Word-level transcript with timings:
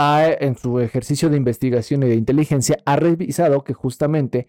ha, 0.00 0.26
en 0.26 0.56
su 0.56 0.80
ejercicio 0.80 1.28
de 1.28 1.36
investigación 1.36 2.02
y 2.02 2.08
de 2.08 2.14
inteligencia, 2.14 2.78
ha 2.86 2.96
revisado 2.96 3.64
que 3.64 3.74
justamente 3.74 4.48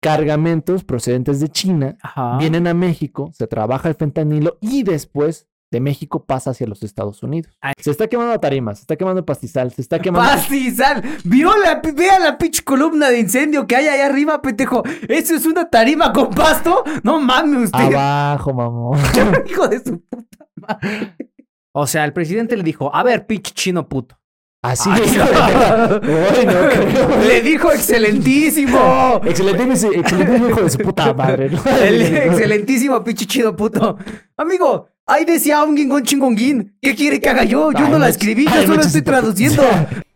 cargamentos 0.00 0.84
procedentes 0.84 1.38
de 1.40 1.48
China 1.48 1.96
Ajá. 2.00 2.38
vienen 2.38 2.66
a 2.66 2.72
México, 2.72 3.30
se 3.34 3.46
trabaja 3.46 3.90
el 3.90 3.94
fentanilo 3.94 4.56
y 4.60 4.84
después 4.84 5.48
de 5.70 5.80
México 5.80 6.24
pasa 6.24 6.50
hacia 6.50 6.66
los 6.66 6.82
Estados 6.82 7.22
Unidos. 7.22 7.58
Ay. 7.60 7.74
Se 7.78 7.90
está 7.90 8.06
quemando 8.06 8.38
tarimas, 8.40 8.78
se 8.78 8.82
está 8.84 8.96
quemando 8.96 9.26
pastizal, 9.26 9.70
se 9.70 9.82
está 9.82 9.98
quemando... 9.98 10.30
Pastizal, 10.32 11.02
vio 11.24 11.54
la, 11.58 11.82
vea 11.94 12.18
la 12.18 12.38
pinche 12.38 12.62
columna 12.62 13.10
de 13.10 13.20
incendio 13.20 13.66
que 13.66 13.76
hay 13.76 13.88
ahí 13.88 14.00
arriba, 14.00 14.40
pendejo. 14.40 14.82
¿Eso 15.08 15.34
es 15.34 15.44
una 15.44 15.68
tarima 15.68 16.12
con 16.12 16.30
pasto? 16.30 16.84
No 17.02 17.20
mames 17.20 17.64
usted, 17.64 17.94
Abajo, 17.94 18.54
mamón. 18.54 18.98
hijo 19.50 19.68
de 19.68 19.80
su 19.80 20.00
puta 20.00 20.46
madre. 20.54 21.16
O 21.72 21.86
sea, 21.86 22.06
el 22.06 22.14
presidente 22.14 22.56
le 22.56 22.62
dijo, 22.62 22.94
a 22.94 23.02
ver, 23.02 23.26
pinche 23.26 23.52
chino 23.52 23.86
puto. 23.86 24.16
Así 24.66 24.90
Ay, 24.92 25.02
es. 25.04 25.16
no. 25.16 26.00
Bueno. 26.00 27.22
Le 27.28 27.40
dijo 27.40 27.70
excelentísimo. 27.70 29.20
Excelentísimo, 29.24 29.92
excelentísimo 29.92 30.48
hijo 30.48 30.62
de 30.62 30.70
su 30.70 30.78
puta 30.78 31.14
madre. 31.14 31.50
¿no? 31.50 31.62
El 31.84 32.02
excelentísimo 32.02 33.04
pinche 33.04 33.26
chino 33.26 33.54
puto. 33.54 33.96
Amigo, 34.36 34.88
ahí 35.06 35.24
decía 35.24 35.62
un 35.62 35.76
guingón 35.76 36.02
chingonguín. 36.02 36.76
¿Qué 36.82 36.96
quiere 36.96 37.20
que 37.20 37.28
haga 37.28 37.44
yo? 37.44 37.70
Yo 37.70 37.84
Ay, 37.84 37.90
no 37.92 37.98
la 38.00 38.08
escribí, 38.08 38.44
yo 38.44 38.66
solo 38.66 38.82
estoy 38.82 39.02
traduciendo. 39.02 39.62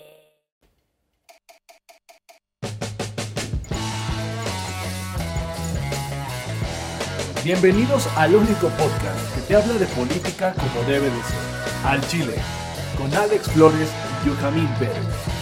Bienvenidos 7.43 8.07
al 8.17 8.35
único 8.35 8.67
podcast 8.69 9.33
que 9.33 9.41
te 9.41 9.55
habla 9.55 9.73
de 9.73 9.87
política 9.87 10.53
como 10.53 10.87
debe 10.87 11.09
de 11.09 11.23
ser. 11.23 11.83
Al 11.83 12.07
Chile, 12.07 12.35
con 12.95 13.11
Alex 13.15 13.49
Flores 13.49 13.89
y 14.23 14.27
Yujamín 14.27 14.67
Pérez. 14.77 15.40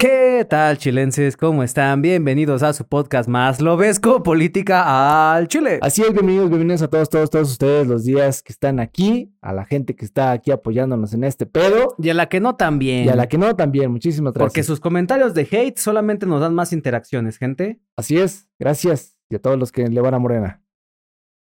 ¿Qué 0.00 0.46
tal, 0.48 0.78
chilenses? 0.78 1.36
¿Cómo 1.36 1.62
están? 1.62 2.00
Bienvenidos 2.00 2.62
a 2.62 2.72
su 2.72 2.86
podcast 2.86 3.28
más 3.28 3.60
lobesco, 3.60 4.22
Política 4.22 5.34
al 5.34 5.46
Chile. 5.46 5.78
Así 5.82 6.00
es, 6.00 6.14
bienvenidos, 6.14 6.48
bienvenidos 6.48 6.80
a 6.80 6.88
todos, 6.88 7.10
todos, 7.10 7.28
todos 7.28 7.50
ustedes 7.50 7.86
los 7.86 8.04
días 8.04 8.42
que 8.42 8.50
están 8.50 8.80
aquí, 8.80 9.30
a 9.42 9.52
la 9.52 9.66
gente 9.66 9.94
que 9.94 10.06
está 10.06 10.32
aquí 10.32 10.52
apoyándonos 10.52 11.12
en 11.12 11.24
este 11.24 11.44
pedo 11.44 11.96
Y 11.98 12.08
a 12.08 12.14
la 12.14 12.30
que 12.30 12.40
no 12.40 12.56
también. 12.56 13.04
y 13.04 13.08
a 13.10 13.14
la 13.14 13.28
que 13.28 13.36
no 13.36 13.54
también. 13.56 13.90
Muchísimas 13.92 14.32
gracias. 14.32 14.48
Porque 14.50 14.62
sus 14.62 14.80
comentarios 14.80 15.34
de 15.34 15.42
hate 15.42 15.76
solamente 15.76 16.24
nos 16.24 16.40
dan 16.40 16.54
más 16.54 16.72
interacciones, 16.72 17.36
gente. 17.36 17.78
Así 17.94 18.16
es, 18.16 18.48
gracias. 18.58 19.18
Y 19.28 19.34
a 19.34 19.38
todos 19.38 19.58
los 19.58 19.70
que 19.70 19.86
le 19.86 20.00
van 20.00 20.14
a 20.14 20.18
Morena. 20.18 20.62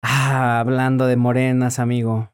Ah, 0.01 0.59
hablando 0.59 1.07
de 1.07 1.15
morenas, 1.15 1.79
amigo. 1.79 2.33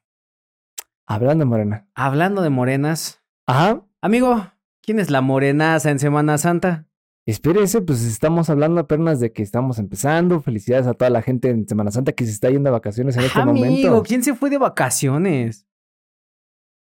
Hablando 1.06 1.44
de 1.44 1.50
Morena. 1.50 1.88
Hablando 1.94 2.42
de 2.42 2.50
morenas. 2.50 3.22
Ajá. 3.46 3.86
Amigo, 4.02 4.48
¿quién 4.82 5.00
es 5.00 5.10
la 5.10 5.22
morenaza 5.22 5.92
en 5.92 6.00
Semana 6.00 6.38
Santa? 6.38 6.86
Espérese, 7.26 7.82
pues 7.82 8.04
estamos 8.04 8.50
hablando 8.50 8.82
apenas 8.82 9.20
de 9.20 9.32
que 9.32 9.44
estamos 9.44 9.78
empezando. 9.78 10.42
Felicidades 10.42 10.88
a 10.88 10.94
toda 10.96 11.12
la 11.12 11.22
gente 11.22 11.50
en 11.50 11.68
Semana 11.68 11.92
Santa 11.92 12.12
que 12.12 12.26
se 12.26 12.32
está 12.32 12.50
yendo 12.50 12.70
de 12.70 12.72
vacaciones 12.72 13.16
en 13.18 13.24
este 13.24 13.40
Amigo, 13.40 13.66
momento. 13.66 14.04
¿quién 14.04 14.24
se 14.24 14.34
fue 14.34 14.50
de 14.50 14.58
vacaciones? 14.58 15.68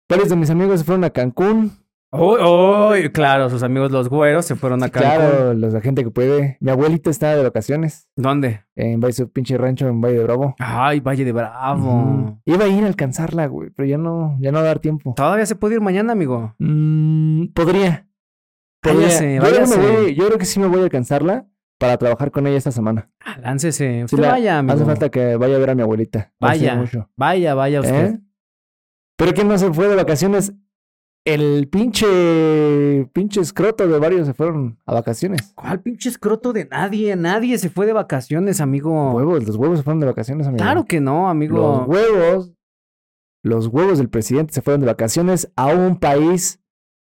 Varios 0.08 0.28
de 0.28 0.36
mis 0.36 0.50
amigos 0.50 0.78
se 0.80 0.84
fueron 0.84 1.02
a 1.04 1.10
Cancún. 1.10 1.72
Oh, 2.18 2.36
oh, 2.40 2.92
claro, 3.12 3.48
sus 3.50 3.62
amigos 3.62 3.90
los 3.92 4.08
güeros 4.08 4.44
se 4.46 4.54
fueron 4.56 4.82
a 4.82 4.88
Cancún. 4.88 5.10
Claro, 5.10 5.54
los 5.54 5.72
la 5.72 5.80
gente 5.80 6.02
que 6.04 6.10
puede. 6.10 6.56
Mi 6.60 6.70
abuelita 6.70 7.10
está 7.10 7.34
de 7.36 7.42
vacaciones 7.42 8.08
¿Dónde? 8.16 8.62
en 8.74 9.12
su 9.12 9.30
pinche 9.30 9.56
rancho 9.58 9.86
en 9.88 10.00
Valle 10.00 10.18
de 10.18 10.24
Bravo. 10.24 10.54
Ay, 10.58 11.00
Valle 11.00 11.24
de 11.24 11.32
Bravo. 11.32 12.40
Iba 12.44 12.64
a 12.64 12.68
ir 12.68 12.84
a 12.84 12.86
alcanzarla, 12.86 13.46
güey, 13.46 13.70
pero 13.70 13.86
ya 13.88 13.98
no, 13.98 14.36
ya 14.40 14.50
no 14.52 14.58
va 14.58 14.64
a 14.64 14.68
dar 14.68 14.78
tiempo. 14.80 15.14
Todavía 15.16 15.46
se 15.46 15.56
puede 15.56 15.74
ir 15.76 15.80
mañana, 15.80 16.12
amigo. 16.12 16.54
Mm, 16.58 17.46
podría. 17.54 18.06
Podría. 18.82 19.00
Váyase, 19.06 19.34
yo, 19.36 19.40
creo 19.42 19.52
que 19.52 19.60
me 19.60 19.76
váyase. 19.76 19.92
voy- 20.02 20.14
yo 20.14 20.26
creo 20.26 20.38
que 20.38 20.44
sí 20.44 20.60
me 20.60 20.66
voy 20.66 20.80
a 20.80 20.84
alcanzarla 20.84 21.46
para 21.78 21.96
trabajar 21.98 22.30
con 22.30 22.46
ella 22.46 22.56
esta 22.56 22.70
semana. 22.72 23.10
Ah, 23.24 23.36
láncese. 23.42 23.98
Sí, 23.98 24.04
Usted 24.04 24.18
la- 24.18 24.30
vaya, 24.30 24.58
amigo. 24.58 24.74
Hace 24.74 24.84
falta 24.84 25.08
que 25.10 25.36
vaya 25.36 25.56
a 25.56 25.58
ver 25.58 25.70
a 25.70 25.74
mi 25.74 25.82
abuelita. 25.82 26.32
Vaya, 26.40 26.82
vaya, 27.16 27.54
vaya 27.54 27.80
usted. 27.80 28.14
¿Eh? 28.14 28.20
Pero 29.18 29.32
¿quién 29.34 29.48
no 29.48 29.56
se 29.58 29.72
fue 29.72 29.88
de 29.88 29.96
vacaciones? 29.96 30.52
El 31.26 31.66
pinche, 31.68 33.04
pinche 33.12 33.40
escroto 33.40 33.86
de 33.88 33.98
varios 33.98 34.28
se 34.28 34.32
fueron 34.34 34.78
a 34.86 34.94
vacaciones. 34.94 35.52
¿Cuál 35.56 35.80
pinche 35.80 36.08
escroto 36.08 36.52
de 36.52 36.66
nadie? 36.66 37.16
Nadie 37.16 37.58
se 37.58 37.68
fue 37.68 37.84
de 37.84 37.92
vacaciones, 37.92 38.60
amigo. 38.60 39.10
Huevos, 39.12 39.44
los 39.44 39.56
huevos 39.56 39.78
se 39.78 39.82
fueron 39.82 39.98
de 39.98 40.06
vacaciones, 40.06 40.46
amigo. 40.46 40.62
Claro 40.62 40.84
que 40.84 41.00
no, 41.00 41.28
amigo. 41.28 41.56
Los 41.56 41.88
huevos, 41.88 42.52
los 43.42 43.66
huevos 43.66 43.98
del 43.98 44.08
presidente 44.08 44.54
se 44.54 44.62
fueron 44.62 44.80
de 44.82 44.86
vacaciones 44.86 45.50
a 45.56 45.66
un 45.66 45.96
país 45.98 46.60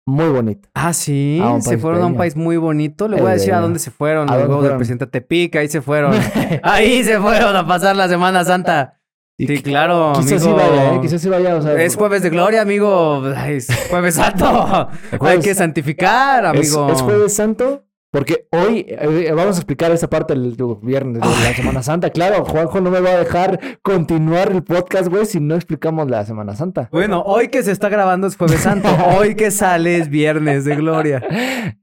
muy 0.07 0.29
bonito. 0.29 0.69
Ah, 0.73 0.93
sí, 0.93 1.43
se 1.63 1.77
fueron 1.77 2.03
a 2.03 2.07
un 2.07 2.17
país 2.17 2.37
muy 2.37 2.59
bonito. 2.59 3.09
Le 3.09 3.17
voy 3.21 3.27
a 3.31 3.33
El 3.33 3.39
decir 3.41 3.55
a 3.55 3.57
de- 3.57 3.63
dónde 3.63 3.81
se 3.81 3.91
fueron. 3.91 4.31
¿A 4.31 4.37
Los 4.39 4.49
huevos 4.49 4.63
del 4.69 4.77
presidente 4.77 5.09
Tepic, 5.09 5.57
ahí 5.57 5.67
se 5.67 5.83
fueron. 5.83 6.15
ahí 6.63 7.03
se 7.03 7.19
fueron 7.21 7.57
a 7.57 7.67
pasar 7.67 7.97
la 7.97 8.07
Semana 8.09 8.45
Santa. 8.45 8.96
Y 9.39 9.47
Sí, 9.47 9.63
claro, 9.63 10.15
Quizás 10.17 10.43
sí 10.43 10.51
vaya, 10.51 10.95
¿eh? 10.95 11.01
Quizás 11.03 11.21
sí 11.21 11.29
vaya, 11.29 11.57
o 11.57 11.63
sea... 11.63 11.75
Es 11.83 11.95
jueves 11.95 12.23
de 12.23 12.31
gloria, 12.31 12.63
amigo. 12.63 13.23
Es 13.47 13.69
jueves 13.91 14.15
santo. 14.15 14.89
Hay 15.21 15.41
que 15.41 15.55
santificar, 15.55 16.57
es, 16.57 16.75
amigo. 16.75 16.91
es 16.91 17.03
jueves 17.03 17.35
santo, 17.35 17.85
porque 18.11 18.49
hoy 18.51 18.87
eh, 18.89 19.33
vamos 19.37 19.57
a 19.57 19.59
explicar 19.59 19.93
esa 19.93 20.09
parte 20.09 20.33
del 20.33 20.57
del 20.57 20.77
viernes 20.81 21.21
de 21.21 21.29
la 21.29 21.55
Semana 21.55 21.83
Santa. 21.83 22.09
Claro, 22.09 22.47
Juanjo 22.47 22.81
no 22.81 22.91
me 22.91 23.01
va 23.01 23.11
a 23.11 23.19
dejar 23.19 23.61
continuar 23.83 24.53
el 24.53 24.65
podcast, 24.65 25.09
güey, 25.09 25.27
si 25.27 25.39
no 25.39 25.55
explicamos 25.55 26.09
la 26.09 26.25
Semana 26.25 26.57
Santa. 26.57 26.89
Bueno, 26.91 27.21
hoy 27.21 27.49
que 27.49 27.63
se 27.63 27.73
está 27.73 27.91
grabando 27.91 28.27
es 28.29 28.39
jueves 28.39 28.61
santo. 28.61 28.89
Hoy 29.19 29.35
que 29.35 29.51
sale 29.51 29.99
es 29.99 30.09
viernes 30.09 30.65
de 30.65 30.77
gloria. 30.77 31.23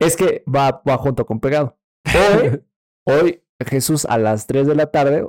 Es 0.00 0.16
que 0.16 0.42
va, 0.52 0.82
va 0.86 0.98
junto 0.98 1.24
con 1.24 1.38
pegado. 1.38 1.78
Hoy, 2.04 2.62
hoy 3.06 3.42
Jesús 3.64 4.04
a 4.06 4.18
las 4.18 4.46
3 4.46 4.66
de 4.66 4.74
la 4.74 4.86
tarde 4.90 5.24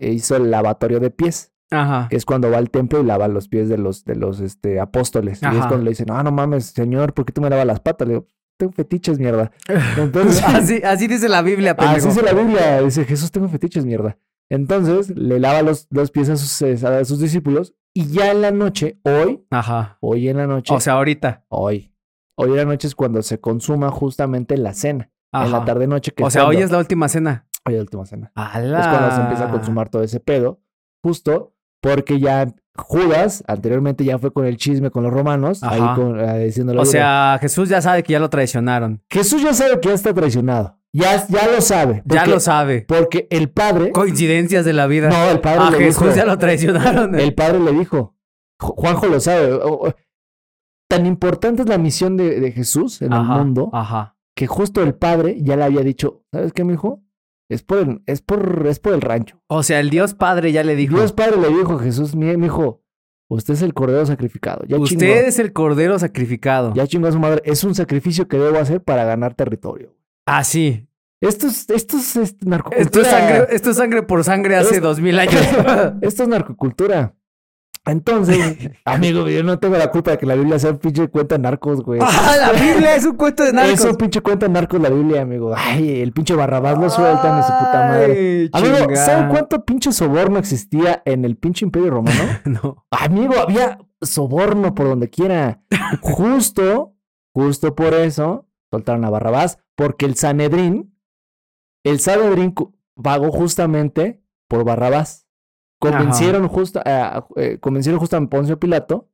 hizo 0.00 0.36
el 0.36 0.50
lavatorio 0.50 1.00
de 1.00 1.10
pies. 1.10 1.52
Ajá. 1.72 2.08
que 2.10 2.16
es 2.16 2.24
cuando 2.24 2.50
va 2.50 2.58
al 2.58 2.68
templo 2.68 3.00
y 3.00 3.04
lava 3.04 3.28
los 3.28 3.46
pies 3.46 3.68
de 3.68 3.78
los, 3.78 4.04
de 4.04 4.16
los 4.16 4.40
este, 4.40 4.80
apóstoles. 4.80 5.40
Y 5.40 5.46
es 5.46 5.52
Ajá. 5.52 5.68
cuando 5.68 5.84
le 5.84 5.90
dicen, 5.90 6.06
no, 6.08 6.20
no 6.20 6.32
mames, 6.32 6.66
señor, 6.66 7.14
¿por 7.14 7.24
qué 7.24 7.32
tú 7.32 7.40
me 7.40 7.48
lavas 7.48 7.64
las 7.64 7.78
patas? 7.78 8.08
Le 8.08 8.14
digo, 8.14 8.26
tengo 8.56 8.72
fetiches, 8.72 9.20
mierda. 9.20 9.52
Entonces, 9.96 10.42
Así, 10.46 10.82
así 10.82 11.06
dice 11.06 11.28
la 11.28 11.42
Biblia, 11.42 11.76
pendejo. 11.76 12.08
así 12.08 12.08
dice 12.08 12.22
la 12.22 12.32
Biblia, 12.32 12.82
dice 12.82 13.04
Jesús, 13.04 13.30
tengo 13.30 13.48
fetiches, 13.48 13.84
mierda. 13.86 14.18
Entonces, 14.48 15.10
le 15.16 15.38
lava 15.38 15.62
los, 15.62 15.86
los 15.90 16.10
pies 16.10 16.28
a 16.30 16.36
sus, 16.36 16.60
eh, 16.62 16.74
a 16.84 17.04
sus 17.04 17.20
discípulos 17.20 17.72
y 17.94 18.06
ya 18.06 18.32
en 18.32 18.42
la 18.42 18.50
noche, 18.50 18.98
hoy, 19.04 19.46
Ajá. 19.50 19.96
hoy 20.00 20.28
en 20.28 20.38
la 20.38 20.48
noche, 20.48 20.74
O 20.74 20.80
sea, 20.80 20.94
ahorita. 20.94 21.44
hoy, 21.50 21.94
hoy 22.34 22.50
en 22.50 22.56
la 22.56 22.64
noche 22.64 22.88
es 22.88 22.96
cuando 22.96 23.22
se 23.22 23.38
consuma 23.38 23.90
justamente 23.92 24.56
la 24.56 24.74
cena. 24.74 25.10
En 25.32 25.52
la 25.52 25.58
Ajá. 25.58 25.66
tarde-noche, 25.66 26.10
que 26.10 26.24
O 26.24 26.30
sea, 26.30 26.48
hoy 26.48 26.56
es 26.56 26.72
la 26.72 26.78
última 26.78 27.08
cena. 27.08 27.46
Hoy 27.66 27.74
es 27.74 27.78
la 27.78 27.82
última 27.82 28.06
cena. 28.06 28.32
Es 28.36 28.86
cuando 28.86 29.10
se 29.14 29.20
empieza 29.20 29.46
a 29.46 29.50
consumar 29.50 29.88
todo 29.88 30.02
ese 30.02 30.20
pedo, 30.20 30.60
justo 31.04 31.54
porque 31.82 32.18
ya 32.20 32.52
Judas 32.76 33.42
anteriormente 33.46 34.04
ya 34.04 34.18
fue 34.18 34.32
con 34.32 34.46
el 34.46 34.56
chisme 34.56 34.90
con 34.90 35.02
los 35.02 35.12
romanos, 35.12 35.62
ahí 35.62 35.80
con, 35.94 36.18
eh, 36.20 36.44
diciéndole, 36.46 36.78
O 36.78 36.82
"Oye, 36.82 36.90
sea, 36.92 37.38
Jesús 37.40 37.68
ya 37.68 37.80
sabe 37.82 38.02
que 38.02 38.12
ya 38.12 38.20
lo 38.20 38.30
traicionaron. 38.30 39.02
Jesús 39.10 39.42
ya 39.42 39.52
sabe 39.54 39.80
que 39.80 39.88
ya 39.88 39.94
está 39.94 40.14
traicionado, 40.14 40.78
ya, 40.92 41.26
ya 41.28 41.46
lo 41.48 41.60
sabe. 41.60 42.02
Ya 42.06 42.26
lo 42.26 42.38
sabe. 42.40 42.84
Porque 42.88 43.26
el 43.30 43.50
padre, 43.50 43.92
Coincidencias 43.92 44.64
de 44.64 44.72
la 44.72 44.86
vida. 44.86 45.08
no, 45.08 45.30
el 45.30 45.40
padre 45.40 45.60
a 45.60 45.70
le 45.70 45.78
Jesús 45.78 46.02
dijo, 46.04 46.16
ya 46.16 46.24
lo 46.24 46.38
traicionaron. 46.38 47.14
el 47.18 47.34
padre 47.34 47.60
le 47.60 47.72
dijo, 47.72 48.14
Ju- 48.60 48.74
Juanjo 48.76 49.06
lo 49.08 49.20
sabe, 49.20 49.58
tan 50.88 51.06
importante 51.06 51.62
es 51.62 51.68
la 51.68 51.78
misión 51.78 52.16
de, 52.16 52.40
de 52.40 52.52
Jesús 52.52 53.00
en 53.02 53.12
Ajá, 53.12 53.34
el 53.34 53.38
mundo 53.44 53.70
Ajá. 53.72 54.16
que 54.36 54.46
justo 54.46 54.82
el 54.82 54.94
padre 54.94 55.36
ya 55.40 55.56
le 55.56 55.64
había 55.64 55.82
dicho, 55.82 56.24
¿sabes 56.32 56.52
qué, 56.52 56.64
mijo? 56.64 57.02
Es 57.50 57.62
por 57.64 57.78
el, 57.78 58.02
es 58.06 58.22
por, 58.22 58.66
es 58.68 58.78
por 58.78 58.94
el 58.94 59.00
rancho. 59.00 59.40
O 59.48 59.62
sea, 59.64 59.80
el 59.80 59.90
Dios 59.90 60.14
Padre 60.14 60.52
ya 60.52 60.62
le 60.62 60.76
dijo. 60.76 60.96
Dios 60.96 61.12
Padre 61.12 61.36
le 61.36 61.48
dijo 61.48 61.74
a 61.74 61.78
Jesús, 61.80 62.14
mi 62.14 62.30
hijo, 62.30 62.82
usted 63.28 63.54
es 63.54 63.62
el 63.62 63.74
cordero 63.74 64.06
sacrificado. 64.06 64.64
Ya 64.68 64.78
Usted 64.78 64.98
chingó, 64.98 65.12
es 65.12 65.38
el 65.40 65.52
cordero 65.52 65.98
sacrificado. 65.98 66.72
ya 66.74 66.86
chingó 66.86 67.08
a 67.08 67.12
su 67.12 67.18
madre. 67.18 67.42
Es 67.44 67.64
un 67.64 67.74
sacrificio 67.74 68.28
que 68.28 68.38
debo 68.38 68.56
hacer 68.58 68.82
para 68.82 69.04
ganar 69.04 69.34
territorio. 69.34 69.92
Ah, 70.26 70.44
sí. 70.44 70.86
Esto 71.20 71.48
es, 71.48 71.68
esto 71.68 71.96
es 71.98 72.16
este, 72.16 72.48
narcocultura. 72.48 72.82
Esto 72.82 73.00
es 73.00 73.06
sangre, 73.08 73.46
esto 73.50 73.70
es 73.70 73.76
sangre 73.76 74.02
por 74.04 74.24
sangre 74.24 74.56
hace 74.56 74.80
dos 74.80 75.00
mil 75.00 75.18
años. 75.18 75.34
Esto 76.00 76.22
es 76.22 76.28
narcocultura. 76.30 77.14
Entonces, 77.86 78.70
amigo, 78.84 79.26
yo 79.28 79.42
no 79.42 79.58
tengo 79.58 79.76
la 79.78 79.90
culpa 79.90 80.12
de 80.12 80.18
que 80.18 80.26
la 80.26 80.34
Biblia 80.34 80.58
sea 80.58 80.70
un 80.72 80.78
pinche 80.78 81.08
cuenta 81.08 81.36
de 81.36 81.42
narcos, 81.42 81.82
güey. 81.82 82.00
Ah, 82.22 82.36
la 82.38 82.52
Biblia 82.52 82.94
es 82.94 83.06
un 83.06 83.16
cuento 83.16 83.42
de 83.42 83.52
narcos. 83.52 83.80
Es 83.80 83.84
un 83.84 83.96
pinche 83.96 84.20
cuenta 84.20 84.46
de 84.46 84.52
narcos 84.52 84.80
la 84.80 84.90
Biblia, 84.90 85.22
amigo. 85.22 85.54
Ay, 85.56 86.00
el 86.00 86.12
pinche 86.12 86.34
Barrabás 86.34 86.78
lo 86.78 86.90
sueltan 86.90 87.38
de 87.38 87.42
su 87.42 87.48
puta 87.48 87.88
madre. 87.88 88.50
Amigo. 88.52 88.96
¿saben 88.96 89.28
cuánto 89.30 89.64
pinche 89.64 89.92
soborno 89.92 90.38
existía 90.38 91.02
en 91.04 91.24
el 91.24 91.36
pinche 91.36 91.64
imperio 91.64 91.90
romano? 91.90 92.20
No. 92.44 92.84
Amigo, 92.90 93.34
había 93.38 93.78
soborno 94.02 94.74
por 94.74 94.88
donde 94.88 95.08
quiera. 95.08 95.62
Justo, 96.00 96.94
justo 97.32 97.74
por 97.74 97.94
eso 97.94 98.48
soltaron 98.70 99.04
a 99.04 99.10
Barrabás, 99.10 99.58
porque 99.76 100.06
el 100.06 100.16
Sanedrín, 100.16 100.96
el 101.84 102.00
Sanedrín 102.00 102.54
pagó 103.02 103.30
justamente 103.30 104.22
por 104.48 104.64
Barrabás. 104.64 105.26
Convencieron 105.80 106.46
justo, 106.48 106.80
eh, 106.84 107.20
eh, 107.36 107.58
convencieron 107.58 107.98
justo 107.98 108.16
a 108.16 108.20
Poncio 108.26 108.60
Pilato 108.60 109.08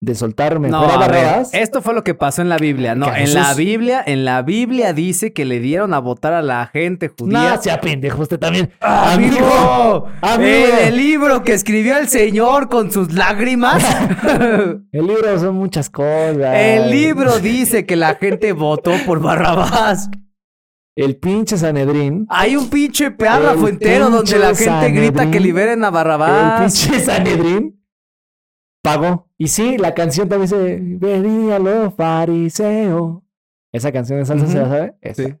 de 0.00 0.14
soltar 0.14 0.58
mejor 0.58 0.80
No, 0.80 0.86
a 0.86 1.04
a 1.04 1.08
ver, 1.08 1.46
esto 1.52 1.82
fue 1.82 1.92
lo 1.94 2.02
que 2.02 2.14
pasó 2.14 2.40
en 2.40 2.48
la 2.48 2.56
Biblia. 2.56 2.94
No, 2.94 3.14
en 3.14 3.34
la 3.34 3.52
Biblia, 3.52 4.02
en 4.06 4.24
la 4.24 4.40
Biblia 4.40 4.94
dice 4.94 5.34
que 5.34 5.44
le 5.44 5.60
dieron 5.60 5.92
a 5.92 5.98
votar 5.98 6.32
a 6.32 6.40
la 6.40 6.66
gente 6.68 7.08
judía. 7.08 7.56
No, 7.56 7.62
sea 7.62 7.80
pendejo 7.80 8.22
usted 8.22 8.38
también. 8.38 8.72
¡Amigo! 8.80 10.06
amigo. 10.22 10.48
En 10.48 10.86
el 10.86 10.96
libro 10.96 11.42
que 11.42 11.52
escribió 11.52 11.98
el 11.98 12.08
Señor 12.08 12.70
con 12.70 12.90
sus 12.90 13.12
lágrimas. 13.12 13.84
El 14.92 15.06
libro 15.06 15.38
son 15.38 15.54
muchas 15.56 15.90
cosas. 15.90 16.54
el 16.54 16.90
libro 16.90 17.38
dice 17.38 17.86
que 17.86 17.96
la 17.96 18.14
gente 18.14 18.52
votó 18.52 18.92
por 19.06 19.20
Barrabás. 19.20 20.08
El 20.96 21.16
pinche 21.16 21.56
Sanedrín. 21.56 22.26
Hay 22.28 22.56
un 22.56 22.68
pinche 22.68 23.10
párrafo 23.10 23.68
El 23.68 23.74
entero 23.74 24.10
donde 24.10 24.38
la 24.38 24.54
gente 24.54 24.90
grita 24.90 25.30
que 25.30 25.40
liberen 25.40 25.84
a 25.84 25.88
El 25.88 25.94
Barrabás. 25.94 26.60
pinche 26.80 27.00
Sanedrín 27.00 27.82
pagó. 28.82 29.28
Y 29.38 29.48
sí, 29.48 29.78
la 29.78 29.94
canción 29.94 30.28
también 30.28 30.50
dice, 30.50 30.78
venía 30.98 31.58
lo 31.58 31.90
fariseo. 31.92 33.24
Esa 33.72 33.92
canción 33.92 34.18
de 34.18 34.26
salsa, 34.26 34.46
¿se 34.46 34.58
la 34.58 34.68
sabe? 34.68 34.94
Sí. 35.14 35.34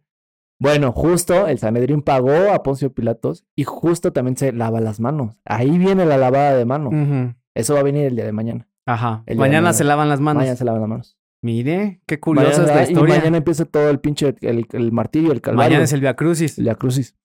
Bueno, 0.60 0.92
justo 0.92 1.46
el 1.46 1.58
Sanedrín 1.58 2.02
pagó 2.02 2.52
a 2.52 2.62
Poncio 2.62 2.92
Pilatos 2.92 3.44
y 3.56 3.64
justo 3.64 4.12
también 4.12 4.36
se 4.36 4.52
lava 4.52 4.80
las 4.80 5.00
manos. 5.00 5.40
Ahí 5.44 5.78
viene 5.78 6.04
la 6.04 6.16
lavada 6.16 6.54
de 6.54 6.64
mano. 6.64 7.34
Eso 7.54 7.74
va 7.74 7.80
a 7.80 7.82
venir 7.82 8.04
el 8.04 8.14
día 8.14 8.24
de 8.26 8.32
mañana. 8.32 8.68
Ajá. 8.86 9.22
El 9.26 9.36
de 9.36 9.40
mañana. 9.40 9.72
se 9.72 9.84
lavan 9.84 10.08
las 10.08 10.20
manos. 10.20 10.42
Mañana 10.42 10.56
se 10.56 10.64
lavan 10.64 10.80
las 10.82 10.88
manos. 10.88 11.18
Mire, 11.42 12.02
qué 12.06 12.20
curiosa 12.20 12.62
Mañana- 12.62 12.68
es 12.70 12.76
la 12.76 12.92
historia. 12.92 13.14
Y 13.14 13.18
mañana 13.18 13.36
empieza 13.38 13.64
todo 13.64 13.88
el 13.90 13.98
pinche, 14.00 14.34
el, 14.42 14.66
el 14.72 14.92
martirio, 14.92 15.32
el 15.32 15.40
calvario. 15.40 15.70
Mañana 15.70 15.84
es 15.84 15.92
el 15.92 16.00
Via 16.00 16.14
Crucis. 16.14 16.58
la 16.58 16.74
crucis. 16.74 17.16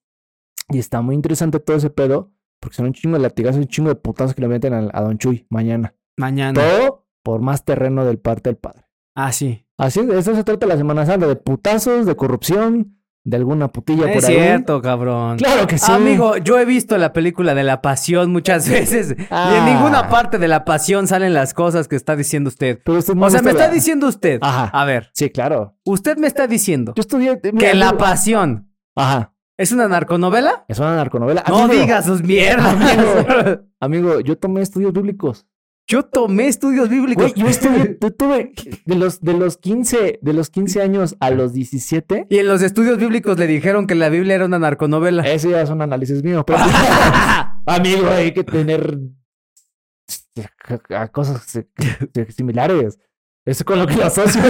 Y 0.69 0.79
está 0.79 1.01
muy 1.01 1.15
interesante 1.15 1.59
todo 1.59 1.77
ese 1.77 1.89
pedo, 1.89 2.31
porque 2.61 2.75
son 2.77 2.87
un 2.87 2.93
chingo 2.93 3.17
de 3.17 3.23
latigazos 3.23 3.57
un 3.61 3.67
chingo 3.67 3.89
de 3.89 3.95
putazos 3.95 4.33
que 4.33 4.41
le 4.41 4.47
meten 4.47 4.73
a, 4.73 4.89
a 4.93 5.01
Don 5.01 5.17
Chuy 5.17 5.45
mañana. 5.49 5.93
Mañana. 6.17 6.59
Todo 6.61 7.05
por 7.23 7.41
más 7.41 7.65
terreno 7.65 8.05
del 8.05 8.17
parte 8.19 8.49
del 8.49 8.57
padre. 8.57 8.85
Ah, 9.15 9.31
sí. 9.31 9.65
Así 9.77 10.05
de 10.05 10.17
eso 10.17 10.33
se 10.33 10.43
trata 10.45 10.65
la 10.65 10.77
Semana 10.77 11.05
Santa, 11.05 11.27
de 11.27 11.35
putazos, 11.35 12.05
de 12.05 12.15
corrupción, 12.15 12.94
de 13.27 13.37
alguna 13.37 13.67
putilla 13.69 14.05
Es 14.09 14.21
por 14.23 14.29
ahí. 14.31 14.35
cierto, 14.37 14.81
cabrón. 14.81 15.37
Claro 15.37 15.65
que 15.67 15.77
sí. 15.79 15.91
Amigo, 15.91 16.37
yo 16.37 16.59
he 16.59 16.63
visto 16.65 16.95
la 16.97 17.11
película 17.11 17.55
de 17.55 17.63
la 17.63 17.81
pasión 17.81 18.31
muchas 18.31 18.69
veces 18.69 19.15
y 19.17 19.21
en 19.23 19.27
Ah. 19.31 19.63
ninguna 19.65 20.09
parte 20.09 20.37
de 20.37 20.47
la 20.47 20.63
pasión 20.63 21.07
salen 21.07 21.33
las 21.33 21.53
cosas 21.55 21.87
que 21.87 21.95
está 21.95 22.15
diciendo 22.15 22.47
usted. 22.49 22.79
Pero 22.85 22.99
usted 22.99 23.15
no 23.15 23.25
O 23.25 23.29
sea, 23.31 23.41
me 23.41 23.49
está 23.51 23.67
la- 23.67 23.73
diciendo 23.73 24.07
usted. 24.07 24.37
Ajá. 24.41 24.65
A 24.71 24.85
ver, 24.85 25.09
Sí, 25.13 25.29
claro. 25.31 25.75
usted 25.83 26.17
me 26.17 26.27
está 26.27 26.45
diciendo 26.47 26.93
Yo 26.95 27.01
estudié. 27.01 27.41
que 27.41 27.73
la 27.73 27.97
pasión 27.97 28.69
Ajá. 28.95 29.33
es 29.57 29.71
una 29.71 29.87
narconovela. 29.87 30.63
Es 30.67 30.77
una 30.79 30.95
narconovela. 30.95 31.43
No 31.47 31.67
digas 31.67 32.05
sus 32.05 32.21
mierdas. 32.21 32.75
Amigo. 32.75 33.61
Amigo, 33.79 34.19
yo 34.19 34.37
tomé 34.37 34.61
estudios 34.61 34.93
bíblicos. 34.93 35.47
Yo 35.87 36.03
tomé 36.03 36.47
estudios 36.47 36.89
bíblicos. 36.89 37.33
Güey, 37.33 37.33
yo 37.35 37.47
estudié, 37.47 37.97
yo 38.01 38.11
tuve 38.11 38.53
de 38.85 38.95
los, 38.95 39.21
de 39.21 39.33
los 39.33 39.57
15, 39.57 40.19
de 40.21 40.33
los 40.33 40.49
15 40.49 40.81
años 40.81 41.15
a 41.19 41.29
los 41.29 41.53
17. 41.53 42.27
Y 42.29 42.39
en 42.39 42.47
los 42.47 42.61
estudios 42.63 42.97
bíblicos 42.97 43.37
le 43.37 43.45
dijeron 43.45 43.85
que 43.85 43.93
la 43.93 44.09
Biblia 44.09 44.35
era 44.35 44.45
una 44.45 44.57
narconovela. 44.57 45.23
Ese 45.23 45.51
ya 45.51 45.61
es 45.61 45.69
un 45.69 45.81
análisis 45.81 46.23
mío, 46.23 46.43
pero 46.45 46.59
amigo, 47.67 48.09
hay 48.09 48.33
que 48.33 48.43
tener 48.43 48.99
cosas 51.11 51.59
similares. 52.29 52.99
Es 53.45 53.63
con 53.63 53.77
lo 53.77 53.85
que 53.85 53.95
lo 53.95 54.05
asocio. 54.05 54.41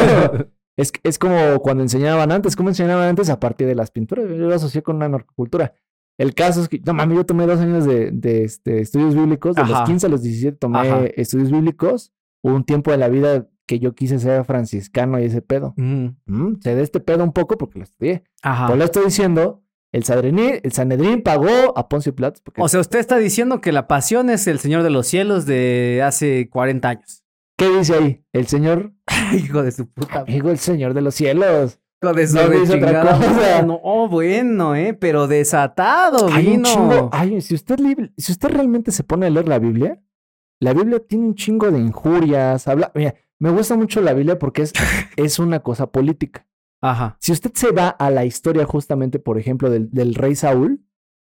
Es, 0.78 0.92
es 1.04 1.20
como 1.20 1.60
cuando 1.60 1.84
enseñaban 1.84 2.32
antes, 2.32 2.56
¿cómo 2.56 2.70
enseñaban 2.70 3.08
antes? 3.10 3.30
A 3.30 3.40
partir 3.40 3.68
de 3.68 3.76
las 3.76 3.92
pinturas. 3.92 4.26
Yo 4.30 4.36
lo 4.36 4.56
asocié 4.56 4.84
con 4.84 4.98
una 4.98 5.10
narcocultura. 5.10 5.74
El 6.18 6.34
caso 6.34 6.62
es 6.62 6.70
que, 6.70 6.80
no 6.86 6.94
mames, 6.94 7.18
yo 7.18 7.26
tomé 7.26 7.46
dos 7.46 7.60
años 7.60 7.86
de, 7.86 8.10
de, 8.12 8.44
este, 8.44 8.80
estudios 8.80 9.16
bíblicos. 9.16 9.56
De 9.56 9.62
Ajá. 9.64 9.72
los 9.80 9.90
15 9.90 10.06
a 10.06 10.10
los 10.10 10.22
17 10.22 10.58
tomé 10.58 10.80
Ajá. 10.80 11.06
estudios 11.16 11.52
bíblicos. 11.52 12.14
Hubo 12.42 12.56
un 12.56 12.64
tiempo 12.64 12.92
de 12.92 12.98
la 12.98 13.10
vida 13.10 13.48
que 13.66 13.80
yo 13.80 13.96
quise 13.96 14.20
ser 14.20 14.46
franciscano 14.46 15.20
y 15.20 15.24
ese 15.26 15.42
pedo. 15.42 15.74
Mm, 15.78 16.08
Mm, 16.26 16.60
sé 16.62 16.76
de 16.76 16.84
este 16.84 17.00
pedo 17.00 17.24
un 17.24 17.34
poco 17.34 17.58
porque 17.58 17.80
lo 17.80 17.84
estudié. 17.84 18.24
Ajá. 18.44 18.68
Pues 18.68 18.78
le 18.80 18.86
estoy 18.86 19.06
diciendo, 19.06 19.64
el, 19.92 20.04
Sadrení- 20.04 20.60
el 20.64 20.72
Sanedrín 20.72 21.22
pagó 21.24 21.76
a 21.78 21.90
Poncio 21.90 22.14
Pilatos. 22.16 22.42
Porque, 22.42 22.62
O 22.62 22.68
sea, 22.70 22.80
usted 22.80 23.00
está 23.00 23.18
diciendo 23.18 23.60
que 23.62 23.72
la 23.72 23.88
pasión 23.88 24.30
es 24.30 24.46
el 24.48 24.60
Señor 24.60 24.84
de 24.84 24.92
los 24.92 25.08
Cielos 25.08 25.46
de 25.46 26.02
hace 26.06 26.50
40 26.50 26.90
años. 26.90 27.24
¿Qué 27.58 27.70
dice 27.70 27.96
ahí? 27.96 28.24
El 28.34 28.48
Señor, 28.48 28.94
Hijo 29.34 29.64
de 29.64 29.72
su 29.72 29.90
puta. 29.90 30.20
amigo, 30.22 30.50
el 30.52 30.60
Señor 30.60 30.94
de 30.94 31.02
los 31.02 31.16
cielos. 31.16 31.80
De 32.02 32.28
su 32.28 32.36
No 32.36 32.42
otra 32.44 33.02
cosa. 33.18 33.68
oh, 33.84 34.08
bueno, 34.10 34.76
eh, 34.76 34.94
pero 34.94 35.28
desatado 35.28 36.28
Hay 36.32 36.48
un 36.48 36.52
vino. 36.54 36.64
chingo. 36.70 37.10
Ay, 37.12 37.42
si 37.42 37.56
usted, 37.56 37.78
si 38.18 38.32
usted 38.32 38.50
realmente 38.50 38.92
se 38.92 39.04
pone 39.04 39.26
a 39.26 39.30
leer 39.30 39.48
la 39.48 39.58
Biblia, 39.60 40.02
la 40.60 40.74
Biblia 40.74 41.00
tiene 41.00 41.26
un 41.26 41.36
chingo 41.36 41.72
de 41.72 41.80
injurias. 41.80 42.68
Habla, 42.68 42.92
mira, 42.94 43.16
me 43.40 43.50
gusta 43.50 43.76
mucho 43.76 44.02
la 44.02 44.14
Biblia 44.14 44.38
porque 44.38 44.62
es, 44.64 44.74
es 45.16 45.40
una 45.40 45.62
cosa 45.62 45.88
política. 45.88 46.46
Ajá. 46.82 47.18
Si 47.20 47.32
usted 47.32 47.52
se 47.56 47.72
va 47.72 47.88
a 47.90 48.12
la 48.12 48.26
historia 48.26 48.66
justamente, 48.66 49.18
por 49.18 49.40
ejemplo, 49.40 49.70
del, 49.72 49.90
del 49.90 50.14
rey 50.14 50.36
Saúl, 50.36 50.86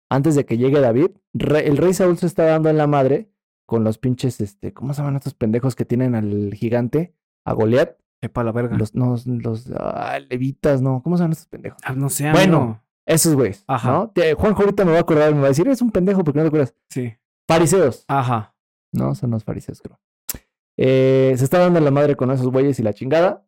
antes 0.10 0.36
de 0.36 0.46
que 0.46 0.58
llegue 0.58 0.80
David, 0.80 1.12
re- 1.34 1.68
el 1.68 1.78
rey 1.78 1.94
Saúl 1.94 2.18
se 2.18 2.28
está 2.28 2.44
dando 2.46 2.70
en 2.70 2.78
la 2.78 2.88
madre 2.88 3.30
con 3.66 3.84
los 3.84 3.98
pinches, 3.98 4.40
este, 4.42 4.74
¿cómo 4.74 4.94
se 4.94 5.02
llaman 5.02 5.16
estos 5.18 5.34
pendejos 5.34 5.76
que 5.76 5.86
tienen 5.86 6.16
al 6.16 6.54
gigante, 6.54 7.14
a 7.46 7.54
Goliat? 7.54 7.96
Epa 8.22 8.44
la 8.44 8.52
verga. 8.52 8.78
Los, 8.78 8.96
no, 8.96 9.16
los 9.26 9.72
ah, 9.76 10.20
levitas, 10.30 10.82
no, 10.82 11.02
¿cómo 11.04 11.18
se 11.18 11.24
llaman 11.24 11.34
estos 11.34 11.48
pendejos? 11.48 11.80
Ah, 11.84 11.94
no 11.94 12.10
sé, 12.10 12.32
Bueno. 12.32 12.84
Esos 13.04 13.34
güeyes, 13.34 13.64
Ajá. 13.68 13.92
¿no? 13.92 14.14
Juanjo 14.38 14.62
ahorita 14.62 14.86
me 14.86 14.92
va 14.92 15.00
a 15.00 15.02
acordar, 15.02 15.34
me 15.34 15.40
va 15.42 15.48
a 15.48 15.50
decir, 15.50 15.66
eres 15.66 15.82
un 15.82 15.92
pendejo 15.92 16.24
porque 16.24 16.38
no 16.38 16.44
te 16.44 16.48
acuerdas. 16.50 16.76
Sí. 16.90 17.14
Fariseos. 17.48 18.06
Ajá. 18.08 18.56
No, 18.94 19.16
son 19.16 19.32
los 19.32 19.44
fariseos, 19.44 19.82
creo. 19.82 20.00
Eh, 20.78 21.34
se 21.36 21.44
está 21.44 21.58
dando 21.58 21.80
la 21.80 21.92
madre 21.92 22.16
con 22.16 22.32
esos 22.32 22.48
güeyes 22.48 22.80
y 22.80 22.84
la 22.84 22.94
chingada. 22.94 23.46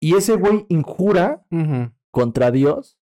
Y 0.00 0.16
ese 0.16 0.34
güey 0.34 0.66
injura 0.68 1.46
contra 2.10 2.50
Dios 2.50 2.98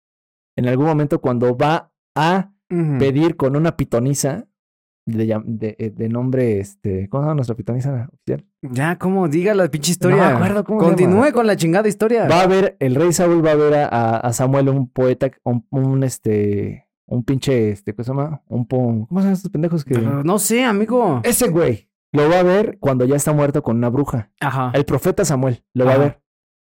en 0.57 0.68
algún 0.68 0.87
momento 0.87 1.21
cuando 1.21 1.56
va 1.56 1.92
a 2.16 2.52
pedir 2.68 3.37
con 3.37 3.56
una 3.56 3.78
pitonisa 3.78 4.47
de, 5.07 5.26
llam- 5.26 5.45
de, 5.45 5.76
eh, 5.80 5.90
de 5.90 6.09
nombre, 6.09 6.59
este, 6.59 7.07
¿cómo 7.09 7.23
se 7.23 7.26
llama 7.26 7.35
nuestra 7.35 7.56
pitonisa 7.56 8.09
oficial? 8.14 8.45
Ya, 8.61 8.97
¿cómo? 8.99 9.28
Diga 9.28 9.56
la 9.56 9.68
pinche 9.69 9.92
historia. 9.92 10.18
No 10.18 10.30
me 10.30 10.35
acuerdo 10.35 10.64
cómo 10.64 10.80
Continúe 10.80 11.31
con 11.33 11.47
la 11.47 11.56
chingada 11.56 11.87
historia. 11.87 12.28
Va 12.28 12.42
a 12.42 12.47
ver, 12.47 12.76
el 12.80 12.94
rey 12.95 13.11
Saúl 13.14 13.44
va 13.45 13.52
a 13.52 13.56
ver 13.56 13.73
a, 13.76 14.18
a- 14.18 14.33
Samuel, 14.33 14.69
un 14.69 14.90
poeta, 14.90 15.31
un, 15.44 15.66
un, 15.71 16.04
este, 16.04 16.87
un 17.06 17.23
pinche, 17.23 17.71
este, 17.71 17.94
¿cómo 17.95 18.04
se 18.04 18.11
llama? 18.11 18.42
Un 18.47 18.68
po- 18.68 19.06
¿cómo 19.07 19.21
se 19.21 19.26
llaman 19.26 19.33
estos 19.33 19.52
pendejos 19.52 19.83
que...? 19.85 19.95
Pero 19.95 20.23
No 20.23 20.37
sé, 20.40 20.64
amigo. 20.66 21.21
Ese 21.23 21.47
güey 21.49 21.90
lo 22.11 22.30
va 22.30 22.40
a 22.40 22.44
ver 22.44 22.78
cuando 22.80 23.06
ya 23.06 23.16
está 23.16 23.31
muerto 23.33 23.64
con 23.64 23.78
una 23.78 23.90
bruja. 23.90 24.31
Ajá. 24.42 24.71
El 24.73 24.85
profeta 24.85 25.23
Samuel 25.26 25.64
lo 25.73 25.85
va 25.85 25.94
a 25.94 25.97
ver. 25.97 26.21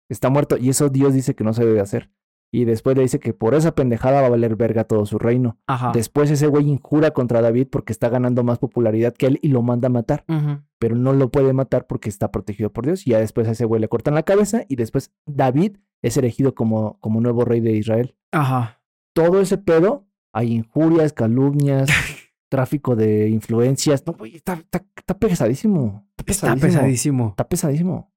Está 0.09 0.29
muerto 0.31 0.57
y 0.59 0.69
eso 0.69 0.89
Dios 0.89 1.15
dice 1.15 1.35
que 1.35 1.45
no 1.45 1.53
se 1.55 1.65
debe 1.65 1.81
hacer. 1.81 2.11
Y 2.55 2.67
después 2.67 2.95
le 2.97 3.03
dice 3.03 3.19
que 3.19 3.33
por 3.33 3.55
esa 3.55 3.75
pendejada 3.75 4.21
va 4.21 4.27
a 4.27 4.31
valer 4.31 4.57
verga 4.57 4.85
todo 4.85 5.07
su 5.07 5.19
reino. 5.19 5.59
Ajá. 5.67 5.93
Después 5.95 6.31
ese 6.31 6.47
güey 6.49 6.69
injura 6.69 7.13
contra 7.13 7.41
David 7.41 7.69
porque 7.71 7.95
está 7.95 8.11
ganando 8.11 8.45
más 8.45 8.59
popularidad 8.59 9.15
que 9.15 9.27
él 9.27 9.39
y 9.41 9.49
lo 9.49 9.63
manda 9.63 9.87
a 9.87 9.91
matar. 9.91 10.25
Ujú. 10.29 10.61
Pero 10.79 10.95
no 10.95 11.15
lo 11.15 11.31
puede 11.31 11.55
matar 11.55 11.87
porque 11.87 12.11
está 12.11 12.31
protegido 12.31 12.71
por 12.71 12.85
Dios. 12.85 13.07
Y 13.07 13.13
ya 13.13 13.19
después 13.21 13.49
a 13.49 13.53
ese 13.53 13.65
güey 13.65 13.81
le 13.81 13.89
cortan 13.89 14.15
la 14.15 14.23
cabeza 14.23 14.65
y 14.69 14.77
después 14.77 15.13
David 15.25 15.79
es 16.03 16.19
elegido 16.19 16.55
como, 16.55 16.99
como 17.01 17.23
nuevo 17.23 17.47
rey 17.47 17.61
de 17.61 17.73
Israel. 17.73 18.17
Ajá. 18.33 18.83
Todo 19.15 19.41
ese 19.41 19.57
pedo, 19.57 20.07
hay 20.35 20.53
injurias, 20.53 21.15
calumnias, 21.15 21.89
tráfico 22.51 22.97
de 22.97 23.31
influencias. 23.31 24.07
No, 24.07 24.13
güey, 24.13 24.37
está, 24.37 24.55
está, 24.55 24.85
está 24.95 25.19
pesadísimo. 25.19 26.07
Está 26.19 26.55
pesadísimo. 26.55 27.29
Está 27.31 27.49
pesadísimo. 27.49 28.13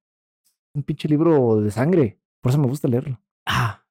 Un 0.74 0.84
pinche 0.84 1.08
libro 1.08 1.62
de 1.62 1.72
sangre. 1.72 2.20
Por 2.42 2.52
eso 2.52 2.60
me 2.60 2.68
gusta 2.68 2.90
leerlo. 2.90 3.22
Ah, 3.46 3.85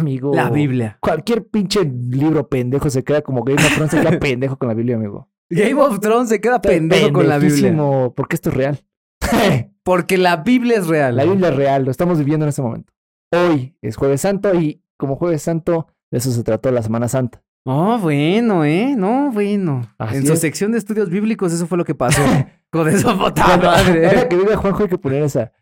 Amigo. 0.00 0.34
la 0.34 0.50
Biblia. 0.50 0.98
Cualquier 1.00 1.46
pinche 1.46 1.84
libro 1.84 2.48
pendejo 2.48 2.90
se 2.90 3.04
queda 3.04 3.22
como 3.22 3.42
Game 3.44 3.62
of 3.62 3.74
Thrones, 3.74 3.90
se 3.90 4.00
queda 4.00 4.18
pendejo 4.20 4.58
con 4.58 4.68
la 4.68 4.74
Biblia, 4.74 4.96
amigo. 4.96 5.28
Game 5.50 5.80
of 5.80 6.00
Thrones 6.00 6.28
se 6.28 6.40
queda 6.40 6.60
pendejo 6.60 7.12
con 7.12 7.28
la 7.28 7.38
Biblia. 7.38 7.74
Porque 8.14 8.36
esto 8.36 8.50
es 8.50 8.56
real. 8.56 8.80
Porque 9.82 10.18
la 10.18 10.36
Biblia 10.38 10.78
es 10.78 10.86
real. 10.86 11.16
la 11.16 11.24
Biblia 11.24 11.48
es 11.48 11.56
real, 11.56 11.84
lo 11.84 11.90
estamos 11.90 12.18
viviendo 12.18 12.44
en 12.44 12.50
este 12.50 12.62
momento. 12.62 12.92
Hoy 13.32 13.76
es 13.82 13.96
Jueves 13.96 14.20
Santo 14.20 14.54
y 14.54 14.82
como 14.96 15.16
Jueves 15.16 15.42
Santo, 15.42 15.86
de 16.10 16.18
eso 16.18 16.30
se 16.30 16.42
trató 16.42 16.70
la 16.70 16.82
Semana 16.82 17.08
Santa. 17.08 17.42
Oh, 17.66 17.98
bueno, 17.98 18.64
¿eh? 18.64 18.94
No, 18.96 19.30
bueno. 19.32 19.82
Así 19.98 20.16
en 20.16 20.26
su 20.26 20.32
es. 20.32 20.40
sección 20.40 20.72
de 20.72 20.78
estudios 20.78 21.10
bíblicos 21.10 21.52
eso 21.52 21.66
fue 21.66 21.78
lo 21.78 21.84
que 21.84 21.94
pasó. 21.94 22.22
Con 22.70 22.88
Cuando- 23.02 23.42
Ahora 23.42 23.58
madre. 23.82 24.28
que 24.28 24.36
diga 24.36 24.56
Juanjo 24.56 24.84
hay 24.84 24.88
que 24.88 24.98
poner 24.98 25.22
esa 25.24 25.52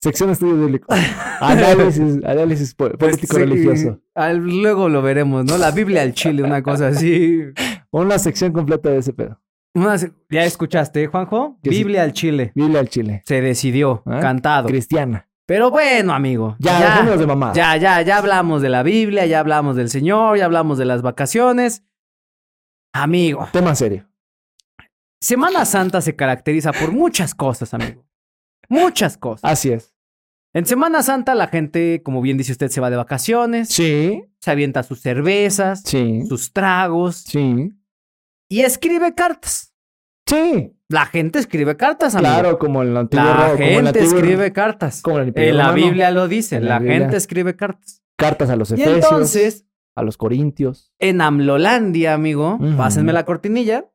sección 0.00 0.28
de 0.28 0.32
estudios 0.34 0.58
bíblicos. 0.58 0.96
Análisis, 1.40 2.24
análisis 2.24 2.74
po- 2.74 2.90
político 2.90 3.36
Sí, 3.36 3.40
religioso. 3.42 4.00
al- 4.14 4.38
luego 4.38 4.88
lo 4.88 5.02
veremos, 5.02 5.44
¿no? 5.44 5.58
La 5.58 5.70
Biblia 5.70 6.02
al 6.02 6.12
Chile, 6.14 6.42
una 6.42 6.62
cosa 6.62 6.88
así. 6.88 7.40
Una 7.90 8.18
sección 8.18 8.52
completa 8.52 8.90
de 8.90 8.98
ese 8.98 9.12
pedo. 9.12 9.40
Una 9.74 9.96
ya 10.30 10.44
escuchaste, 10.44 11.04
¿eh, 11.04 11.06
Juanjo? 11.06 11.58
Sí. 11.62 11.70
Biblia 11.70 12.02
al 12.02 12.12
Chile. 12.12 12.52
Biblia 12.54 12.80
al 12.80 12.88
Chile. 12.88 13.22
Se 13.26 13.40
decidió, 13.40 14.02
¿Ah? 14.06 14.18
cantado. 14.20 14.68
Cristiana. 14.68 15.28
Pero 15.46 15.70
bueno, 15.70 16.12
amigo. 16.12 16.56
Ya, 16.58 16.80
dejémonos 16.80 17.20
de 17.20 17.26
mamá. 17.26 17.52
Ya, 17.54 17.76
ya, 17.76 18.02
ya 18.02 18.18
hablamos 18.18 18.60
de 18.60 18.68
la 18.68 18.82
Biblia, 18.82 19.24
ya 19.26 19.40
hablamos 19.40 19.76
del 19.76 19.88
Señor, 19.88 20.36
ya 20.36 20.44
hablamos 20.44 20.76
de 20.78 20.84
las 20.84 21.00
vacaciones. 21.02 21.84
Amigo, 22.92 23.48
Tema 23.52 23.74
serio. 23.74 24.06
Semana 25.20 25.64
Santa 25.64 26.00
se 26.00 26.14
caracteriza 26.16 26.72
por 26.72 26.92
muchas 26.92 27.34
cosas, 27.34 27.72
amigo. 27.74 28.04
Muchas 28.68 29.16
cosas. 29.16 29.50
Así 29.50 29.70
es. 29.70 29.94
En 30.54 30.64
Semana 30.66 31.02
Santa 31.02 31.34
la 31.34 31.46
gente, 31.48 32.02
como 32.02 32.20
bien 32.22 32.36
dice 32.38 32.52
usted, 32.52 32.68
se 32.68 32.80
va 32.80 32.90
de 32.90 32.96
vacaciones, 32.96 33.68
Sí, 33.68 34.24
se 34.40 34.50
avienta 34.50 34.82
sus 34.82 35.00
cervezas, 35.00 35.82
sí, 35.84 36.22
sus 36.26 36.52
tragos 36.52 37.16
sí. 37.16 37.72
y 38.50 38.60
escribe 38.60 39.14
cartas. 39.14 39.74
Sí, 40.26 40.74
La 40.90 41.06
gente 41.06 41.38
escribe 41.38 41.76
cartas, 41.76 42.14
amigo. 42.14 42.30
claro, 42.32 42.58
como 42.58 42.82
en 42.82 42.88
el 42.90 42.96
antiguo 42.96 43.24
La 43.24 43.50
como 43.52 43.52
el 43.52 43.58
gente 43.58 43.88
antiguo- 44.00 44.16
escribe 44.18 44.52
cartas. 44.52 45.02
como 45.02 45.16
en 45.16 45.22
el 45.22 45.28
Imperio 45.28 45.50
En 45.50 45.56
la. 45.58 45.72
Biblia 45.72 46.10
lo 46.10 46.28
dice, 46.28 46.60
la 46.60 46.80
gente 46.80 47.16
escribe 47.16 47.54
cartas. 47.56 48.02
Cartas 48.16 48.50
a 48.50 48.56
los 48.56 48.70
Y 48.70 48.74
efesios, 48.74 48.96
entonces, 49.04 49.66
a 49.94 50.02
los 50.02 50.16
corintios. 50.16 50.92
en 50.98 51.20
Amlolandia, 51.20 52.14
amigo, 52.14 52.58
pásenme 52.76 53.12
la 53.12 53.24
cortinilla. 53.24 53.90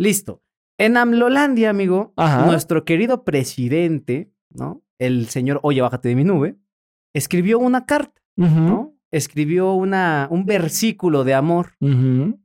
Listo. 0.00 0.42
En 0.78 0.96
Amlolandia, 0.96 1.68
amigo, 1.68 2.14
Ajá. 2.16 2.46
nuestro 2.46 2.86
querido 2.86 3.22
presidente, 3.22 4.32
¿no? 4.48 4.82
El 4.98 5.28
señor 5.28 5.60
Oye, 5.62 5.82
bájate 5.82 6.08
de 6.08 6.14
mi 6.16 6.24
nube, 6.24 6.56
escribió 7.14 7.58
una 7.58 7.84
carta, 7.84 8.22
¿no? 8.34 8.96
Escribió 9.10 9.74
una, 9.74 10.26
un 10.30 10.46
versículo 10.46 11.22
de 11.22 11.34
amor 11.34 11.74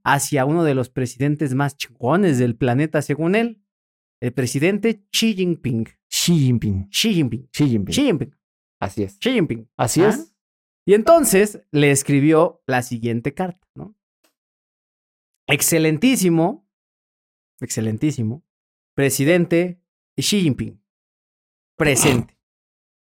hacia 0.04 0.44
uno 0.44 0.66
de 0.66 0.76
los 0.76 0.90
presidentes 0.90 1.54
más 1.56 1.78
chingones 1.78 2.40
del 2.40 2.58
planeta, 2.58 3.02
según 3.02 3.36
él, 3.36 3.62
el 4.22 4.34
presidente 4.34 5.06
Xi 5.12 5.34
Jinping. 5.34 5.86
Xi 6.10 6.38
Jinping. 6.38 6.90
Xi 6.90 7.14
Jinping. 7.14 7.50
Xi 7.54 7.68
Jinping. 7.70 7.94
Xi 7.94 8.02
Jinping. 8.04 8.36
Así 8.82 9.04
es. 9.04 9.18
Xi 9.20 9.32
Jinping. 9.32 9.70
Así 9.78 10.02
¿Ah? 10.02 10.10
es. 10.10 10.36
Y 10.86 10.94
entonces 10.94 11.62
le 11.72 11.92
escribió 11.92 12.62
la 12.68 12.82
siguiente 12.82 13.34
carta, 13.34 13.66
¿no? 13.76 13.96
Excelentísimo, 15.48 16.65
excelentísimo, 17.62 18.44
presidente 18.96 19.80
Xi 20.18 20.42
Jinping. 20.42 20.80
Presente. 21.78 22.36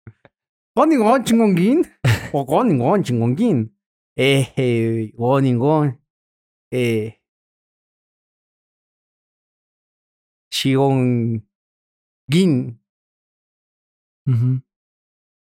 Goningon 0.77 1.25
chingongin. 1.25 1.83
O 2.33 2.45
goningon 2.45 3.03
chingongin. 3.03 3.75
Eh, 4.17 4.53
eh, 4.57 5.13
goningon. 5.17 5.99
Eh. 6.71 7.15
Shigongin. 10.51 11.43
Ujú. 14.27 14.63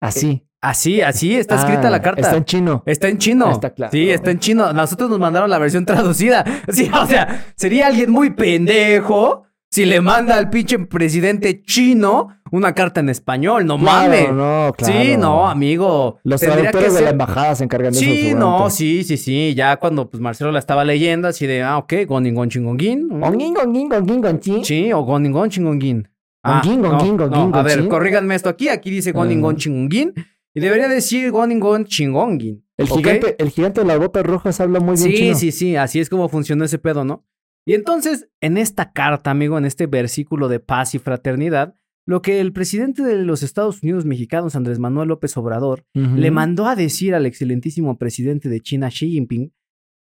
Así. 0.00 0.48
Así, 0.62 1.00
así 1.00 1.34
está 1.36 1.56
escrita 1.56 1.88
Ah, 1.88 1.90
la 1.90 2.00
carta. 2.00 2.20
Está 2.20 2.36
en 2.36 2.44
chino. 2.44 2.82
Está 2.86 3.08
en 3.08 3.18
chino. 3.18 3.50
Está 3.50 3.70
claro. 3.70 3.90
Sí, 3.90 4.08
está 4.08 4.30
en 4.30 4.38
chino. 4.38 4.72
Nosotros 4.72 5.10
nos 5.10 5.18
mandaron 5.18 5.50
la 5.50 5.58
versión 5.58 5.84
traducida. 5.84 6.44
Sí, 6.72 6.88
o 6.94 7.04
sea, 7.06 7.46
sería 7.56 7.88
alguien 7.88 8.10
muy 8.12 8.30
pendejo 8.30 9.42
si 9.70 9.84
le 9.86 10.00
manda 10.00 10.36
al 10.36 10.50
pinche 10.50 10.78
presidente 10.78 11.62
chino 11.64 12.28
una 12.52 12.74
carta 12.74 13.00
en 13.00 13.08
español. 13.08 13.66
No 13.66 13.76
mames. 13.76 14.20
Claro, 14.26 14.34
no, 14.66 14.72
claro. 14.74 14.94
Sí, 15.02 15.16
no, 15.16 15.48
amigo. 15.48 16.18
Los 16.22 16.40
traductores 16.40 16.90
que 16.90 16.94
de 16.98 17.02
la 17.02 17.10
embajada 17.10 17.54
se 17.56 17.64
encargan 17.64 17.92
de 17.92 17.98
eso. 17.98 18.06
Sí, 18.06 18.34
no, 18.36 18.70
sí, 18.70 19.02
sí, 19.02 19.16
sí. 19.16 19.54
Ya 19.56 19.78
cuando 19.78 20.08
pues 20.10 20.20
Marcelo 20.20 20.52
la 20.52 20.60
estaba 20.60 20.84
leyendo, 20.84 21.26
así 21.26 21.46
de, 21.46 21.62
ah, 21.64 21.78
ok, 21.78 21.92
goningon 22.06 22.50
chingonguin. 22.50 23.08
Gonguín, 23.08 23.54
gonguín, 23.54 23.88
gonguín, 23.88 24.20
gonguín. 24.20 24.64
Sí, 24.64 24.92
o 24.92 25.00
goningon 25.02 25.50
chingonguin. 25.50 26.08
Gonguín, 26.44 26.82
no, 26.82 27.28
no, 27.28 27.56
A 27.56 27.62
ver, 27.62 27.88
corríganme 27.88 28.34
esto 28.36 28.48
aquí. 28.48 28.68
Aquí 28.68 28.90
dice 28.90 29.10
goningon 29.12 29.54
Ah. 29.54 29.58
chingonguin. 29.58 30.12
Y 30.54 30.60
debería 30.60 30.88
decir 30.88 31.30
goningon 31.30 31.84
chingonguin. 31.86 32.64
El 32.76 32.86
¿ok? 32.90 32.96
gigante, 32.98 33.36
el 33.38 33.50
gigante 33.50 33.80
de 33.80 33.86
las 33.86 33.98
botas 33.98 34.24
rojas 34.24 34.60
habla 34.60 34.80
muy 34.80 34.96
bien 34.96 35.10
Sí, 35.10 35.16
chino. 35.16 35.34
sí, 35.36 35.52
sí, 35.52 35.76
así 35.76 36.00
es 36.00 36.10
como 36.10 36.28
funcionó 36.28 36.64
ese 36.64 36.78
pedo, 36.78 37.04
¿no? 37.04 37.24
Y 37.64 37.74
entonces, 37.74 38.28
en 38.40 38.58
esta 38.58 38.92
carta, 38.92 39.30
amigo, 39.30 39.56
en 39.56 39.64
este 39.64 39.86
versículo 39.86 40.48
de 40.48 40.58
paz 40.60 40.94
y 40.94 40.98
fraternidad, 40.98 41.74
lo 42.06 42.20
que 42.20 42.40
el 42.40 42.52
presidente 42.52 43.02
de 43.04 43.22
los 43.22 43.44
Estados 43.44 43.82
Unidos 43.82 44.04
mexicanos, 44.04 44.56
Andrés 44.56 44.80
Manuel 44.80 45.08
López 45.08 45.36
Obrador, 45.36 45.86
le 45.94 46.30
mandó 46.32 46.66
a 46.66 46.74
decir 46.74 47.14
al 47.14 47.26
excelentísimo 47.26 47.96
presidente 47.98 48.48
de 48.48 48.60
China, 48.60 48.88
Xi 48.88 49.10
Jinping, 49.12 49.54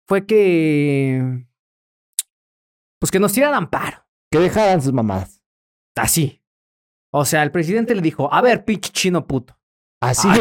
fue 0.06 0.26
que... 0.26 1.46
Pues 3.00 3.10
que 3.10 3.18
nos 3.18 3.32
tiraran 3.32 3.70
paro. 3.70 4.06
Que 4.30 4.38
dejaran 4.38 4.82
sus 4.82 4.92
mamadas. 4.92 5.42
Así. 5.96 6.42
O 7.10 7.24
sea, 7.24 7.42
el 7.42 7.50
presidente 7.50 7.94
le 7.94 8.02
dijo, 8.02 8.32
a 8.32 8.42
ver, 8.42 8.64
pinche 8.66 8.90
chino 8.92 9.26
puto. 9.26 9.58
Así. 10.06 10.28
Ay, 10.30 10.40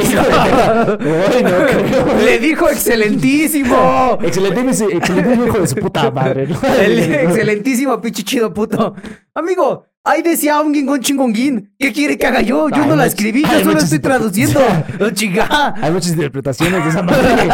Bueno. 0.98 2.16
Le 2.24 2.40
dijo 2.40 2.70
excelentísimo. 2.70 4.18
Excelentísimo, 4.22 4.90
excelentísimo 4.92 5.46
hijo 5.46 5.60
de 5.60 5.68
su 5.68 5.76
puta 5.76 6.12
madre. 6.12 6.48
¿no? 6.48 6.58
El 6.80 7.00
excelentísimo 7.00 8.00
pinche 8.02 8.24
chido 8.24 8.54
puto. 8.54 8.94
Amigo, 9.34 9.86
ahí 10.04 10.22
decía 10.22 10.62
un 10.62 10.72
guingón 10.72 11.02
chingonguín. 11.02 11.74
¿Qué 11.80 11.92
quiere 11.92 12.18
que 12.18 12.26
haga 12.28 12.42
yo? 12.42 12.70
Yo 12.70 12.84
Ay, 12.84 12.90
no 12.90 12.96
la 12.96 13.06
escribí, 13.06 13.42
yo 13.44 13.60
solo 13.64 13.80
estoy 13.80 14.00
traduciendo. 14.00 14.60
Oh, 15.00 15.10
chica. 15.10 15.74
Hay 15.82 15.92
muchas 15.92 16.12
interpretaciones 16.12 16.84
de 16.84 16.90
esa 16.90 17.02
madre. 17.04 17.50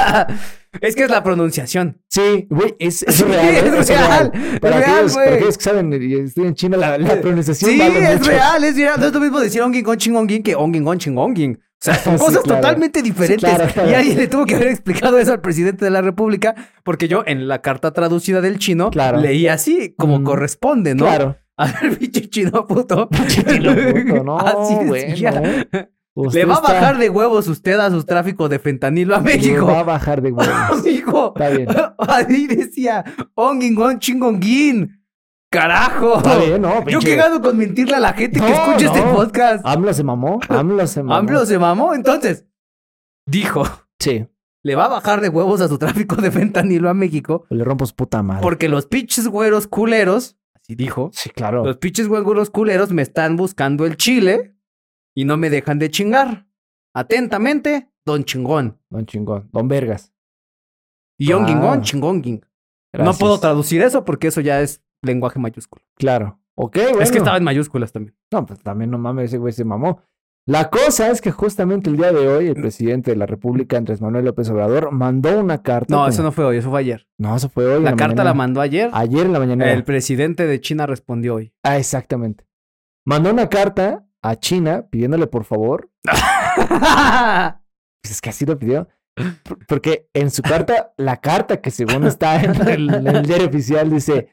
es 0.81 0.95
que 0.95 1.03
es 1.03 1.09
la 1.09 1.23
pronunciación. 1.23 1.99
Sí, 2.07 2.47
güey, 2.49 2.75
es, 2.77 3.01
es 3.03 3.15
Sí, 3.15 3.23
real. 3.23 3.45
¿eh? 3.45 3.57
es 3.79 3.87
real, 3.87 4.31
es 4.33 4.59
Para, 4.59 4.77
real, 4.77 5.05
para 5.05 5.07
güey. 5.13 5.29
aquellos 5.35 5.57
que 5.57 5.63
saben 5.63 5.93
estoy 5.93 6.45
en 6.47 6.55
China, 6.55 6.77
la, 6.77 6.97
la 6.97 7.19
pronunciación 7.21 7.71
Sí, 7.71 7.77
vale 7.79 8.03
es 8.13 8.19
mucho. 8.19 8.31
real, 8.31 8.63
es 8.63 8.75
real. 8.75 8.99
No 8.99 9.07
es 9.07 9.13
lo 9.13 9.19
mismo 9.19 9.39
decir 9.39 9.63
un 9.63 9.71
guingón 9.71 9.97
chingonguín 9.97 10.43
que 10.43 10.55
un 10.55 10.71
guingón 10.71 10.99
chingonguín. 10.99 11.59
O 11.81 11.83
sea, 11.83 11.95
son 11.95 12.13
Sí, 12.19 12.25
cosas 12.25 12.43
claro. 12.43 12.61
totalmente 12.61 13.01
diferentes. 13.01 13.49
Sí, 13.49 13.55
claro, 13.55 13.71
claro. 13.73 13.89
Y 13.89 13.93
alguien 13.95 14.17
le 14.17 14.27
tuvo 14.27 14.45
que 14.45 14.55
haber 14.55 14.67
explicado 14.67 15.17
eso 15.17 15.31
al 15.33 15.41
presidente 15.41 15.83
de 15.85 15.91
la 15.91 16.01
República, 16.01 16.53
porque 16.83 17.07
yo 17.07 17.23
en 17.25 17.47
la 17.47 17.61
carta 17.61 17.91
traducida 17.91 18.39
del 18.41 18.59
chino 18.59 18.91
leí 19.19 19.47
así, 19.47 19.95
como 19.97 20.19
Mm, 20.19 20.23
corresponde, 20.23 20.93
¿no? 20.95 21.05
Claro. 21.05 21.37
A 21.57 21.65
ver, 21.67 21.97
pinche 21.99 22.29
chino 22.29 22.65
puto. 22.67 23.09
chino 23.27 23.73
puto, 23.75 24.23
no, 24.23 24.37
Así 24.39 24.75
decía. 24.85 25.67
Usted 26.13 26.39
Le 26.41 26.45
va 26.45 26.55
a 26.55 26.57
está- 26.57 26.73
bajar 26.73 26.97
de 26.97 27.09
huevos 27.09 27.47
usted 27.47 27.79
a 27.79 27.89
su 27.89 28.03
tráfico 28.03 28.49
de 28.49 28.59
fentanilo 28.59 29.15
a 29.15 29.19
Le 29.19 29.23
va 29.23 29.31
a 29.31 29.35
México. 29.37 29.65
bajar 29.85 30.21
de 30.21 30.31
huevos. 30.31 30.79
Amigo. 30.81 31.33
Está 31.35 31.49
bien. 31.49 31.67
Ahí 31.97 32.47
decía, 32.47 33.03
onguingón 33.33 33.97
chingonguín. 33.99 35.00
Carajo. 35.51 36.17
Está 36.17 36.37
bien, 36.39 36.61
no, 36.61 36.87
Yo 36.87 36.99
qué 36.99 37.15
gano 37.17 37.41
con 37.41 37.57
mentirle 37.57 37.95
a 37.95 37.99
la 37.99 38.13
gente 38.13 38.39
que 38.39 38.49
No, 38.49 38.53
escucha 38.55 38.85
este 38.85 39.01
podcast. 39.13 39.65
AMLO 39.65 39.93
se 39.93 40.03
mamó. 40.03 40.39
AMLO 40.47 40.87
se 40.87 41.03
mamó. 41.03 41.15
AMLO 41.15 41.45
se 41.45 41.59
mamó. 41.59 41.93
Entonces, 41.93 42.45
dijo, 43.27 43.63
Sí. 43.99 44.27
le 44.63 44.75
va 44.75 44.85
a 44.85 44.89
bajar 44.89 45.19
de 45.21 45.27
huevos 45.29 45.59
a 45.61 45.67
su 45.67 45.77
tráfico 45.77 46.15
de 46.15 46.31
fentanilo 46.31 46.89
a 46.89 46.93
México 46.93 47.45
Le 47.49 47.63
rompo 47.63 47.85
su 47.85 47.95
puta 47.95 48.23
madre. 48.23 48.41
porque 48.41 48.69
los 48.69 48.85
pinches 48.85 49.27
güeros 49.27 49.67
culeros, 49.67 50.37
así 50.55 50.75
dijo, 50.75 51.09
Sí, 51.13 51.29
claro. 51.29 51.65
Los 51.65 51.77
pinches 51.77 52.07
güeros 52.07 52.49
culeros 52.49 52.91
me 52.91 53.01
están 53.01 53.35
buscando 53.35 53.85
el 53.85 53.97
chile 53.97 54.55
y 55.13 55.25
no 55.25 55.35
me 55.35 55.49
dejan 55.49 55.79
de 55.79 55.91
chingar. 55.91 56.47
Atentamente, 56.95 57.91
Don 58.05 58.23
Chingón. 58.23 58.79
Don 58.89 59.05
chingón. 59.05 59.49
Don 59.51 59.67
Vergas. 59.67 60.11
Y 61.19 61.27
Yon 61.27 61.43
Ah. 61.43 61.47
Gingón, 61.47 61.81
Chingón. 61.81 62.41
No 62.93 63.13
puedo 63.13 63.39
traducir 63.39 63.81
eso 63.83 64.03
porque 64.05 64.27
eso 64.27 64.41
ya 64.41 64.61
es 64.61 64.81
lenguaje 65.01 65.39
mayúsculo. 65.39 65.83
Claro. 65.95 66.39
Ok, 66.55 66.77
bueno. 66.77 67.01
Es 67.01 67.11
que 67.11 67.17
estaba 67.17 67.37
en 67.37 67.43
mayúsculas 67.43 67.91
también. 67.91 68.15
No, 68.31 68.45
pues 68.45 68.59
también 68.61 68.91
no 68.91 68.97
mames, 68.97 69.25
ese 69.25 69.37
güey 69.37 69.53
se 69.53 69.63
mamó. 69.65 70.01
La 70.47 70.69
cosa 70.71 71.11
es 71.11 71.21
que 71.21 71.31
justamente 71.31 71.89
el 71.89 71.97
día 71.97 72.11
de 72.11 72.27
hoy 72.27 72.47
el 72.47 72.55
presidente 72.55 73.11
de 73.11 73.17
la 73.17 73.27
República, 73.27 73.77
Andrés 73.77 74.01
Manuel 74.01 74.25
López 74.25 74.49
Obrador, 74.49 74.91
mandó 74.91 75.39
una 75.39 75.61
carta. 75.61 75.95
No, 75.95 76.07
eso 76.07 76.23
no 76.23 76.31
fue 76.31 76.45
hoy, 76.45 76.57
eso 76.57 76.71
fue 76.71 76.79
ayer. 76.79 77.07
No, 77.19 77.35
eso 77.35 77.49
fue 77.49 77.65
hoy. 77.65 77.83
La 77.83 77.91
carta 77.91 78.07
mañana. 78.07 78.23
la 78.23 78.33
mandó 78.33 78.61
ayer. 78.61 78.89
Ayer 78.91 79.27
en 79.27 79.33
la 79.33 79.39
mañana. 79.39 79.71
El 79.71 79.83
presidente 79.83 80.47
de 80.47 80.59
China 80.59 80.87
respondió 80.87 81.35
hoy. 81.35 81.53
Ah, 81.63 81.77
exactamente. 81.77 82.47
Mandó 83.05 83.31
una 83.31 83.49
carta 83.49 84.07
a 84.23 84.35
China 84.35 84.87
pidiéndole 84.89 85.27
por 85.27 85.43
favor. 85.43 85.89
Pues 88.03 88.15
es 88.15 88.21
que 88.21 88.31
así 88.31 88.47
lo 88.47 88.57
pidió. 88.57 88.87
Porque 89.67 90.09
en 90.13 90.31
su 90.31 90.41
carta, 90.41 90.91
la 90.97 91.17
carta 91.17 91.61
que 91.61 91.69
según 91.69 92.05
está 92.07 92.41
en 92.41 92.67
el, 92.67 92.93
en 92.93 93.07
el 93.07 93.25
diario 93.27 93.47
oficial 93.47 93.91
dice: 93.91 94.29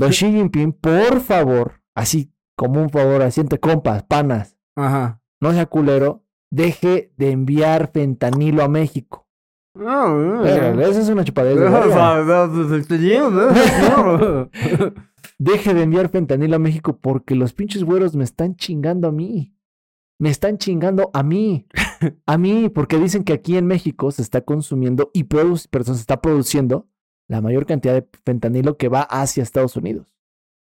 Don 0.00 0.10
Xi 0.10 0.32
Jinping, 0.32 0.72
por 0.72 1.20
favor, 1.20 1.82
así 1.94 2.32
como 2.56 2.80
un 2.82 2.88
favor, 2.88 3.22
así 3.22 3.40
entre 3.40 3.60
compas, 3.60 4.02
panas, 4.02 4.56
Ajá. 4.74 5.20
no 5.40 5.52
sea 5.52 5.66
culero, 5.66 6.24
deje 6.50 7.12
de 7.16 7.30
enviar 7.30 7.90
fentanilo 7.92 8.62
a 8.62 8.68
México. 8.68 9.26
Verga, 9.74 10.88
Esa 10.88 11.00
es 11.00 11.08
una 11.10 11.22
chupadera. 11.24 11.70
Deje 15.38 15.74
de 15.74 15.82
enviar 15.82 16.08
fentanilo 16.08 16.56
a 16.56 16.58
México 16.58 16.98
porque 17.00 17.34
los 17.34 17.52
pinches 17.52 17.84
güeros 17.84 18.16
me 18.16 18.24
están 18.24 18.56
chingando 18.56 19.08
a 19.08 19.12
mí. 19.12 19.54
Me 20.18 20.30
están 20.30 20.58
chingando 20.58 21.10
a 21.12 21.22
mí. 21.22 21.66
A 22.24 22.38
mí, 22.38 22.70
porque 22.70 22.96
dicen 22.96 23.24
que 23.24 23.34
aquí 23.34 23.58
en 23.58 23.66
México 23.66 24.10
se 24.10 24.22
está 24.22 24.40
consumiendo 24.40 25.10
y 25.12 25.24
perdón, 25.24 25.58
se 25.58 25.92
está 25.92 26.22
produciendo 26.22 26.88
la 27.30 27.40
mayor 27.40 27.64
cantidad 27.64 27.94
de 27.94 28.08
fentanilo 28.24 28.76
que 28.76 28.88
va 28.88 29.02
hacia 29.02 29.44
Estados 29.44 29.76
Unidos. 29.76 30.16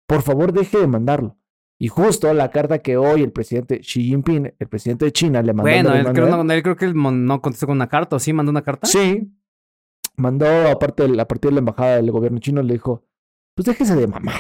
Por 0.06 0.22
favor, 0.22 0.52
deje 0.52 0.78
de 0.78 0.86
mandarlo. 0.86 1.36
Y 1.76 1.88
justo 1.88 2.32
la 2.32 2.52
carta 2.52 2.78
que 2.78 2.96
hoy 2.96 3.22
el 3.22 3.32
presidente 3.32 3.80
Xi 3.80 4.04
Jinping, 4.04 4.54
el 4.56 4.68
presidente 4.68 5.06
de 5.06 5.12
China, 5.12 5.42
le 5.42 5.54
mandó. 5.54 5.68
Bueno, 5.68 5.92
él 5.92 6.04
creo, 6.12 6.44
no, 6.44 6.52
él 6.52 6.62
creo 6.62 6.76
que 6.76 6.84
él 6.84 6.94
no 6.94 7.42
contestó 7.42 7.66
con 7.66 7.74
una 7.74 7.88
carta, 7.88 8.14
¿o 8.14 8.20
sí? 8.20 8.32
¿Mandó 8.32 8.50
una 8.50 8.62
carta? 8.62 8.86
Sí. 8.86 9.28
Mandó, 10.14 10.46
aparte, 10.68 11.02
a 11.18 11.26
partir 11.26 11.50
de 11.50 11.56
la 11.56 11.58
embajada 11.58 11.96
del 11.96 12.12
gobierno 12.12 12.38
chino, 12.38 12.62
le 12.62 12.74
dijo: 12.74 13.02
Pues 13.56 13.66
déjese 13.66 13.96
de 13.96 14.06
mamá. 14.06 14.32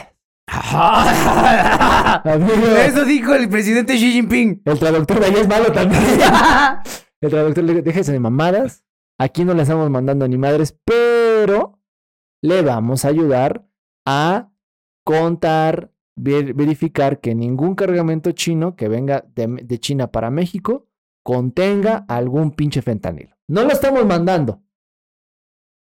Eso 2.86 3.04
dijo 3.04 3.34
el 3.34 3.48
presidente 3.48 3.94
Xi 3.94 4.12
Jinping. 4.12 4.62
El 4.64 4.78
traductor 4.78 5.18
de 5.18 5.26
ahí 5.26 5.34
es 5.34 5.48
malo 5.48 5.72
también. 5.72 6.00
El 7.20 7.30
traductor 7.30 7.64
le 7.64 7.72
dijo, 7.72 7.84
déjese 7.84 8.12
de 8.12 8.20
mamadas. 8.20 8.84
Aquí 9.18 9.44
no 9.44 9.54
le 9.54 9.62
estamos 9.62 9.90
mandando 9.90 10.28
ni 10.28 10.38
madres, 10.38 10.78
pero 10.84 11.81
le 12.42 12.62
vamos 12.62 13.04
a 13.04 13.08
ayudar 13.08 13.66
a 14.06 14.50
contar, 15.04 15.92
ver- 16.16 16.54
verificar 16.54 17.20
que 17.20 17.34
ningún 17.34 17.74
cargamento 17.74 18.32
chino 18.32 18.76
que 18.76 18.88
venga 18.88 19.24
de, 19.34 19.46
de 19.62 19.78
China 19.80 20.10
para 20.10 20.30
México 20.30 20.86
contenga 21.24 22.04
algún 22.08 22.50
pinche 22.52 22.82
fentanilo. 22.82 23.36
No 23.48 23.62
lo 23.64 23.70
estamos 23.70 24.04
mandando, 24.06 24.62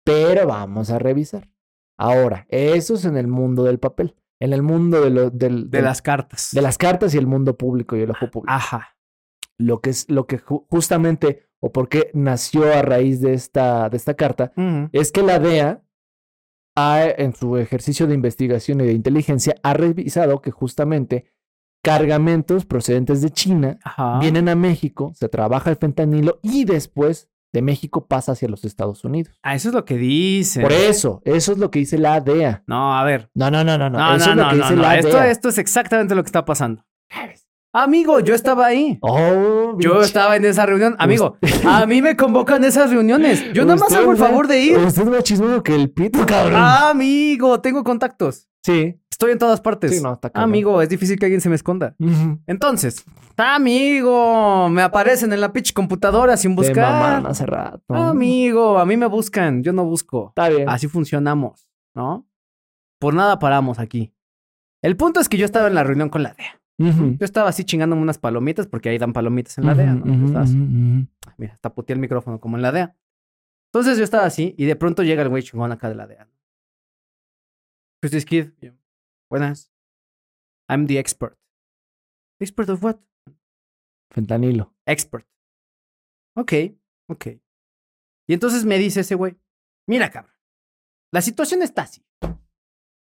pero 0.04 0.46
vamos 0.46 0.90
a 0.90 0.98
revisar. 0.98 1.48
Ahora, 1.98 2.46
eso 2.48 2.94
es 2.94 3.04
en 3.04 3.16
el 3.16 3.26
mundo 3.26 3.64
del 3.64 3.78
papel, 3.78 4.16
en 4.40 4.52
el 4.52 4.62
mundo 4.62 5.02
de, 5.02 5.10
lo- 5.10 5.30
del- 5.30 5.70
De 5.70 5.78
del- 5.78 5.84
las 5.84 6.02
cartas. 6.02 6.50
de 6.52 6.62
las 6.62 6.78
cartas 6.78 7.14
y 7.14 7.18
el 7.18 7.26
mundo 7.26 7.56
público 7.56 7.96
y 7.96 8.00
el 8.02 8.10
ojo 8.10 8.30
público 8.30 8.52
Ajá. 8.52 8.96
lo 9.58 9.80
que 9.80 9.90
es 9.90 10.08
lo 10.10 10.26
que 10.26 10.40
ju- 10.42 10.66
justamente 10.70 11.48
o 11.60 11.72
por 11.72 11.88
qué 11.90 12.10
nació 12.14 12.72
a 12.72 12.80
raíz 12.80 13.20
de 13.20 13.34
esta 13.34 13.90
de 13.90 13.96
esta 13.98 14.14
carta 14.14 14.52
es 14.92 15.12
que 15.12 15.22
la 15.22 15.38
DEA 15.38 15.82
ha, 16.80 17.08
en 17.08 17.34
su 17.34 17.56
ejercicio 17.56 18.06
de 18.06 18.14
investigación 18.14 18.80
y 18.80 18.86
de 18.86 18.92
inteligencia 18.92 19.54
ha 19.62 19.74
revisado 19.74 20.40
que 20.40 20.50
justamente 20.50 21.26
cargamentos 21.82 22.66
procedentes 22.66 23.22
de 23.22 23.30
China 23.30 23.78
Ajá. 23.82 24.18
vienen 24.18 24.48
a 24.48 24.54
México, 24.54 25.12
se 25.14 25.28
trabaja 25.28 25.70
el 25.70 25.76
fentanilo 25.76 26.38
y 26.42 26.64
después 26.64 27.30
de 27.52 27.62
México 27.62 28.06
pasa 28.06 28.32
hacia 28.32 28.48
los 28.48 28.64
Estados 28.64 29.04
Unidos. 29.04 29.34
Ah, 29.42 29.54
eso 29.54 29.68
es 29.68 29.74
lo 29.74 29.84
que 29.84 29.96
dice. 29.96 30.60
Por 30.60 30.72
eso, 30.72 31.20
eso 31.24 31.52
es 31.52 31.58
lo 31.58 31.70
que 31.70 31.80
dice 31.80 31.98
la 31.98 32.20
DEA. 32.20 32.62
No, 32.66 32.96
a 32.96 33.04
ver. 33.04 33.30
No, 33.34 33.50
no, 33.50 33.64
no, 33.64 33.76
no, 33.76 33.90
no. 33.90 33.98
No, 33.98 34.16
eso 34.16 34.26
no, 34.26 34.30
es 34.32 34.36
lo 34.36 34.42
no, 34.44 34.50
que 34.50 34.56
no, 34.56 34.62
dice 34.62 34.76
no. 34.76 34.82
la 34.82 34.98
Esto, 34.98 35.22
esto 35.22 35.48
es 35.48 35.58
exactamente 35.58 36.14
lo 36.14 36.22
que 36.22 36.28
está 36.28 36.44
pasando. 36.44 36.84
Amigo, 37.72 38.18
yo 38.18 38.34
estaba 38.34 38.66
ahí. 38.66 38.98
Oh, 39.00 39.76
Yo 39.78 40.02
estaba 40.02 40.34
en 40.34 40.44
esa 40.44 40.66
reunión. 40.66 40.96
Amigo, 40.98 41.36
a 41.64 41.86
mí 41.86 42.02
me 42.02 42.16
convocan 42.16 42.64
esas 42.64 42.90
reuniones. 42.90 43.52
Yo 43.52 43.64
nada 43.64 43.78
más 43.78 43.92
hago 43.92 44.10
el 44.10 44.16
favor 44.18 44.48
de 44.48 44.60
ir. 44.60 44.76
Usted 44.78 45.02
es 45.02 45.08
más 45.08 45.22
chismoso 45.22 45.62
que 45.62 45.76
el 45.76 45.90
pito, 45.90 46.26
cabrón. 46.26 46.60
Amigo, 46.60 47.60
tengo 47.60 47.84
contactos. 47.84 48.48
Sí. 48.64 48.96
Estoy 49.08 49.32
en 49.32 49.38
todas 49.38 49.60
partes. 49.60 49.94
Sí, 49.94 50.02
no, 50.02 50.14
está. 50.14 50.30
Amigo, 50.34 50.82
es 50.82 50.88
difícil 50.88 51.18
que 51.18 51.26
alguien 51.26 51.40
se 51.40 51.48
me 51.48 51.54
esconda. 51.54 51.94
Entonces, 52.46 53.04
amigo, 53.36 54.68
me 54.68 54.82
aparecen 54.82 55.32
en 55.32 55.40
la 55.40 55.52
pitch 55.52 55.72
computadora 55.72 56.36
sin 56.36 56.56
buscar. 56.56 56.92
mamaron 56.92 57.26
hace 57.26 57.46
rato. 57.46 57.94
Amigo, 57.94 58.78
a 58.78 58.86
mí 58.86 58.96
me 58.96 59.06
buscan, 59.06 59.62
yo 59.62 59.72
no 59.72 59.84
busco. 59.84 60.28
Está 60.30 60.48
bien. 60.48 60.68
Así 60.68 60.88
funcionamos, 60.88 61.68
¿no? 61.94 62.26
Por 62.98 63.14
nada 63.14 63.38
paramos 63.38 63.78
aquí. 63.78 64.12
El 64.82 64.96
punto 64.96 65.20
es 65.20 65.28
que 65.28 65.36
yo 65.36 65.44
estaba 65.44 65.68
en 65.68 65.74
la 65.74 65.84
reunión 65.84 66.08
con 66.08 66.22
la 66.22 66.32
DEA. 66.34 66.59
Yo 66.80 67.24
estaba 67.26 67.50
así 67.50 67.64
chingándome 67.64 68.00
unas 68.00 68.16
palomitas 68.16 68.66
porque 68.66 68.88
ahí 68.88 68.96
dan 68.96 69.12
palomitas 69.12 69.58
en 69.58 69.66
la 69.66 69.74
DEA, 69.74 69.94
¿no? 69.94 70.38
Así. 70.38 70.56
Mira, 71.36 71.52
hasta 71.52 71.74
puteé 71.74 71.92
el 71.94 72.00
micrófono 72.00 72.40
como 72.40 72.56
en 72.56 72.62
la 72.62 72.72
DEA. 72.72 72.96
Entonces 73.68 73.98
yo 73.98 74.04
estaba 74.04 74.24
así 74.24 74.54
y 74.56 74.64
de 74.64 74.76
pronto 74.76 75.02
llega 75.02 75.22
el 75.22 75.28
güey 75.28 75.42
chingón 75.42 75.72
acá 75.72 75.90
de 75.90 75.94
la 75.94 76.06
DEA. 76.06 76.26
Who's 78.02 78.12
this 78.12 78.24
kid? 78.24 78.52
Buenas. 79.28 79.70
I'm 80.70 80.86
the 80.86 80.98
expert. 80.98 81.38
¿Expert 82.40 82.70
of 82.70 82.82
what? 82.82 82.96
Fentanilo. 84.10 84.74
Expert. 84.86 85.28
Ok, 86.34 86.52
ok. 87.08 87.26
Y 88.26 88.32
entonces 88.32 88.64
me 88.64 88.78
dice 88.78 89.00
ese 89.00 89.16
güey, 89.16 89.36
mira 89.86 90.10
cabrón, 90.10 90.34
la 91.12 91.20
situación 91.20 91.60
está 91.60 91.82
así. 91.82 92.02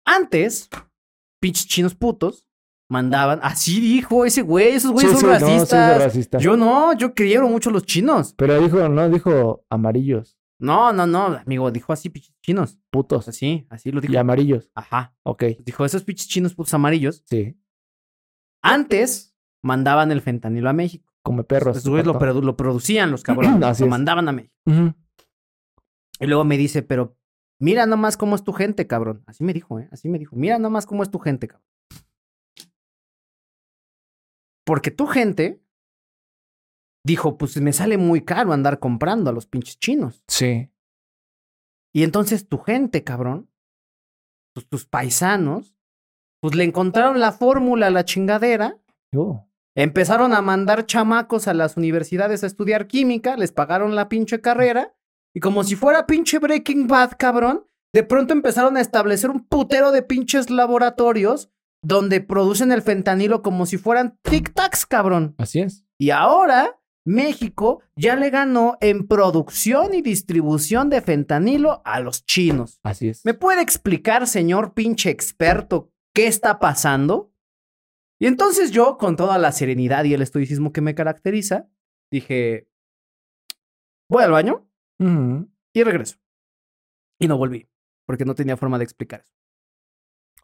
Antes, 0.06 0.70
pinches 1.38 1.66
chinos 1.66 1.94
putos 1.94 2.47
mandaban, 2.90 3.40
así 3.42 3.80
dijo 3.80 4.24
ese 4.24 4.42
güey, 4.42 4.68
esos 4.70 4.92
güeyes 4.92 5.12
Sí, 5.12 5.18
son 5.20 5.20
sí, 5.20 5.26
no, 5.26 5.38
sí 5.38 5.44
es 5.52 5.58
racistas. 5.60 6.02
racista. 6.02 6.38
Yo 6.38 6.56
no, 6.56 6.94
yo 6.96 7.14
quiero 7.14 7.48
mucho 7.48 7.70
los 7.70 7.84
chinos. 7.84 8.34
Pero 8.36 8.60
dijo, 8.60 8.88
no, 8.88 9.08
dijo 9.10 9.64
amarillos, 9.68 10.38
No, 10.60 10.92
no, 10.92 11.06
no, 11.06 11.26
amigo, 11.44 11.70
dijo 11.70 11.92
así 11.92 12.10
chinos. 12.42 12.78
putos. 12.90 13.28
Así, 13.28 13.66
así 13.70 13.92
lo 13.92 14.00
dijo. 14.00 14.12
Y 14.12 14.16
amarillos. 14.16 14.70
Ajá. 14.74 15.14
Ok. 15.22 15.44
Dijo, 15.64 15.84
esos 15.84 16.04
chinos 16.06 16.54
putos 16.54 16.74
amarillos, 16.74 17.22
Sí. 17.26 17.56
antes 18.62 19.36
mandaban 19.62 20.10
el 20.12 20.20
fentanilo 20.20 20.68
a 20.68 20.72
México. 20.72 21.12
Come 21.22 21.44
perros. 21.44 21.76
Esos 21.76 21.88
güeyes 21.90 22.06
lo, 22.06 22.14
pato. 22.14 22.26
produ- 22.26 22.42
lo 22.42 22.56
producían 22.56 23.10
los 23.10 23.22
cabrones. 23.24 23.62
Así 23.62 23.82
lo 23.84 23.90
mandaban 23.90 24.28
a 24.28 24.32
México. 24.32 24.54
Y 26.20 26.26
luego 26.26 26.44
me 26.44 26.56
dice, 26.56 26.82
pero 26.82 27.16
mira 27.60 27.86
nomás 27.86 28.16
cómo 28.16 28.34
es 28.34 28.42
tu 28.42 28.52
gente, 28.52 28.86
cabrón. 28.86 29.22
Así 29.26 29.44
me 29.44 29.52
dijo, 29.52 29.78
¿eh? 29.78 29.88
Así 29.92 30.08
me 30.08 30.18
dijo. 30.18 30.34
Mira 30.36 30.58
nomás 30.58 30.86
cómo 30.86 31.02
es 31.02 31.10
tu 31.10 31.18
gente, 31.18 31.46
cabrón. 31.48 31.66
Porque 34.68 34.90
tu 34.90 35.06
gente 35.06 35.62
dijo, 37.02 37.38
pues 37.38 37.56
me 37.56 37.72
sale 37.72 37.96
muy 37.96 38.22
caro 38.22 38.52
andar 38.52 38.80
comprando 38.80 39.30
a 39.30 39.32
los 39.32 39.46
pinches 39.46 39.78
chinos. 39.78 40.22
Sí. 40.28 40.70
Y 41.94 42.02
entonces 42.02 42.50
tu 42.50 42.58
gente, 42.58 43.02
cabrón, 43.02 43.50
pues 44.52 44.68
tus 44.68 44.84
paisanos, 44.84 45.74
pues 46.42 46.54
le 46.54 46.64
encontraron 46.64 47.18
la 47.18 47.32
fórmula 47.32 47.86
a 47.86 47.90
la 47.90 48.04
chingadera. 48.04 48.78
Empezaron 49.74 50.34
a 50.34 50.42
mandar 50.42 50.84
chamacos 50.84 51.48
a 51.48 51.54
las 51.54 51.78
universidades 51.78 52.44
a 52.44 52.46
estudiar 52.46 52.88
química, 52.88 53.38
les 53.38 53.52
pagaron 53.52 53.96
la 53.96 54.10
pinche 54.10 54.42
carrera 54.42 54.94
y 55.34 55.40
como 55.40 55.64
si 55.64 55.76
fuera 55.76 56.06
pinche 56.06 56.38
Breaking 56.40 56.88
Bad, 56.88 57.12
cabrón, 57.18 57.66
de 57.94 58.02
pronto 58.02 58.34
empezaron 58.34 58.76
a 58.76 58.82
establecer 58.82 59.30
un 59.30 59.46
putero 59.46 59.92
de 59.92 60.02
pinches 60.02 60.50
laboratorios 60.50 61.50
donde 61.82 62.20
producen 62.20 62.72
el 62.72 62.82
fentanilo 62.82 63.42
como 63.42 63.66
si 63.66 63.78
fueran 63.78 64.18
tic-tacs, 64.22 64.86
cabrón. 64.86 65.34
Así 65.38 65.60
es. 65.60 65.84
Y 65.98 66.10
ahora 66.10 66.80
México 67.04 67.82
ya 67.96 68.16
le 68.16 68.30
ganó 68.30 68.76
en 68.80 69.06
producción 69.06 69.94
y 69.94 70.02
distribución 70.02 70.90
de 70.90 71.00
fentanilo 71.00 71.80
a 71.84 72.00
los 72.00 72.24
chinos. 72.26 72.80
Así 72.82 73.08
es. 73.08 73.24
¿Me 73.24 73.34
puede 73.34 73.62
explicar, 73.62 74.26
señor 74.26 74.74
pinche 74.74 75.10
experto, 75.10 75.92
qué 76.14 76.26
está 76.26 76.58
pasando? 76.58 77.32
Y 78.20 78.26
entonces 78.26 78.72
yo, 78.72 78.98
con 78.98 79.16
toda 79.16 79.38
la 79.38 79.52
serenidad 79.52 80.04
y 80.04 80.14
el 80.14 80.22
estoicismo 80.22 80.72
que 80.72 80.80
me 80.80 80.96
caracteriza, 80.96 81.68
dije, 82.10 82.68
voy 84.10 84.24
al 84.24 84.32
baño 84.32 84.68
y 84.98 85.82
regreso. 85.84 86.16
Y 87.20 87.28
no 87.28 87.38
volví, 87.38 87.68
porque 88.06 88.24
no 88.24 88.34
tenía 88.34 88.56
forma 88.56 88.78
de 88.78 88.84
explicar 88.84 89.20
eso. 89.20 89.32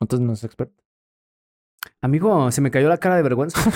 Entonces 0.01 0.27
no 0.27 0.33
es 0.35 0.45
experto. 0.45 0.84
Amigo, 2.03 2.51
se 2.53 2.61
me 2.61 2.71
cayó 2.71 2.89
la 2.89 2.99
cara 2.99 3.17
de 3.17 3.23
vergüenza. 3.23 3.59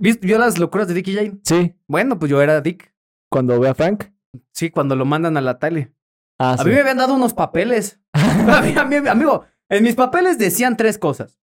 ¿Viste- 0.00 0.26
¿Vio 0.26 0.38
las 0.38 0.58
locuras 0.58 0.88
de 0.88 0.94
Dick 0.94 1.08
y 1.08 1.14
Jane? 1.14 1.40
Sí. 1.44 1.74
Bueno, 1.86 2.18
pues 2.18 2.30
yo 2.30 2.40
era 2.40 2.60
Dick. 2.60 2.94
Cuando 3.30 3.58
ve 3.60 3.68
a 3.68 3.74
Frank. 3.74 4.04
Sí, 4.52 4.70
cuando 4.70 4.96
lo 4.96 5.04
mandan 5.04 5.36
a 5.36 5.40
la 5.40 5.58
tele. 5.58 5.94
Ah, 6.38 6.52
A 6.54 6.58
sí. 6.58 6.64
mí 6.68 6.74
me 6.74 6.80
habían 6.80 6.96
dado 6.98 7.14
unos 7.14 7.34
papeles. 7.34 8.00
A 8.14 8.62
mí- 8.62 8.74
a 8.76 8.84
mí- 8.84 8.96
amigo, 9.08 9.44
en 9.68 9.84
mis 9.84 9.94
papeles 9.94 10.38
decían 10.38 10.76
tres 10.76 10.98
cosas. 10.98 11.40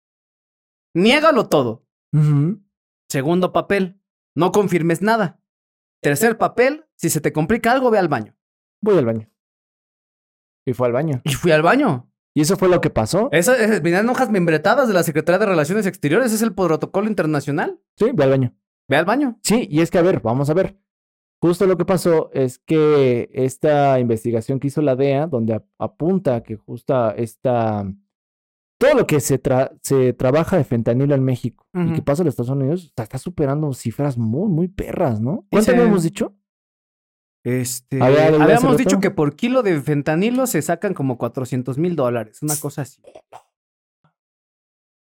Niégalo 0.96 1.48
todo. 1.48 1.86
Segundo 3.10 3.52
papel, 3.54 4.02
no 4.36 4.52
confirmes 4.52 5.02
nada. 5.02 5.40
Tercer 6.02 6.38
papel, 6.38 6.86
si 6.96 7.10
se 7.10 7.22
te 7.22 7.32
complica 7.32 7.72
algo, 7.72 7.92
ve 7.92 8.00
al 8.00 8.08
baño. 8.08 8.36
Voy 8.82 8.98
al 8.98 9.06
baño. 9.06 9.30
Y 10.66 10.74
fue 10.74 10.88
al 10.88 10.94
baño. 10.94 11.22
Y 11.24 11.34
fui 11.34 11.52
al 11.52 11.62
baño. 11.62 12.12
Y 12.40 12.44
eso 12.44 12.56
fue 12.56 12.70
lo 12.70 12.80
que 12.80 12.90
pasó. 12.90 13.28
Esas 13.34 13.82
venían 13.82 14.08
hojas 14.10 14.30
membretadas 14.32 14.88
de 14.88 14.94
la 14.94 15.04
Secretaría 15.04 15.40
de 15.40 15.46
Relaciones 15.46 15.86
Exteriores. 15.86 16.32
Es 16.32 16.42
el 16.42 16.54
protocolo 16.54 17.08
internacional. 17.10 17.80
Sí, 17.98 18.06
ve 18.14 18.24
al 18.24 18.30
baño. 18.30 18.56
Ve 18.88 18.96
al 18.96 19.04
baño. 19.06 19.38
Sí, 19.44 19.68
y 19.70 19.82
es 19.82 19.92
que 19.92 19.98
a 19.98 20.02
ver, 20.02 20.22
vamos 20.22 20.50
a 20.50 20.54
ver. 20.54 20.78
justo 21.42 21.66
lo 21.68 21.78
que 21.78 21.86
pasó 21.86 22.30
es 22.34 22.60
que 22.60 23.30
esta 23.34 24.00
investigación 24.00 24.60
que 24.60 24.68
hizo 24.68 24.82
la 24.82 24.96
DEA, 24.96 25.28
donde 25.28 25.54
ap- 25.56 25.66
apunta 25.78 26.42
que 26.44 26.56
justo 26.56 27.12
esta... 27.16 27.86
Todo 28.78 28.94
lo 28.94 29.06
que 29.06 29.20
se, 29.20 29.42
tra- 29.44 29.78
se 29.82 30.14
trabaja 30.14 30.56
de 30.56 30.64
fentanilo 30.64 31.14
en 31.14 31.24
México 31.26 31.66
y 31.74 31.94
que 31.94 32.02
pasa 32.02 32.22
en 32.22 32.28
los 32.28 32.34
Estados 32.34 32.52
Unidos 32.52 32.86
está, 32.86 33.04
está 33.04 33.18
superando 33.18 33.74
cifras 33.74 34.18
muy, 34.18 34.48
muy 34.50 34.70
perras, 34.70 35.20
¿no? 35.20 35.46
¿Cuánto 35.52 35.72
habíamos 35.82 36.04
dicho? 36.04 36.34
Este, 37.44 38.02
A 38.02 38.10
ver, 38.10 38.20
¿algo 38.20 38.44
hace 38.44 38.44
habíamos 38.44 38.78
dicho 38.78 39.00
que 39.00 39.12
por 39.12 39.36
kilo 39.36 39.64
de 39.64 39.80
fentanilo 39.82 40.46
se 40.48 40.62
sacan 40.62 40.94
como 40.94 41.18
400 41.18 41.78
mil 41.78 41.96
dólares, 41.96 42.42
una 42.44 42.56
cosa 42.58 42.82
así. 42.84 43.02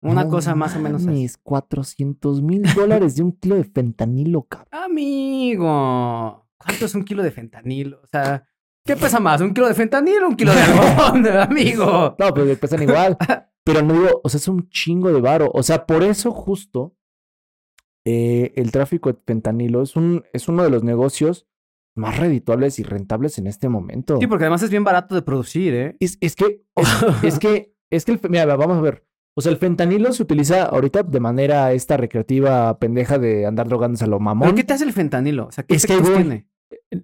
Una 0.03 0.25
No 0.25 0.31
cosa 0.31 0.55
más 0.55 0.75
o 0.77 0.81
menos 0.81 1.03
así. 1.03 1.09
mames, 1.09 1.37
400 1.39 2.41
mil 2.43 2.63
dólares 2.75 3.17
de 3.17 3.23
un 3.23 3.33
kilo 3.33 3.57
de 3.57 3.65
fentanilo, 3.65 4.43
cabrón. 4.45 4.69
Amigo, 4.73 6.47
¿cuánto 6.57 6.85
es 6.87 6.95
un 6.95 7.05
kilo 7.05 7.23
de 7.23 7.31
fentanilo? 7.31 8.01
O 8.03 8.07
sea, 8.07 8.47
¿qué 8.87 8.97
pesa 8.97 9.21
más? 9.21 9.41
¿Un 9.43 9.53
kilo 9.53 9.69
de 9.69 9.75
fentanilo 9.75 10.27
o 10.27 10.31
un 10.31 10.37
kilo 10.37 10.55
de 10.55 10.61
algodón, 10.63 11.27
amigo? 11.51 12.17
No, 12.19 12.33
pero 12.33 12.57
pesan 12.57 12.83
igual. 12.83 13.17
Pero 13.63 13.83
no 13.83 13.93
digo, 13.93 14.23
o 14.25 14.29
sea, 14.31 14.39
es 14.39 14.49
un 14.49 14.71
chingo 14.71 15.13
de 15.13 15.21
varo. 15.21 15.51
O 15.53 15.63
sea, 15.63 15.85
por 15.85 16.03
eso 16.03 16.31
justo 16.33 16.97
eh, 18.07 18.55
el 18.57 18.73
tráfico 18.73 19.13
de 19.13 19.19
fentanilo 19.27 19.83
es, 19.83 19.97
un, 19.97 20.25
es 20.33 20.49
uno 20.49 20.63
de 20.63 20.71
los 20.71 20.83
negocios 20.83 21.47
más 21.95 22.19
redituables 22.19 22.79
y 22.79 22.83
rentables 22.83 23.39
en 23.39 23.47
este 23.47 23.69
momento. 23.69 24.19
Sí, 24.21 24.27
porque 24.27 24.45
además 24.45 24.63
es 24.63 24.71
bien 24.71 24.85
barato 24.85 25.15
de 25.15 25.23
producir, 25.23 25.75
¿eh? 25.75 25.97
es, 26.01 26.19
es 26.21 26.37
que, 26.37 26.63
es, 26.77 26.89
es 27.23 27.39
que, 27.39 27.75
es 27.91 28.05
que, 28.05 28.13
el, 28.13 28.21
mira, 28.29 28.45
vamos 28.57 28.79
a 28.79 28.81
ver. 28.81 29.07
O 29.37 29.43
sea, 29.43 29.53
el 29.53 29.59
fentanilo 29.59 30.13
se 30.13 30.23
utiliza 30.23 30.65
ahorita 30.65 31.03
de 31.03 31.21
manera 31.21 31.73
esta 31.73 31.97
recreativa 31.97 32.79
pendeja 32.79 33.19
de 33.19 33.47
andar 33.47 33.69
drogándose 33.69 34.05
a 34.05 34.09
lo 34.09 34.19
mamón. 34.19 34.49
¿Pero 34.49 34.57
qué 34.57 34.65
te 34.65 34.73
hace 34.75 34.85
el 34.85 34.93
fentanilo? 34.93 35.47
O 35.47 35.53
sea, 35.53 35.65
¿qué 35.65 35.77
Es 35.77 35.87
que, 35.87 35.97
güey, 35.97 36.15
tiene? 36.15 36.49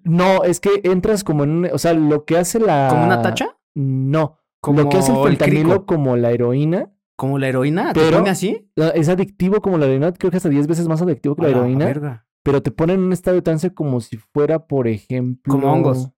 No, 0.03 0.43
es 0.43 0.59
que 0.59 0.81
entras 0.83 1.23
como 1.23 1.45
en 1.45 1.49
un, 1.49 1.69
o 1.71 1.77
sea, 1.77 1.93
lo 1.93 2.25
que 2.25 2.37
hace 2.37 2.59
la... 2.59 2.87
¿Como 2.89 3.05
una 3.05 3.21
tacha? 3.21 3.57
No, 3.75 4.39
Como 4.59 4.81
lo 4.81 4.89
que 4.89 4.97
hace 4.97 5.11
el 5.13 5.23
fentanilo 5.23 5.85
como 5.85 6.17
la 6.17 6.31
heroína 6.31 6.91
¿Como 7.17 7.39
la 7.39 7.47
heroína? 7.47 7.93
¿Te 7.93 7.99
Pero- 7.99 8.19
pone 8.19 8.29
así? 8.29 8.69
es 8.75 9.09
adictivo 9.09 9.59
como 9.59 9.79
la 9.79 9.85
heroína, 9.85 10.13
creo 10.13 10.29
que 10.29 10.37
hasta 10.37 10.49
10 10.49 10.67
veces 10.67 10.87
más 10.87 11.01
adictivo 11.01 11.35
que 11.35 11.41
A 11.41 11.45
la 11.45 11.49
heroína, 11.57 11.85
verga. 11.85 12.26
Pero 12.47 12.63
te 12.63 12.71
pone 12.71 12.93
en 12.93 13.01
un 13.01 13.11
estado 13.11 13.35
de 13.35 13.41
trance 13.41 13.73
como 13.73 13.99
si 13.99 14.15
fuera, 14.15 14.67
por 14.67 14.87
ejemplo... 14.87 15.51
Como 15.53 15.69
hongos. 15.69 16.09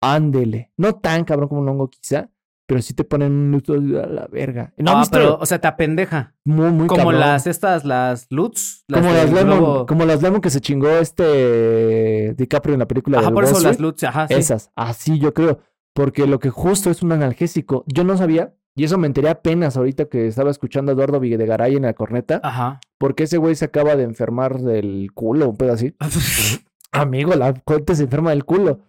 Ándele. 0.00 0.72
No 0.76 0.96
tan 0.96 1.22
cabrón 1.24 1.48
como 1.48 1.60
un 1.60 1.68
hongo 1.68 1.88
quizá, 1.88 2.30
pero 2.66 2.82
sí 2.82 2.94
te 2.94 3.04
ponen 3.04 3.30
un 3.30 3.52
luto 3.52 3.74
a 3.74 3.76
la 3.78 4.26
verga. 4.26 4.74
No, 4.76 4.90
ah, 4.90 5.04
pero, 5.08 5.38
o 5.40 5.46
sea, 5.46 5.60
te 5.60 5.68
apendeja. 5.68 6.34
muy, 6.44 6.72
muy 6.72 6.88
Como 6.88 7.02
cabrón. 7.04 7.20
las, 7.20 7.46
estas, 7.46 7.84
las 7.84 8.26
Lutz. 8.30 8.84
Como 8.92 9.08
las, 9.12 9.32
Lemon, 9.32 9.58
globo- 9.60 9.86
como 9.86 10.04
las 10.04 10.20
Lemon 10.20 10.40
que 10.40 10.50
se 10.50 10.60
chingó 10.60 10.88
este 10.90 12.34
DiCaprio 12.36 12.72
en 12.74 12.80
la 12.80 12.88
película 12.88 13.18
Ajá, 13.20 13.28
de 13.28 13.34
por 13.34 13.44
eso 13.44 13.60
las 13.60 13.78
Lutz, 13.78 14.02
ajá, 14.02 14.26
sí. 14.26 14.34
Esas, 14.34 14.72
así 14.74 15.20
yo 15.20 15.32
creo. 15.32 15.60
Porque 15.94 16.26
lo 16.26 16.40
que 16.40 16.50
justo 16.50 16.90
es 16.90 17.02
un 17.02 17.12
analgésico. 17.12 17.84
Yo 17.86 18.02
no 18.02 18.16
sabía, 18.16 18.54
y 18.78 18.84
eso 18.84 18.96
me 18.98 19.06
enteré 19.06 19.28
apenas 19.28 19.76
ahorita 19.76 20.06
que 20.06 20.26
estaba 20.26 20.50
escuchando 20.50 20.90
a 20.90 20.94
Eduardo 20.94 21.20
Videgaray 21.20 21.76
en 21.76 21.82
la 21.82 21.92
corneta, 21.94 22.40
Ajá. 22.42 22.80
porque 22.98 23.24
ese 23.24 23.36
güey 23.36 23.54
se 23.54 23.64
acaba 23.66 23.96
de 23.96 24.04
enfermar 24.04 24.58
del 24.60 25.10
culo, 25.12 25.50
un 25.50 25.56
pedo 25.56 25.72
así. 25.72 25.94
Amigo, 26.92 27.34
la 27.34 27.54
gente 27.66 27.94
se 27.94 28.04
enferma 28.04 28.30
del 28.30 28.44
culo. 28.44 28.80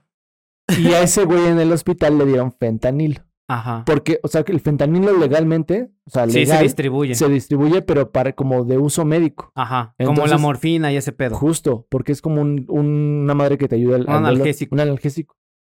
Y 0.78 0.88
a 0.93 1.02
ese 1.02 1.25
güey 1.25 1.47
en 1.47 1.60
el 1.60 1.71
hospital 1.71 2.17
le 2.17 2.25
dieron 2.25 2.52
fentanilo. 2.52 3.21
Ajá. 3.47 3.84
Porque, 3.86 4.19
o 4.21 4.28
sea, 4.28 4.43
que 4.43 4.52
el 4.52 4.60
fentanilo 4.60 5.17
legalmente, 5.17 5.89
o 6.06 6.12
sea, 6.12 6.28
Sí, 6.30 6.45
se 6.45 6.62
distribuye. 6.62 7.15
se 7.15 7.28
distribuye, 7.28 7.82
pero 7.82 8.12
para 8.12 8.34
como 8.34 8.63
de 8.63 8.78
uso 8.78 9.04
médico. 9.06 9.52
Ajá. 9.56 9.95
como 10.06 10.28
la 10.28 10.38
morfina 10.38 10.91
y 10.93 10.97
ese 10.97 11.12
pedo. 11.12 11.36
Justo, 11.36 11.88
porque 11.89 12.12
es 12.12 12.21
como 12.21 12.41
un- 12.41 12.65
un- 12.69 13.21
una 13.23 13.34
madre 13.34 13.58
que 13.58 13.67
te 13.67 13.75
ayuda 13.75 13.95
al, 13.95 14.02
Un 14.04 14.10
al 14.10 14.15
dolor, 14.17 14.30
analgésico. 14.36 14.75
Un 14.75 14.82
analgésico. 14.82 15.36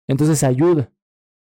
Entonces 0.10 0.43
ayuda. 0.43 0.91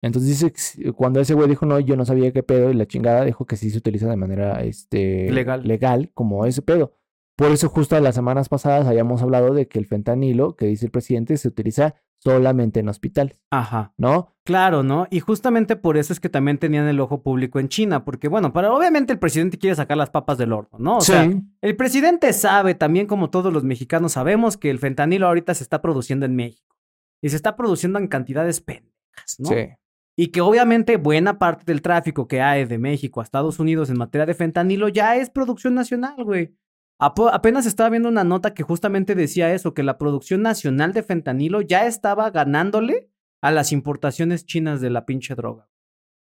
Entonces 0.02 0.40
dice 0.40 0.92
cuando 0.92 1.20
ese 1.20 1.34
güey 1.34 1.48
dijo 1.48 1.64
no, 1.64 1.78
yo 1.78 1.96
no 1.96 2.04
sabía 2.04 2.32
qué 2.32 2.42
pedo, 2.42 2.70
y 2.70 2.74
la 2.74 2.86
chingada 2.86 3.24
dijo 3.24 3.46
que 3.46 3.56
sí 3.56 3.70
se 3.70 3.78
utiliza 3.78 4.08
de 4.08 4.16
manera 4.16 4.62
este, 4.62 5.30
Legal. 5.30 5.66
legal, 5.66 6.10
como 6.12 6.44
ese 6.44 6.60
pedo. 6.60 6.92
Por 7.36 7.50
eso, 7.50 7.68
justo 7.68 7.98
las 7.98 8.14
semanas 8.14 8.48
pasadas 8.48 8.86
habíamos 8.86 9.22
hablado 9.22 9.54
de 9.54 9.66
que 9.66 9.78
el 9.78 9.86
fentanilo, 9.86 10.54
que 10.54 10.66
dice 10.66 10.84
el 10.86 10.92
presidente, 10.92 11.36
se 11.36 11.48
utiliza 11.48 11.94
solamente 12.18 12.78
en 12.78 12.88
hospitales, 12.88 13.40
Ajá. 13.50 13.94
¿no? 13.96 14.36
Claro, 14.44 14.84
¿no? 14.84 15.08
Y 15.10 15.18
justamente 15.18 15.74
por 15.74 15.96
eso 15.96 16.12
es 16.12 16.20
que 16.20 16.28
también 16.28 16.58
tenían 16.58 16.86
el 16.86 17.00
ojo 17.00 17.22
público 17.22 17.58
en 17.58 17.68
China, 17.68 18.04
porque 18.04 18.28
bueno, 18.28 18.52
para 18.52 18.72
obviamente 18.72 19.12
el 19.12 19.18
presidente 19.18 19.58
quiere 19.58 19.74
sacar 19.74 19.96
las 19.96 20.10
papas 20.10 20.38
del 20.38 20.52
horno, 20.52 20.78
¿no? 20.78 20.98
O 20.98 21.00
sea, 21.00 21.28
el 21.60 21.76
presidente 21.76 22.32
sabe, 22.32 22.76
también 22.76 23.06
como 23.06 23.30
todos 23.30 23.52
los 23.52 23.64
mexicanos 23.64 24.12
sabemos, 24.12 24.56
que 24.56 24.70
el 24.70 24.78
fentanilo 24.78 25.26
ahorita 25.26 25.54
se 25.54 25.64
está 25.64 25.82
produciendo 25.82 26.26
en 26.26 26.36
México. 26.36 26.76
Y 27.20 27.30
se 27.30 27.36
está 27.36 27.56
produciendo 27.56 27.98
en 27.98 28.06
cantidades 28.06 28.60
pendejas, 28.60 29.36
¿no? 29.38 29.48
sí. 29.48 29.68
Y 30.16 30.28
que 30.28 30.40
obviamente 30.40 30.96
buena 30.96 31.38
parte 31.38 31.64
del 31.64 31.82
tráfico 31.82 32.28
que 32.28 32.40
hay 32.40 32.64
de 32.66 32.78
México 32.78 33.20
a 33.20 33.24
Estados 33.24 33.58
Unidos 33.58 33.88
en 33.90 33.98
materia 33.98 34.26
de 34.26 34.34
fentanilo 34.34 34.88
ya 34.88 35.16
es 35.16 35.30
producción 35.30 35.74
nacional, 35.74 36.22
güey. 36.24 36.54
Apenas 36.98 37.66
estaba 37.66 37.90
viendo 37.90 38.08
una 38.08 38.22
nota 38.22 38.54
que 38.54 38.62
justamente 38.62 39.14
decía 39.14 39.52
eso, 39.52 39.74
que 39.74 39.82
la 39.82 39.98
producción 39.98 40.42
nacional 40.42 40.92
de 40.92 41.02
fentanilo 41.02 41.60
ya 41.60 41.86
estaba 41.86 42.30
ganándole 42.30 43.10
a 43.40 43.50
las 43.50 43.72
importaciones 43.72 44.46
chinas 44.46 44.80
de 44.80 44.90
la 44.90 45.04
pinche 45.04 45.34
droga. 45.34 45.68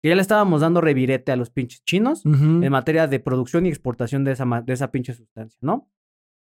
Que 0.02 0.10
ya 0.10 0.14
le 0.14 0.22
estábamos 0.22 0.60
dando 0.60 0.80
revirete 0.80 1.32
a 1.32 1.36
los 1.36 1.50
pinches 1.50 1.82
chinos 1.84 2.24
en 2.24 2.70
materia 2.70 3.08
de 3.08 3.18
producción 3.18 3.66
y 3.66 3.70
exportación 3.70 4.22
de 4.22 4.32
esa, 4.32 4.44
de 4.64 4.72
esa 4.72 4.92
pinche 4.92 5.14
sustancia, 5.14 5.58
¿no? 5.62 5.90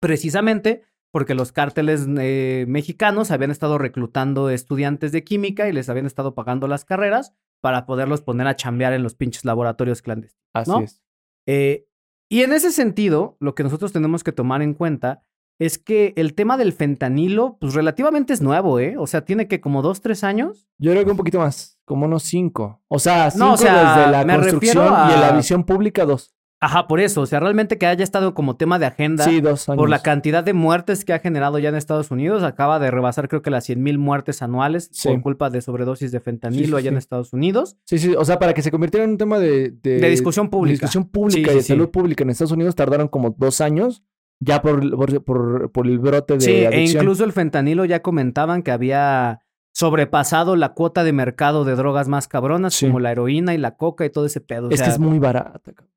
Precisamente 0.00 0.84
porque 1.10 1.34
los 1.34 1.52
cárteles 1.52 2.06
eh, 2.18 2.64
mexicanos 2.68 3.30
habían 3.30 3.50
estado 3.50 3.78
reclutando 3.78 4.50
estudiantes 4.50 5.12
de 5.12 5.24
química 5.24 5.68
y 5.68 5.72
les 5.72 5.88
habían 5.88 6.06
estado 6.06 6.34
pagando 6.34 6.68
las 6.68 6.84
carreras 6.84 7.34
para 7.60 7.86
poderlos 7.86 8.22
poner 8.22 8.46
a 8.46 8.56
chambear 8.56 8.92
en 8.92 9.02
los 9.02 9.14
pinches 9.14 9.44
laboratorios 9.44 10.02
clandestinos. 10.02 10.44
Así 10.54 10.70
¿no? 10.70 10.80
es. 10.80 11.00
Eh, 11.46 11.86
y 12.30 12.42
en 12.42 12.52
ese 12.52 12.70
sentido, 12.72 13.36
lo 13.40 13.54
que 13.54 13.62
nosotros 13.62 13.92
tenemos 13.92 14.22
que 14.22 14.32
tomar 14.32 14.60
en 14.62 14.74
cuenta 14.74 15.22
es 15.58 15.78
que 15.78 16.12
el 16.16 16.34
tema 16.34 16.56
del 16.56 16.72
fentanilo, 16.72 17.56
pues 17.60 17.74
relativamente 17.74 18.32
es 18.32 18.40
nuevo, 18.40 18.78
¿eh? 18.78 18.96
O 18.96 19.06
sea, 19.08 19.24
tiene 19.24 19.48
que 19.48 19.60
como 19.60 19.82
dos, 19.82 20.00
tres 20.00 20.22
años. 20.22 20.68
Yo 20.78 20.92
creo 20.92 21.04
que 21.04 21.10
un 21.10 21.16
poquito 21.16 21.40
más, 21.40 21.80
como 21.84 22.06
unos 22.06 22.22
cinco. 22.22 22.80
O 22.86 22.98
sea, 23.00 23.30
cinco 23.30 23.46
No, 23.46 23.52
o 23.54 23.56
sea, 23.56 23.96
desde 23.96 24.12
la 24.12 24.36
construcción 24.36 24.94
a- 24.94 25.10
y 25.10 25.14
en 25.14 25.20
la 25.20 25.32
visión 25.32 25.64
pública, 25.64 26.04
dos. 26.04 26.32
Ajá, 26.60 26.88
por 26.88 26.98
eso. 26.98 27.20
O 27.20 27.26
sea, 27.26 27.38
realmente 27.38 27.78
que 27.78 27.86
haya 27.86 28.02
estado 28.02 28.34
como 28.34 28.56
tema 28.56 28.78
de 28.80 28.86
agenda. 28.86 29.22
Sí, 29.24 29.40
dos 29.40 29.68
años. 29.68 29.78
Por 29.78 29.88
la 29.88 30.00
cantidad 30.02 30.42
de 30.42 30.54
muertes 30.54 31.04
que 31.04 31.12
ha 31.12 31.20
generado 31.20 31.58
ya 31.60 31.68
en 31.68 31.76
Estados 31.76 32.10
Unidos, 32.10 32.42
acaba 32.42 32.80
de 32.80 32.90
rebasar 32.90 33.28
creo 33.28 33.42
que 33.42 33.50
las 33.50 33.64
100 33.64 33.80
mil 33.82 33.98
muertes 33.98 34.42
anuales 34.42 34.88
Sí. 34.92 35.08
por 35.08 35.20
culpa 35.22 35.50
de 35.50 35.60
sobredosis 35.60 36.10
de 36.10 36.18
fentanilo 36.20 36.76
Sí, 36.78 36.82
allá 36.82 36.90
en. 36.90 36.96
Estados 36.96 37.32
Unidos. 37.32 37.76
Sí, 37.84 37.98
sí, 37.98 38.14
o 38.16 38.24
sea, 38.24 38.38
para 38.40 38.54
que 38.54 38.62
se 38.62 38.70
convirtiera 38.72 39.04
en 39.04 39.10
un 39.12 39.18
tema 39.18 39.38
de... 39.38 39.70
De, 39.70 40.00
De 40.00 40.08
discusión 40.10 40.50
pública. 40.50 40.70
de 40.72 40.72
discusión 40.80 41.04
pública 41.04 41.52
y 41.52 41.54
de 41.56 41.62
salud 41.62 41.90
pública 41.90 42.24
en 42.24 42.30
Estados 42.30 42.52
Unidos 42.52 42.74
tardaron 42.74 43.06
como 43.08 43.30
dos 43.38 43.60
años 43.60 44.02
ya 44.40 44.60
por, 44.62 44.80
por, 44.96 45.24
por, 45.24 45.72
por 45.72 45.86
el 45.86 45.98
brote 46.00 46.34
de 46.34 46.40
sí, 46.40 46.50
e 46.52 46.84
incluso 46.84 47.24
el 47.24 47.32
fentanilo 47.32 47.84
ya 47.84 48.02
comentaban 48.02 48.62
que 48.62 48.70
había 48.70 49.40
sobrepasado 49.72 50.56
la 50.56 50.74
cuota 50.74 51.04
de 51.04 51.12
mercado 51.12 51.64
de 51.64 51.74
drogas 51.76 52.08
más 52.08 52.26
cabronas, 52.28 52.78
como 52.80 52.98
la 53.00 53.12
heroína 53.12 53.54
y 53.54 53.58
la 53.58 53.76
coca 53.76 54.04
y 54.04 54.10
todo 54.10 54.26
ese 54.26 54.40
pedo. 54.40 54.68
O 54.68 54.70
es 54.70 54.82
que 54.82 54.88
es 54.90 54.98
muy 54.98 55.18
barata. 55.20 55.60
cabrón. 55.72 55.88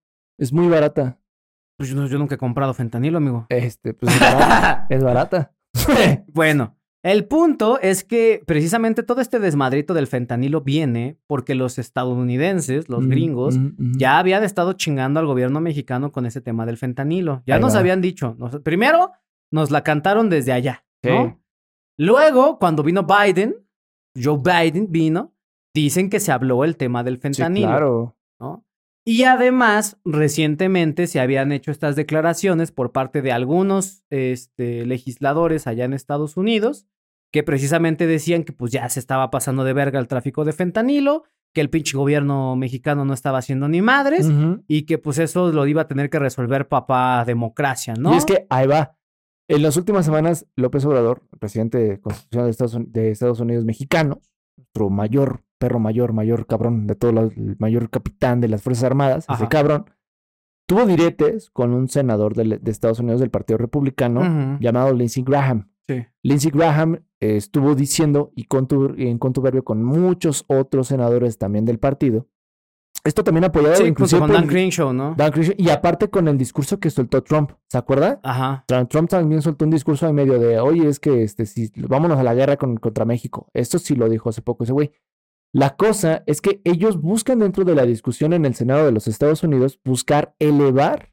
Es 0.41 0.51
muy 0.51 0.67
barata. 0.67 1.19
pues 1.77 1.89
yo, 1.89 1.95
no- 1.95 2.07
yo 2.07 2.17
nunca 2.19 2.35
he 2.35 2.37
comprado 2.37 2.73
fentanilo, 2.73 3.17
amigo. 3.17 3.45
Este, 3.49 3.93
pues 3.93 4.13
es 4.13 4.19
barata. 4.21 4.87
es 4.89 5.03
barata. 5.03 5.53
Bueno, 6.33 6.77
el 7.03 7.25
punto 7.27 7.79
es 7.79 8.03
que 8.03 8.43
precisamente 8.45 9.01
todo 9.03 9.21
este 9.21 9.39
desmadrito 9.39 9.93
del 9.93 10.05
fentanilo 10.07 10.61
viene 10.61 11.17
porque 11.27 11.55
los 11.55 11.79
estadounidenses, 11.79 12.89
los 12.89 13.03
Mm, 13.05 13.09
gringos, 13.09 13.57
mm, 13.57 13.65
mm. 13.77 13.97
ya 13.97 14.19
habían 14.19 14.43
estado 14.43 14.73
chingando 14.73 15.19
al 15.19 15.25
gobierno 15.25 15.61
mexicano 15.61 16.11
con 16.11 16.25
ese 16.27 16.41
tema 16.41 16.65
del 16.65 16.77
fentanilo. 16.77 17.41
Ya 17.47 17.55
Ahí 17.55 17.61
nos 17.61 17.73
va. 17.75 17.79
habían 17.79 18.01
dicho. 18.01 18.35
nos- 18.37 18.59
primero, 18.61 19.11
nos 19.51 19.71
la 19.71 19.83
cantaron 19.83 20.29
desde 20.29 20.51
allá, 20.53 20.85
¿no? 21.03 21.25
Sí. 21.25 21.35
Luego, 21.97 22.57
cuando 22.59 22.83
vino 22.83 23.05
Biden, 23.07 23.55
Joe 24.21 24.37
Biden 24.43 24.91
vino, 24.91 25.33
dicen 25.73 26.09
que 26.09 26.19
se 26.19 26.31
habló 26.31 26.63
el 26.63 26.77
tema 26.77 27.03
del 27.03 27.15
Sí, 27.15 27.21
fentanilo, 27.21 27.67
claro. 27.67 28.17
¿no? 28.39 28.65
Y 29.03 29.23
además, 29.23 29.97
recientemente 30.05 31.07
se 31.07 31.19
habían 31.19 31.51
hecho 31.51 31.71
estas 31.71 31.95
declaraciones 31.95 32.71
por 32.71 32.91
parte 32.91 33.21
de 33.21 33.31
algunos 33.31 34.03
este, 34.09 34.85
legisladores 34.85 35.65
allá 35.65 35.85
en 35.85 35.93
Estados 35.93 36.37
Unidos, 36.37 36.85
que 37.31 37.43
precisamente 37.43 38.05
decían 38.05 38.43
que 38.43 38.53
pues 38.53 38.71
ya 38.71 38.87
se 38.89 38.99
estaba 38.99 39.31
pasando 39.31 39.63
de 39.63 39.73
verga 39.73 39.99
el 39.99 40.07
tráfico 40.07 40.45
de 40.45 40.53
fentanilo, 40.53 41.23
que 41.53 41.61
el 41.61 41.69
pinche 41.69 41.97
gobierno 41.97 42.55
mexicano 42.55 43.03
no 43.03 43.13
estaba 43.13 43.39
haciendo 43.39 43.67
ni 43.67 43.81
madres, 43.81 44.29
y 44.67 44.83
que 44.83 44.97
pues 44.97 45.17
eso 45.17 45.51
lo 45.51 45.65
iba 45.65 45.81
a 45.81 45.87
tener 45.87 46.09
que 46.09 46.19
resolver 46.19 46.67
papá 46.67 47.23
democracia, 47.25 47.93
¿no? 47.95 48.13
Y 48.13 48.17
es 48.17 48.25
que 48.25 48.45
ahí 48.49 48.67
va. 48.67 48.97
En 49.47 49.63
las 49.63 49.75
últimas 49.75 50.05
semanas, 50.05 50.45
López 50.55 50.85
Obrador, 50.85 51.23
presidente 51.39 51.99
constitucional 51.99 52.45
de 52.45 52.51
Estados, 52.51 52.77
de 52.87 53.11
Estados 53.11 53.39
Unidos 53.41 53.65
mexicanos, 53.65 54.31
nuestro 54.55 54.89
mayor, 54.89 55.43
perro 55.61 55.79
mayor, 55.79 56.11
mayor 56.11 56.47
cabrón 56.47 56.87
de 56.87 56.95
todos 56.95 57.13
los, 57.13 57.37
el 57.37 57.55
mayor 57.59 57.89
capitán 57.91 58.41
de 58.41 58.47
las 58.47 58.63
Fuerzas 58.63 58.85
Armadas, 58.85 59.25
ese 59.25 59.33
Ajá. 59.33 59.49
cabrón, 59.49 59.85
tuvo 60.67 60.85
diretes 60.85 61.49
con 61.51 61.73
un 61.73 61.87
senador 61.87 62.33
de, 62.35 62.59
Estados 62.69 62.99
Unidos 62.99 63.19
del 63.21 63.29
Partido 63.29 63.57
Republicano 63.59 64.57
llamado 64.59 64.93
Lindsey 64.93 65.23
Graham. 65.23 65.69
Sí. 65.87 66.05
Lindsey 66.23 66.51
Graham 66.51 66.95
eh, 67.19 67.35
estuvo 67.35 67.75
diciendo 67.75 68.31
y 68.35 68.45
contu- 68.45 68.95
en 68.97 69.17
contubernio 69.19 69.63
con 69.63 69.83
muchos 69.83 70.45
otros 70.47 70.87
senadores 70.87 71.37
también 71.37 71.65
del 71.65 71.77
partido. 71.79 72.27
Esto 73.03 73.23
también 73.23 73.45
apoyado 73.45 73.75
Sí, 73.77 73.83
inclusive 73.85 74.19
con 74.21 74.31
Dan 74.31 74.45
Crenshaw, 74.47 74.93
¿no? 74.93 75.15
Dan 75.17 75.31
Crenshaw, 75.31 75.55
y 75.57 75.69
aparte 75.69 76.09
con 76.11 76.27
el 76.27 76.37
discurso 76.37 76.79
que 76.79 76.91
soltó 76.91 77.23
Trump, 77.23 77.51
¿se 77.67 77.77
acuerda? 77.79 78.19
Ajá. 78.21 78.63
Trump 78.67 78.89
Trump 78.89 79.09
también 79.09 79.41
soltó 79.41 79.65
un 79.65 79.71
discurso 79.71 80.07
en 80.07 80.13
medio 80.13 80.37
de, 80.39 80.59
oye, 80.59 80.87
es 80.87 80.99
que 80.99 81.23
este, 81.23 81.47
si, 81.47 81.71
vámonos 81.89 82.19
a 82.19 82.23
la 82.23 82.35
guerra 82.35 82.57
con- 82.57 82.77
contra 82.77 83.03
México. 83.05 83.49
Esto 83.55 83.79
sí 83.79 83.95
lo 83.95 84.07
dijo 84.07 84.29
hace 84.29 84.41
poco 84.43 84.63
ese 84.65 84.73
güey. 84.73 84.91
La 85.53 85.75
cosa 85.75 86.23
es 86.27 86.39
que 86.41 86.61
ellos 86.63 87.01
buscan 87.01 87.39
dentro 87.39 87.65
de 87.65 87.75
la 87.75 87.85
discusión 87.85 88.31
en 88.31 88.45
el 88.45 88.55
Senado 88.55 88.85
de 88.85 88.91
los 88.93 89.07
Estados 89.07 89.43
Unidos 89.43 89.79
buscar 89.83 90.33
elevar 90.39 91.11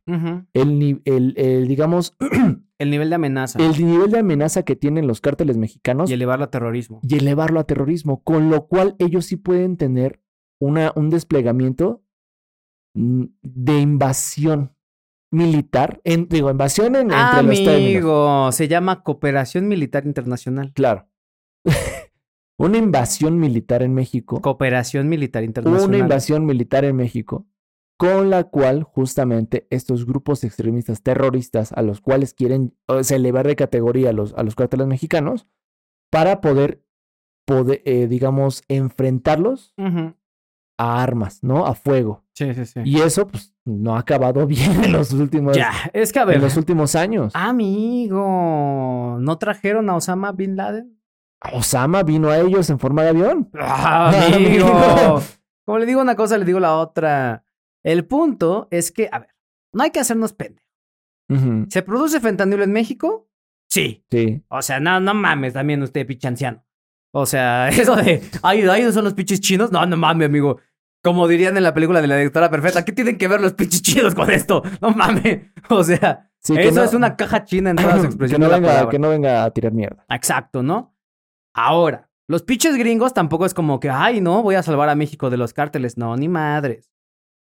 el, 0.52 0.78
ni- 0.78 1.00
el, 1.04 1.34
el, 1.36 1.66
digamos, 1.66 2.16
El 2.78 2.90
nivel 2.90 3.08
de 3.08 3.16
amenaza. 3.16 3.58
el 3.58 3.84
nivel 3.84 4.12
de 4.12 4.20
amenaza 4.20 4.62
que 4.62 4.76
tienen 4.76 5.08
los 5.08 5.20
cárteles 5.20 5.56
mexicanos 5.56 6.08
Y 6.08 6.12
y, 6.12 6.14
elevarlo 6.14 6.44
a 6.44 6.50
terrorismo. 6.52 7.00
elevarlo 7.10 7.58
a 7.58 7.64
terrorismo, 7.64 8.22
con 8.22 8.50
lo 8.50 8.68
cual 8.68 8.94
ellos 9.00 9.26
sí 9.26 9.34
pueden 9.36 9.76
tener 9.76 10.22
una, 10.60 10.92
un 10.94 11.10
desplegamiento 11.10 12.04
mm, 12.94 13.24
de 13.42 13.80
invasión 13.80 14.76
militar, 15.32 16.00
en, 16.04 16.28
digo, 16.28 16.50
invasión 16.52 16.94
en, 16.94 17.10
entre 17.10 17.42
los 17.42 17.56
términos. 17.64 17.74
Amigo, 17.74 18.52
se 18.52 18.68
llama 18.68 19.02
Cooperación 19.02 19.66
Militar 19.66 20.06
Internacional. 20.06 20.72
Claro. 20.72 21.08
una 22.58 22.76
invasión 22.78 23.38
militar 23.38 23.82
en 23.82 23.94
México. 23.94 24.40
Cooperación 24.40 25.08
Militar 25.08 25.44
Internacional. 25.44 25.88
Una 25.88 25.98
invasión 25.98 26.44
militar 26.44 26.84
en 26.84 26.96
México 26.96 27.46
con 27.98 28.30
la 28.30 28.44
cual 28.44 28.84
justamente 28.84 29.66
estos 29.70 30.06
grupos 30.06 30.44
extremistas 30.44 31.02
terroristas 31.02 31.72
a 31.72 31.82
los 31.82 32.00
cuales 32.00 32.32
quieren 32.32 32.72
elevar 33.10 33.46
de 33.46 33.56
categoría 33.56 34.10
a 34.10 34.12
los, 34.12 34.34
a 34.34 34.44
los 34.44 34.54
cárteles 34.54 34.86
mexicanos 34.86 35.48
para 36.10 36.40
poder, 36.40 36.80
poder 37.44 37.82
eh, 37.84 38.06
digamos, 38.06 38.62
enfrentarlos 38.68 39.74
a 40.78 41.02
armas, 41.02 41.42
¿no? 41.42 41.66
A 41.66 41.74
fuego. 41.74 42.24
Sí, 42.34 42.54
sí, 42.54 42.66
sí. 42.66 42.80
Y 42.84 43.00
eso, 43.00 43.26
pues, 43.26 43.52
no 43.64 43.96
ha 43.96 43.98
acabado 43.98 44.46
bien 44.46 44.84
en 44.84 44.92
los 44.92 45.12
últimos, 45.12 45.56
Ya, 45.56 45.72
es 45.92 46.12
que 46.12 46.20
a 46.20 46.24
ver. 46.24 46.36
en 46.36 46.42
los 46.42 46.56
últimos 46.56 46.94
años. 46.94 47.32
Amigo, 47.34 49.18
¿no 49.20 49.38
trajeron 49.38 49.90
a 49.90 49.96
Osama 49.96 50.30
Bin 50.30 50.54
Laden? 50.54 50.97
Osama 51.52 52.02
vino 52.02 52.28
a 52.30 52.38
ellos 52.38 52.68
en 52.70 52.78
forma 52.78 53.02
de 53.02 53.08
avión. 53.10 53.50
Ah, 53.58 54.12
Amigo. 54.34 55.22
Como 55.64 55.78
le 55.78 55.86
digo 55.86 56.00
una 56.00 56.16
cosa, 56.16 56.38
le 56.38 56.44
digo 56.44 56.60
la 56.60 56.74
otra. 56.76 57.44
El 57.82 58.04
punto 58.06 58.68
es 58.70 58.90
que, 58.90 59.08
a 59.12 59.20
ver, 59.20 59.28
no 59.72 59.82
hay 59.84 59.90
que 59.90 60.00
hacernos 60.00 60.32
pendejos. 60.32 60.66
¿Se 61.68 61.82
produce 61.82 62.20
fentanilo 62.20 62.64
en 62.64 62.72
México? 62.72 63.28
Sí. 63.68 64.02
Sí. 64.10 64.42
O 64.48 64.62
sea, 64.62 64.80
no, 64.80 64.98
no 64.98 65.12
mames 65.12 65.52
también 65.52 65.82
usted, 65.82 66.06
pinche 66.06 66.26
anciano. 66.26 66.64
O 67.12 67.26
sea, 67.26 67.68
eso 67.68 67.94
de, 67.96 68.22
ay, 68.42 68.62
ay, 68.68 68.82
¿no 68.82 68.92
son 68.92 69.04
los 69.04 69.14
pinches 69.14 69.40
chinos? 69.40 69.70
No, 69.70 69.84
no 69.86 69.96
mames, 69.96 70.26
amigo. 70.26 70.58
Como 71.02 71.28
dirían 71.28 71.56
en 71.56 71.62
la 71.62 71.74
película 71.74 72.00
de 72.00 72.08
la 72.08 72.16
directora 72.16 72.50
perfecta, 72.50 72.84
¿qué 72.84 72.92
tienen 72.92 73.18
que 73.18 73.28
ver 73.28 73.40
los 73.40 73.52
pinches 73.52 73.82
chinos 73.82 74.14
con 74.14 74.30
esto? 74.30 74.62
No 74.80 74.90
mames. 74.90 75.40
O 75.70 75.84
sea, 75.84 76.24
Sí, 76.40 76.54
eso 76.56 76.76
no- 76.76 76.84
es 76.84 76.94
una 76.94 77.14
caja 77.16 77.44
china 77.44 77.70
en 77.70 77.76
toda 77.76 77.96
su 77.96 78.00
que 78.02 78.06
expresión 78.06 78.40
no, 78.40 78.48
venga, 78.48 78.88
que 78.88 78.98
no 78.98 79.08
venga 79.10 79.44
a 79.44 79.50
tirar 79.50 79.72
mierda. 79.72 80.04
Exacto, 80.08 80.62
¿no? 80.62 80.94
Ahora, 81.60 82.08
los 82.28 82.44
pinches 82.44 82.76
gringos 82.76 83.14
tampoco 83.14 83.44
es 83.44 83.52
como 83.52 83.80
que, 83.80 83.90
ay, 83.90 84.20
no, 84.20 84.44
voy 84.44 84.54
a 84.54 84.62
salvar 84.62 84.88
a 84.90 84.94
México 84.94 85.28
de 85.28 85.36
los 85.36 85.52
cárteles. 85.52 85.98
No, 85.98 86.16
ni 86.16 86.28
madres. 86.28 86.92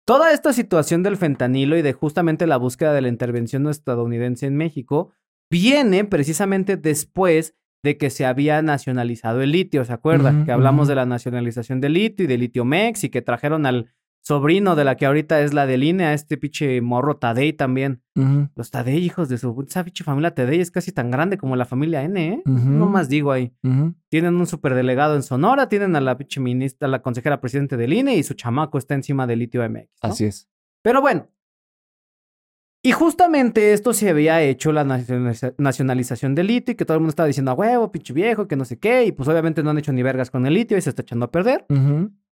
Toda 0.06 0.32
esta 0.32 0.54
situación 0.54 1.04
del 1.04 1.18
fentanilo 1.18 1.76
y 1.78 1.82
de 1.82 1.92
justamente 1.92 2.48
la 2.48 2.56
búsqueda 2.56 2.94
de 2.94 3.02
la 3.02 3.10
intervención 3.10 3.68
estadounidense 3.68 4.46
en 4.46 4.56
México 4.56 5.12
viene 5.52 6.06
precisamente 6.06 6.78
después 6.78 7.56
de 7.84 7.98
que 7.98 8.10
se 8.10 8.26
había 8.26 8.62
nacionalizado 8.62 9.42
el 9.42 9.52
litio, 9.52 9.84
¿se 9.84 9.92
acuerdan? 9.92 10.46
Que 10.46 10.54
hablamos 10.54 10.88
de 10.88 10.96
la 10.96 11.06
nacionalización 11.06 11.82
del 11.82 11.94
litio 11.94 12.24
y 12.24 12.28
del 12.28 12.40
litio 12.40 12.64
Mex 12.64 13.04
y 13.04 13.10
que 13.10 13.22
trajeron 13.22 13.66
al 13.66 13.94
sobrino 14.22 14.76
de 14.76 14.84
la 14.84 14.96
que 14.98 15.06
ahorita 15.06 15.40
es 15.42 15.54
la 15.54 15.66
de 15.66 15.78
línea, 15.78 16.14
este 16.14 16.38
pinche 16.38 16.82
morro 16.82 17.16
Tadei 17.18 17.54
también. 17.54 18.02
Los 18.56 18.72
Tadei, 18.72 18.98
hijos 18.98 19.30
de 19.30 19.38
su... 19.38 19.66
Esa 19.68 19.84
pinche 19.86 20.04
familia 20.04 20.36
Tadei 20.36 20.60
es 20.60 20.70
casi 20.72 20.92
tan 20.92 21.12
grande 21.12 21.38
como 21.38 21.56
la 21.56 21.66
familia 21.66 22.04
N, 22.04 22.28
¿eh? 22.28 22.42
Ujú. 22.46 22.70
No 22.70 22.88
más 22.88 23.08
digo 23.10 23.32
ahí. 23.32 23.54
ujú. 23.64 23.96
Tienen 24.10 24.36
un 24.36 24.46
superdelegado 24.48 25.16
en 25.16 25.24
Sonora, 25.24 25.70
tienen 25.70 25.96
a 25.96 26.02
la 26.02 26.18
pinche 26.18 26.40
ministra, 26.42 26.88
la 26.90 27.02
consejera 27.02 27.40
presidente 27.40 27.78
del 27.78 27.94
INE 27.94 28.16
y 28.18 28.24
su 28.24 28.34
chamaco 28.34 28.78
está 28.78 28.96
encima 28.96 29.28
del 29.28 29.40
litio 29.40 29.62
MX. 29.70 29.88
¿no? 30.04 30.10
Así 30.10 30.26
es. 30.26 30.50
Pero 30.82 31.02
bueno. 31.02 31.30
Y 32.84 32.92
justamente 32.92 33.74
esto 33.74 33.92
se 33.92 34.10
había 34.10 34.42
hecho 34.42 34.72
la 34.72 34.86
nacionaliza- 34.86 35.54
nacionalización 35.58 36.36
del 36.36 36.48
litio 36.48 36.72
y 36.74 36.76
que 36.76 36.86
todo 36.86 36.96
el 36.96 37.02
mundo 37.02 37.10
estaba 37.10 37.28
diciendo 37.28 37.52
a 37.52 37.56
huevo, 37.56 37.92
pinche 37.92 38.14
viejo, 38.14 38.48
que 38.48 38.56
no 38.56 38.66
sé 38.66 38.78
qué. 38.80 39.04
Y 39.06 39.12
pues 39.12 39.28
obviamente 39.28 39.62
no 39.64 39.72
han 39.72 39.78
hecho 39.78 39.92
ni 39.92 40.04
vergas 40.04 40.32
con 40.32 40.46
el 40.46 40.54
litio 40.54 40.78
y 40.78 40.82
se 40.82 40.90
está 40.92 41.02
echando 41.02 41.26
a 41.26 41.32
perder. 41.32 41.66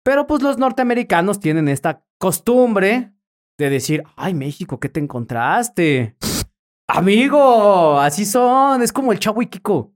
Pero 0.05 0.27
pues 0.27 0.43
los 0.43 0.57
norteamericanos 0.59 1.39
tienen 1.39 1.67
esta 1.67 2.05
costumbre 2.19 3.11
de 3.57 3.69
decir, 3.71 4.03
ay 4.15 4.33
México, 4.35 4.79
¿qué 4.79 4.87
te 4.87 4.99
encontraste? 4.99 6.15
Amigo, 6.87 7.99
así 7.99 8.23
son, 8.25 8.83
es 8.83 8.93
como 8.93 9.11
el 9.11 9.19
chavo 9.19 9.41
y 9.41 9.47
Kiko. 9.47 9.91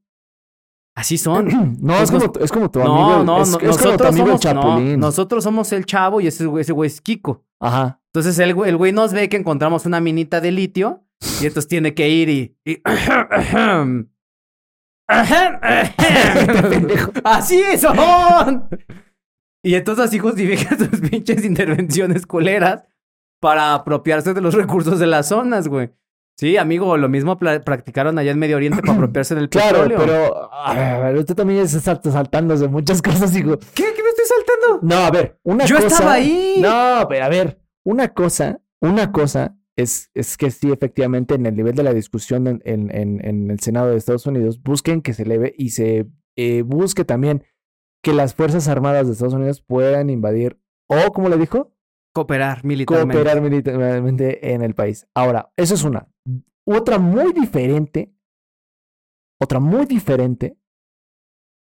Así 0.95 1.17
son. 1.19 1.77
No, 1.79 1.93
Pues 1.93 2.01
es 2.03 2.11
como, 2.11 2.23
nos- 2.23 2.31
tu- 2.33 2.39
es 2.43 2.51
como 2.51 2.71
tu 2.71 2.79
No, 2.79 2.85
amigo. 2.95 3.23
no, 3.23 3.41
es, 3.43 3.49
no, 3.51 3.57
es 3.59 3.61
como 3.61 3.71
tu 3.71 3.83
nosotros 3.83 4.09
amigo 4.09 4.25
el 4.33 4.39
somos, 4.39 4.55
no, 4.55 4.61
Chapulín. 4.61 4.99
nosotros 4.99 5.43
somos 5.43 5.71
el 5.73 5.85
chavo 5.85 6.19
y 6.21 6.27
ese 6.27 6.45
güey, 6.47 6.61
ese 6.63 6.73
güey 6.73 6.87
es 6.87 6.99
Kiko. 7.01 7.45
Ajá. 7.61 8.01
Entonces 8.11 8.39
el 8.39 8.55
güey, 8.55 8.69
el 8.71 8.77
güey 8.77 8.91
nos 8.91 9.13
ve 9.13 9.29
que 9.29 9.37
encontramos 9.37 9.85
una 9.85 10.01
minita 10.01 10.41
de 10.41 10.51
litio 10.51 11.03
y 11.41 11.45
entonces 11.45 11.67
tiene 11.67 11.93
que 11.93 12.09
ir 12.09 12.29
y... 12.29 12.57
y- 12.65 12.81
pendejo. 16.69 17.11
así 17.23 17.61
son. 17.77 18.67
Y 19.63 19.75
entonces 19.75 20.05
así 20.05 20.19
justifica 20.19 20.77
sus 20.77 21.01
pinches 21.09 21.43
intervenciones 21.45 22.25
culeras 22.25 22.83
para 23.41 23.73
apropiarse 23.73 24.33
de 24.33 24.41
los 24.41 24.53
recursos 24.53 24.99
de 24.99 25.07
las 25.07 25.27
zonas, 25.29 25.67
güey. 25.67 25.91
Sí, 26.37 26.55
amigo, 26.55 26.95
lo 26.95 27.09
mismo 27.09 27.37
practicaron 27.37 28.17
allá 28.17 28.31
en 28.31 28.39
Medio 28.39 28.55
Oriente 28.55 28.81
para 28.81 28.93
apropiarse 28.95 29.35
del 29.35 29.49
Claro, 29.49 29.83
petróleo. 29.83 29.97
pero 29.99 30.53
a 30.53 30.73
ver, 30.73 31.17
usted 31.17 31.35
también 31.35 31.59
está 31.59 31.99
saltándose 32.01 32.67
muchas 32.69 33.01
cosas, 33.03 33.35
hijo. 33.35 33.57
¿Qué? 33.73 33.83
¿Qué 33.95 34.03
me 34.03 34.09
estoy 34.09 34.25
saltando? 34.25 34.79
No, 34.87 35.05
a 35.05 35.11
ver, 35.11 35.37
una 35.43 35.65
Yo 35.65 35.75
cosa. 35.75 35.87
estaba 35.87 36.13
ahí. 36.13 36.55
No, 36.61 37.05
pero 37.09 37.25
a 37.25 37.29
ver, 37.29 37.59
una 37.83 38.13
cosa, 38.13 38.61
una 38.79 39.11
cosa 39.11 39.57
es, 39.75 40.09
es 40.13 40.37
que 40.37 40.49
sí, 40.51 40.71
efectivamente, 40.71 41.35
en 41.35 41.45
el 41.45 41.55
nivel 41.55 41.75
de 41.75 41.83
la 41.83 41.93
discusión 41.93 42.47
en, 42.47 42.61
en- 42.63 42.89
en- 42.95 43.25
en 43.25 43.51
el 43.51 43.59
Senado 43.59 43.89
de 43.89 43.97
Estados 43.97 44.25
Unidos, 44.25 44.61
busquen 44.63 45.01
que 45.01 45.13
se 45.13 45.23
eleve 45.23 45.53
y 45.57 45.71
se 45.71 46.07
eh, 46.37 46.61
busque 46.61 47.03
también 47.03 47.43
que 48.03 48.13
las 48.13 48.33
Fuerzas 48.35 48.67
Armadas 48.67 49.07
de 49.07 49.13
Estados 49.13 49.33
Unidos 49.33 49.61
puedan 49.61 50.09
invadir, 50.09 50.59
o 50.89 51.11
como 51.11 51.29
le 51.29 51.37
dijo, 51.37 51.73
Cooperar 52.13 52.65
militarmente. 52.65 53.13
cooperar 53.17 53.41
militarmente 53.41 54.53
en 54.53 54.61
el 54.63 54.73
país. 54.73 55.07
Ahora, 55.13 55.51
eso 55.55 55.75
es 55.75 55.83
una. 55.83 56.07
Otra 56.65 56.97
muy 56.97 57.33
diferente, 57.33 58.13
otra 59.41 59.59
muy 59.59 59.85
diferente, 59.85 60.57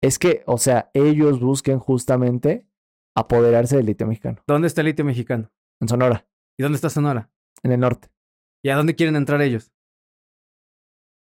es 0.03 0.19
que, 0.19 0.43
o 0.47 0.59
sea, 0.59 0.91
ellos 0.93 1.41
busquen 1.41 1.79
justamente 1.79 2.69
apoderarse 3.17 3.77
del 3.77 3.87
litio 3.87 4.07
mexicano, 4.07 4.43
¿Dónde 4.47 4.67
está 4.69 4.81
el 4.83 4.89
litio 4.89 5.05
mexicano? 5.05 5.51
en 5.81 5.89
Sonora, 5.89 6.27
¿Y 6.59 6.63
dónde 6.63 6.77
está 6.77 6.91
Sonora? 6.91 7.31
en 7.63 7.73
el 7.73 7.81
norte, 7.81 8.11
¿Y 8.63 8.69
a 8.71 8.77
dónde 8.77 8.95
quieren 8.97 9.17
entrar 9.17 9.41
ellos? 9.41 9.73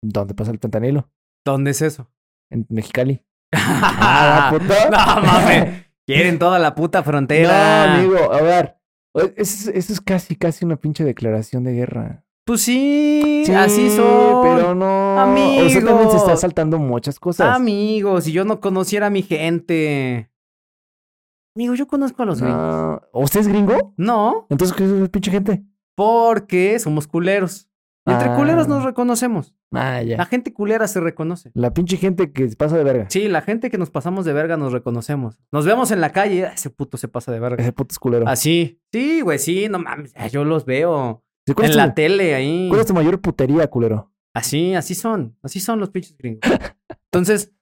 donde 0.04 0.34
pasa 0.34 0.50
el 0.50 0.58
fentanilo, 0.58 1.10
¿Dónde 1.44 1.70
es 1.70 1.82
eso? 1.82 2.10
en 2.50 2.66
Mexicali. 2.70 3.24
Ah, 3.52 4.48
puta. 4.50 4.90
No 4.90 5.26
mames. 5.26 5.84
Quieren 6.06 6.38
toda 6.38 6.58
la 6.58 6.74
puta 6.74 7.02
frontera. 7.02 7.86
No, 7.86 7.92
amigo, 7.94 8.32
a 8.32 8.40
ver, 8.42 8.76
eso 9.14 9.30
es, 9.36 9.66
eso 9.68 9.92
es 9.92 10.00
casi, 10.00 10.34
casi 10.36 10.64
una 10.64 10.76
pinche 10.76 11.04
declaración 11.04 11.62
de 11.64 11.74
guerra. 11.74 12.24
Pues 12.44 12.62
sí, 12.62 13.44
Sí, 13.46 13.52
así 13.54 13.88
son. 13.90 14.42
Pero 14.42 14.74
no. 14.74 15.14
Usted 15.64 15.84
también 15.84 16.10
se 16.10 16.16
está 16.16 16.36
saltando 16.36 16.78
muchas 16.78 17.20
cosas. 17.20 17.54
Amigo, 17.54 18.20
si 18.20 18.32
yo 18.32 18.44
no 18.44 18.60
conociera 18.60 19.06
a 19.06 19.10
mi 19.10 19.22
gente. 19.22 20.28
Amigo, 21.54 21.74
yo 21.74 21.86
conozco 21.86 22.22
a 22.22 22.26
los 22.26 22.40
gringos. 22.40 22.62
No. 22.62 23.02
¿Usted 23.12 23.40
es 23.40 23.48
gringo? 23.48 23.94
No, 23.96 24.46
Entonces, 24.50 24.76
¿qué 24.76 24.84
es 24.84 25.08
pinche 25.10 25.30
gente? 25.30 25.62
porque 25.94 26.78
somos 26.78 27.06
culeros. 27.06 27.68
Y 28.04 28.10
entre 28.10 28.30
Ah. 28.30 28.36
culeros 28.36 28.66
nos 28.68 28.82
reconocemos. 28.84 29.54
Ah, 29.72 30.02
ya. 30.02 30.16
La 30.16 30.26
gente 30.26 30.52
culera 30.52 30.88
se 30.88 30.98
reconoce. 31.00 31.50
La 31.54 31.72
pinche 31.72 31.96
gente 31.96 32.32
que 32.32 32.48
se 32.48 32.56
pasa 32.56 32.76
de 32.76 32.82
verga. 32.84 33.06
Sí, 33.08 33.28
la 33.28 33.42
gente 33.42 33.70
que 33.70 33.78
nos 33.78 33.90
pasamos 33.90 34.24
de 34.24 34.32
verga 34.32 34.56
nos 34.56 34.72
reconocemos. 34.72 35.38
Nos 35.52 35.64
vemos 35.66 35.90
en 35.92 36.00
la 36.00 36.10
calle, 36.10 36.46
"Ah, 36.46 36.52
ese 36.54 36.68
puto 36.70 36.96
se 36.96 37.06
pasa 37.08 37.30
de 37.30 37.38
verga. 37.38 37.62
Ese 37.62 37.72
puto 37.72 37.92
es 37.92 37.98
culero. 38.00 38.26
Así. 38.28 38.80
Sí, 38.92 39.20
güey, 39.20 39.38
sí, 39.38 39.68
no 39.70 39.78
mames. 39.78 40.12
ah, 40.16 40.26
Yo 40.26 40.44
los 40.44 40.64
veo. 40.64 41.22
Sí, 41.46 41.54
¿Cuál, 41.54 41.70
En 41.70 41.76
la 41.76 41.88
tu, 41.88 41.94
tele 41.94 42.34
ahí. 42.34 42.68
cuál 42.68 42.80
es 42.80 42.86
tu 42.86 42.94
mayor 42.94 43.20
putería, 43.20 43.66
culero? 43.68 44.12
Así, 44.34 44.74
así 44.74 44.94
son. 44.94 45.36
Así 45.42 45.60
son 45.60 45.78
los 45.78 45.90
pinches 45.90 46.16
gringos. 46.16 46.40
Entonces, 47.12 47.52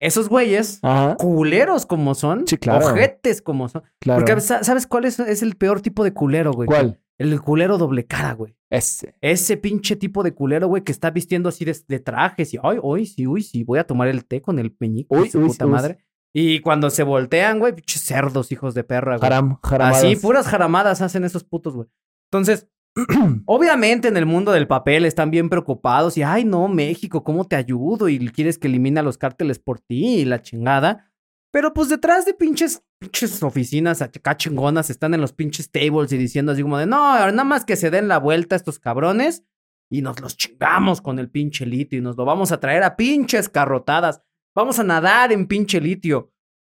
esos 0.00 0.28
güeyes, 0.28 0.80
Ajá, 0.82 1.16
culeros 1.16 1.86
como 1.86 2.14
son, 2.14 2.46
Sí, 2.46 2.56
claro. 2.58 2.86
ojetes 2.86 3.42
como 3.42 3.68
son. 3.68 3.82
claro. 4.00 4.20
Porque, 4.24 4.40
sa- 4.40 4.62
¿sabes 4.64 4.86
cuál 4.86 5.04
es, 5.06 5.18
es 5.18 5.42
el 5.42 5.56
peor 5.56 5.80
tipo 5.80 6.04
de 6.04 6.12
culero, 6.12 6.52
güey? 6.52 6.66
¿Cuál? 6.66 7.00
El 7.18 7.40
culero 7.40 7.78
doble 7.78 8.06
cara, 8.06 8.32
güey. 8.32 8.56
Ese. 8.70 9.16
Ese 9.20 9.56
pinche 9.56 9.96
tipo 9.96 10.22
de 10.22 10.32
culero, 10.34 10.68
güey, 10.68 10.84
que 10.84 10.92
está 10.92 11.10
vistiendo 11.10 11.48
así 11.48 11.64
de, 11.64 11.76
de 11.88 11.98
trajes 12.00 12.54
y, 12.54 12.58
ay, 12.62 12.78
hoy 12.80 13.06
sí, 13.06 13.26
uy, 13.26 13.42
sí, 13.42 13.64
voy 13.64 13.80
a 13.80 13.86
tomar 13.86 14.08
el 14.08 14.24
té 14.24 14.40
con 14.40 14.58
el 14.58 14.72
peñico, 14.72 15.16
Uy, 15.16 15.28
su 15.28 15.40
uy, 15.40 15.48
puta 15.48 15.66
uy. 15.66 15.72
madre. 15.72 15.98
Y 16.32 16.60
cuando 16.60 16.90
se 16.90 17.02
voltean, 17.02 17.58
güey, 17.58 17.74
pinches 17.74 18.02
cerdos, 18.02 18.52
hijos 18.52 18.74
de 18.74 18.84
perra, 18.84 19.16
güey. 19.16 19.26
Haram, 19.26 19.58
jaramadas. 19.62 20.04
Así, 20.04 20.16
puras 20.16 20.46
jaramadas 20.46 21.00
hacen 21.02 21.24
esos 21.24 21.42
putos, 21.42 21.74
güey. 21.74 21.88
Entonces, 22.30 22.68
obviamente 23.46 24.08
en 24.08 24.16
el 24.16 24.26
mundo 24.26 24.52
del 24.52 24.66
papel 24.68 25.04
están 25.04 25.30
bien 25.30 25.48
preocupados 25.48 26.16
y, 26.18 26.22
ay, 26.22 26.44
no, 26.44 26.68
México, 26.68 27.24
¿cómo 27.24 27.44
te 27.46 27.56
ayudo? 27.56 28.08
Y 28.08 28.28
quieres 28.28 28.58
que 28.58 28.68
elimine 28.68 29.00
a 29.00 29.02
los 29.02 29.18
cárteles 29.18 29.58
por 29.58 29.80
ti 29.80 30.20
y 30.20 30.24
la 30.24 30.42
chingada. 30.42 31.07
Pero 31.50 31.72
pues 31.72 31.88
detrás 31.88 32.26
de 32.26 32.34
pinches, 32.34 32.82
pinches 32.98 33.42
oficinas 33.42 34.02
acá 34.02 34.36
chingonas 34.36 34.90
están 34.90 35.14
en 35.14 35.20
los 35.20 35.32
pinches 35.32 35.70
tables 35.70 36.12
y 36.12 36.18
diciendo 36.18 36.52
así 36.52 36.62
como 36.62 36.78
de, 36.78 36.86
no, 36.86 37.14
nada 37.14 37.44
más 37.44 37.64
que 37.64 37.76
se 37.76 37.90
den 37.90 38.08
la 38.08 38.18
vuelta 38.18 38.54
estos 38.54 38.78
cabrones 38.78 39.44
y 39.90 40.02
nos 40.02 40.20
los 40.20 40.36
chingamos 40.36 41.00
con 41.00 41.18
el 41.18 41.30
pinche 41.30 41.64
litio 41.64 41.98
y 41.98 42.02
nos 42.02 42.16
lo 42.16 42.24
vamos 42.24 42.52
a 42.52 42.60
traer 42.60 42.82
a 42.82 42.96
pinches 42.96 43.48
carrotadas. 43.48 44.22
Vamos 44.54 44.78
a 44.78 44.84
nadar 44.84 45.32
en 45.32 45.46
pinche 45.46 45.80
litio. 45.80 46.32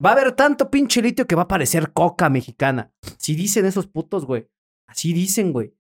Va 0.04 0.11
a 0.11 0.12
haber 0.12 0.33
tanto 0.33 0.70
pinche 0.70 1.02
litio 1.02 1.26
que 1.26 1.35
va 1.35 1.42
a 1.42 1.48
parecer 1.48 1.92
coca 1.92 2.30
mexicana. 2.30 2.92
Si 3.18 3.35
dicen 3.35 3.66
esos 3.66 3.87
putos, 3.87 4.24
güey. 4.24 4.48
Así 4.87 5.12
dicen, 5.12 5.52
güey. 5.52 5.74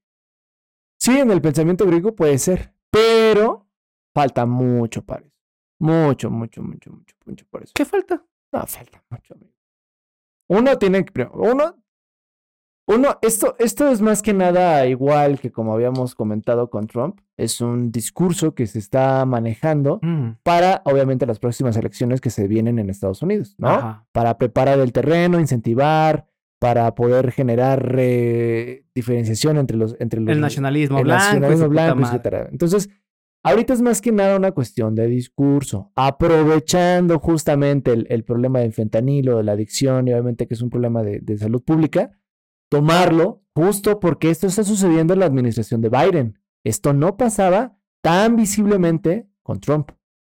Sí, 0.98 1.18
en 1.18 1.30
el 1.30 1.40
pensamiento 1.40 1.86
griego 1.86 2.14
puede 2.14 2.38
ser, 2.38 2.74
pero 2.90 3.66
falta 4.12 4.44
mucho 4.44 5.02
para 5.02 5.24
eso. 5.24 5.36
Mucho, 5.78 6.30
mucho, 6.30 6.62
mucho, 6.62 6.90
mucho, 6.90 7.16
mucho 7.24 7.46
para 7.50 7.64
eso. 7.64 7.72
¿Qué 7.74 7.86
falta? 7.86 8.22
No, 8.52 8.66
falta 8.66 9.02
mucho, 9.10 9.34
amigo. 9.34 9.52
Uno 10.48 10.76
tiene 10.78 11.04
que. 11.04 11.28
Uno. 11.32 11.76
Uno, 12.86 13.18
esto, 13.22 13.54
esto 13.60 13.88
es 13.88 14.00
más 14.00 14.20
que 14.20 14.32
nada 14.34 14.84
igual 14.88 15.38
que 15.38 15.52
como 15.52 15.72
habíamos 15.74 16.16
comentado 16.16 16.70
con 16.70 16.88
Trump. 16.88 17.20
Es 17.36 17.60
un 17.60 17.92
discurso 17.92 18.52
que 18.56 18.66
se 18.66 18.80
está 18.80 19.24
manejando 19.26 20.00
Mm, 20.02 20.30
para, 20.42 20.82
obviamente, 20.84 21.24
las 21.24 21.38
próximas 21.38 21.76
elecciones 21.76 22.20
que 22.20 22.30
se 22.30 22.48
vienen 22.48 22.80
en 22.80 22.90
Estados 22.90 23.22
Unidos, 23.22 23.54
¿no? 23.58 23.68
Ajá. 23.68 24.06
Para 24.10 24.38
preparar 24.38 24.80
el 24.80 24.92
terreno, 24.92 25.38
incentivar, 25.38 26.26
para 26.58 26.92
poder 26.96 27.30
generar 27.30 27.94
eh, 27.96 28.84
diferenciación 28.92 29.56
entre 29.58 29.76
los. 29.76 29.94
Entre 30.00 30.20
los 30.20 30.28
El 30.32 30.40
nacionalismo 30.40 30.98
el 30.98 31.04
blanco. 31.04 31.38
nacionalismo 31.38 32.06
etcétera. 32.08 32.48
Entonces, 32.50 32.90
ahorita 33.42 33.72
es 33.72 33.82
más 33.82 34.00
que 34.00 34.12
nada 34.12 34.36
una 34.36 34.52
cuestión 34.52 34.94
de 34.94 35.06
discurso, 35.06 35.92
aprovechando 35.94 37.18
justamente 37.18 37.92
el, 37.92 38.06
el 38.10 38.24
problema 38.24 38.60
del 38.60 38.72
fentanilo, 38.72 39.38
de 39.38 39.44
la 39.44 39.52
adicción, 39.52 40.08
y 40.08 40.12
obviamente 40.12 40.46
que 40.46 40.54
es 40.54 40.62
un 40.62 40.70
problema 40.70 41.02
de, 41.02 41.20
de 41.20 41.38
salud 41.38 41.62
pública, 41.62 42.10
tomarlo 42.70 43.42
justo 43.54 44.00
porque 44.00 44.30
esto 44.30 44.46
está 44.46 44.64
sucediendo 44.64 45.14
en 45.14 45.20
la 45.20 45.26
administración 45.26 45.80
de 45.80 45.90
Biden. 45.90 46.38
Esto 46.64 46.92
no 46.92 47.16
pasaba 47.16 47.76
tan 48.02 48.36
visiblemente 48.36 49.28
con 49.42 49.60
Trump. 49.60 49.90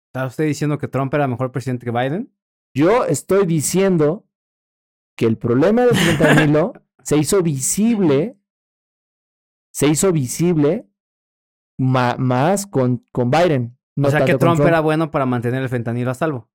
¿Está 0.10 0.26
usted 0.26 0.46
diciendo 0.46 0.78
que 0.78 0.88
Trump 0.88 1.14
era 1.14 1.28
mejor 1.28 1.52
presidente 1.52 1.86
que 1.86 1.92
Biden? 1.92 2.34
Yo 2.74 3.06
estoy 3.06 3.46
diciendo 3.46 4.28
que 5.16 5.26
el 5.26 5.38
problema 5.38 5.86
del 5.86 5.96
fentanilo 5.96 6.74
se 7.04 7.18
hizo 7.18 7.44
visible, 7.44 8.40
se 9.72 9.88
hizo 9.88 10.12
visible 10.12 10.89
ma- 11.80 12.16
más 12.20 12.68
con, 12.68 13.04
con 13.12 13.32
Biden. 13.32 13.76
no 13.96 14.08
o 14.10 14.12
sea 14.12 14.24
que 14.26 14.36
Trump, 14.36 14.60
era 14.62 14.80
bueno 14.82 15.10
para 15.10 15.26
mantener 15.26 15.64
el 15.64 15.70
fentanilo 15.70 16.12
a 16.12 16.14
salvo. 16.14 16.50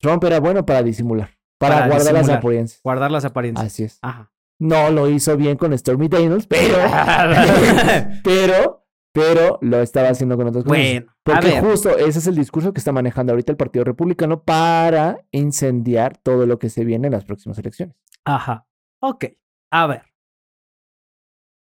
Trump 0.00 0.24
era 0.24 0.40
bueno 0.40 0.64
para 0.64 0.82
disimular, 0.82 1.30
para, 1.58 1.74
Para 1.80 1.86
guardar 1.88 2.14
las 2.14 2.28
apariencias. 2.30 2.80
Guardar 2.82 3.10
las 3.10 3.24
apariencias. 3.24 3.66
Así 3.66 3.82
es. 3.84 3.98
Ajá. 4.02 4.30
No 4.58 4.90
lo 4.90 5.08
hizo 5.10 5.36
bien 5.36 5.56
con 5.56 5.76
Stormy 5.76 6.08
Daniels, 6.08 6.46
pero, 6.46 6.76
pero, 8.22 8.86
pero 9.12 9.58
lo 9.62 9.80
estaba 9.80 10.08
haciendo 10.08 10.36
con 10.36 10.46
otras 10.48 10.64
cosas. 10.64 10.78
bueno, 10.78 11.06
a 11.10 11.14
Porque 11.22 11.46
ver. 11.48 11.64
justo 11.64 11.96
ese 11.98 12.18
es 12.18 12.26
el 12.26 12.36
discurso 12.36 12.72
que 12.72 12.78
está 12.78 12.92
manejando 12.92 13.32
ahorita 13.32 13.52
el 13.52 13.56
Partido 13.58 13.84
Republicano 13.84 14.42
para 14.42 15.18
incendiar 15.32 16.16
todo 16.18 16.46
lo 16.46 16.58
que 16.58 16.70
se 16.70 16.84
viene 16.84 17.08
en 17.08 17.12
las 17.12 17.24
próximas 17.24 17.58
elecciones. 17.58 17.96
Ajá. 18.24 18.66
Ok. 19.00 19.24
A 19.70 19.86
ver. 19.86 20.02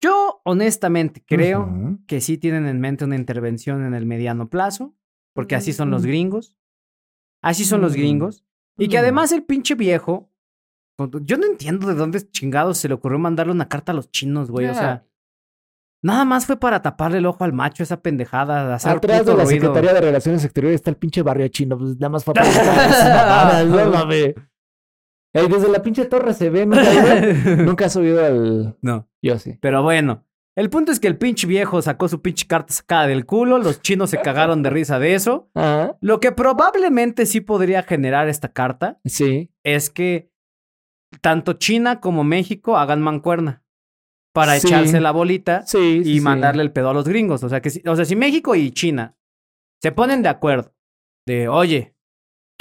Yo 0.01 0.41
honestamente 0.45 1.23
creo 1.25 1.97
que 2.07 2.21
sí 2.21 2.37
tienen 2.37 2.65
en 2.65 2.79
mente 2.79 3.05
una 3.05 3.15
intervención 3.15 3.85
en 3.85 3.93
el 3.93 4.05
mediano 4.05 4.49
plazo, 4.49 4.95
porque 5.33 5.55
así 5.55 5.73
son 5.73 5.91
los 5.91 6.05
gringos. 6.05 6.55
Así 7.43 7.65
son 7.65 7.81
los 7.81 7.93
Mm. 7.93 7.95
gringos. 7.95 8.45
Y 8.77 8.87
que 8.87 8.97
Mm. 8.97 9.01
además 9.01 9.31
el 9.31 9.43
pinche 9.43 9.75
viejo, 9.75 10.29
yo 11.23 11.37
no 11.37 11.45
entiendo 11.45 11.87
de 11.87 11.95
dónde 11.95 12.21
chingados 12.31 12.77
se 12.77 12.87
le 12.87 12.95
ocurrió 12.95 13.19
mandarle 13.19 13.53
una 13.53 13.67
carta 13.69 13.91
a 13.91 13.95
los 13.95 14.09
chinos, 14.11 14.49
güey. 14.51 14.67
O 14.67 14.73
sea, 14.73 15.05
nada 16.03 16.25
más 16.25 16.45
fue 16.47 16.57
para 16.57 16.81
taparle 16.81 17.19
el 17.19 17.25
ojo 17.27 17.43
al 17.43 17.53
macho 17.53 17.83
esa 17.83 18.01
pendejada, 18.01 18.67
de 18.67 18.73
hacer 18.73 18.97
Atrás 18.97 19.25
de 19.25 19.35
la 19.35 19.43
ruido. 19.43 19.67
Secretaría 19.67 19.93
de 19.93 20.01
Relaciones 20.01 20.43
Exteriores 20.43 20.75
está 20.75 20.89
el 20.89 20.97
pinche 20.97 21.21
barrio 21.21 21.47
chino. 21.49 21.77
Pues 21.77 21.95
nada 21.99 22.09
más 22.09 22.23
fue 22.23 22.33
para 22.33 23.63
desde 25.33 25.69
la 25.69 25.81
pinche 25.81 26.05
torre 26.05 26.33
se 26.33 26.49
ve. 26.49 26.65
Nunca, 26.65 26.81
has 26.81 26.87
subido- 27.45 27.63
nunca 27.65 27.85
ha 27.85 27.89
subido 27.89 28.25
al. 28.25 28.77
no, 28.81 29.07
Yo 29.21 29.39
sí. 29.39 29.57
pero 29.61 29.83
bueno. 29.83 30.25
El 30.53 30.69
punto 30.69 30.91
es 30.91 30.99
que 30.99 31.07
el 31.07 31.17
pinche 31.17 31.47
viejo 31.47 31.81
sacó 31.81 32.09
su 32.09 32.21
pinche 32.21 32.45
carta 32.45 32.73
sacada 32.73 33.07
del 33.07 33.25
culo, 33.25 33.57
los 33.57 33.81
chinos 33.81 34.09
se 34.09 34.19
cagaron 34.21 34.61
de 34.63 34.69
risa 34.69 34.99
de 34.99 35.13
eso. 35.15 35.49
Lo 36.01 36.19
que 36.19 36.33
probablemente 36.33 37.25
sí 37.25 37.39
podría 37.39 37.83
generar 37.83 38.27
esta 38.27 38.51
carta 38.51 38.99
sí. 39.05 39.49
es 39.63 39.89
que 39.89 40.29
tanto 41.21 41.53
China 41.53 42.01
como 42.01 42.25
México 42.25 42.77
hagan 42.77 43.01
mancuerna 43.01 43.63
para 44.33 44.59
Sí. 44.59 44.67
echarse 44.67 44.99
la 44.99 45.11
bolita 45.11 45.65
Sí. 45.65 46.01
y 46.03 46.19
mandarle 46.19 46.63
el 46.63 46.73
pedo 46.73 46.89
a 46.89 46.93
los 46.93 47.07
gringos. 47.07 47.43
O 47.43 47.49
sea, 47.49 47.61
que 47.61 47.69
si, 47.69 47.81
o 47.87 47.95
sea, 47.95 48.03
si 48.03 48.17
México 48.17 48.53
y 48.53 48.71
China 48.71 49.15
se 49.81 49.93
ponen 49.93 50.21
de 50.21 50.29
acuerdo 50.29 50.75
de, 51.25 51.47
oye, 51.47 51.95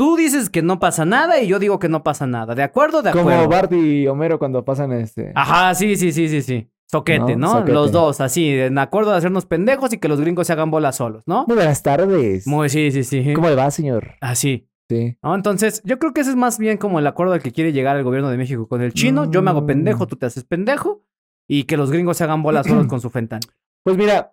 tú 0.00 0.16
dices 0.16 0.48
que 0.48 0.62
no 0.62 0.78
pasa 0.80 1.04
nada 1.04 1.42
y 1.42 1.46
yo 1.46 1.58
digo 1.58 1.78
que 1.78 1.90
no 1.90 2.02
pasa 2.02 2.26
nada. 2.26 2.54
¿De 2.54 2.62
acuerdo? 2.62 3.02
De 3.02 3.10
acuerdo. 3.10 3.28
Como 3.30 3.48
Bart 3.50 3.70
y 3.74 4.06
Homero 4.06 4.38
cuando 4.38 4.64
pasan 4.64 4.92
este. 4.92 5.30
Ajá, 5.34 5.74
sí, 5.74 5.94
sí, 5.94 6.10
sí, 6.10 6.26
sí, 6.30 6.40
sí. 6.40 6.70
Soquete, 6.90 7.36
No, 7.36 7.48
¿no? 7.48 7.52
soquete. 7.52 7.72
Los 7.74 7.92
dos, 7.92 8.22
así, 8.22 8.48
en 8.48 8.78
acuerdo 8.78 9.10
de 9.10 9.18
hacernos 9.18 9.44
pendejos 9.44 9.92
y 9.92 9.98
que 9.98 10.08
los 10.08 10.18
gringos 10.18 10.46
se 10.46 10.54
hagan 10.54 10.70
bolas 10.70 10.96
solos, 10.96 11.24
¿no? 11.26 11.44
Muy 11.46 11.54
buenas 11.56 11.82
tardes. 11.82 12.46
Muy, 12.46 12.70
sí, 12.70 12.90
sí, 12.92 13.04
sí. 13.04 13.34
¿Cómo 13.34 13.50
le 13.50 13.56
va, 13.56 13.70
señor? 13.70 14.14
Así. 14.22 14.70
Sí. 14.88 15.18
¿no? 15.22 15.34
Entonces, 15.34 15.82
yo 15.84 15.98
creo 15.98 16.14
que 16.14 16.22
ese 16.22 16.30
es 16.30 16.36
más 16.36 16.58
bien 16.58 16.78
como 16.78 16.98
el 16.98 17.06
acuerdo 17.06 17.34
al 17.34 17.42
que 17.42 17.52
quiere 17.52 17.74
llegar 17.74 17.98
el 17.98 18.02
gobierno 18.02 18.30
de 18.30 18.38
México 18.38 18.68
con 18.68 18.80
el 18.80 18.94
chino. 18.94 19.30
Yo 19.30 19.42
me 19.42 19.50
hago 19.50 19.66
pendejo, 19.66 20.04
Mm. 20.04 20.08
tú 20.08 20.16
te 20.16 20.24
haces 20.24 20.44
pendejo. 20.44 21.04
Y 21.46 21.64
que 21.64 21.76
los 21.76 21.90
gringos 21.90 22.16
se 22.16 22.24
hagan 22.24 22.42
bolas 22.42 22.66
solos 22.66 22.86
con 22.88 23.02
su 23.02 23.10
fentanilo. 23.10 23.52
Pues 23.84 23.98
mira, 23.98 24.32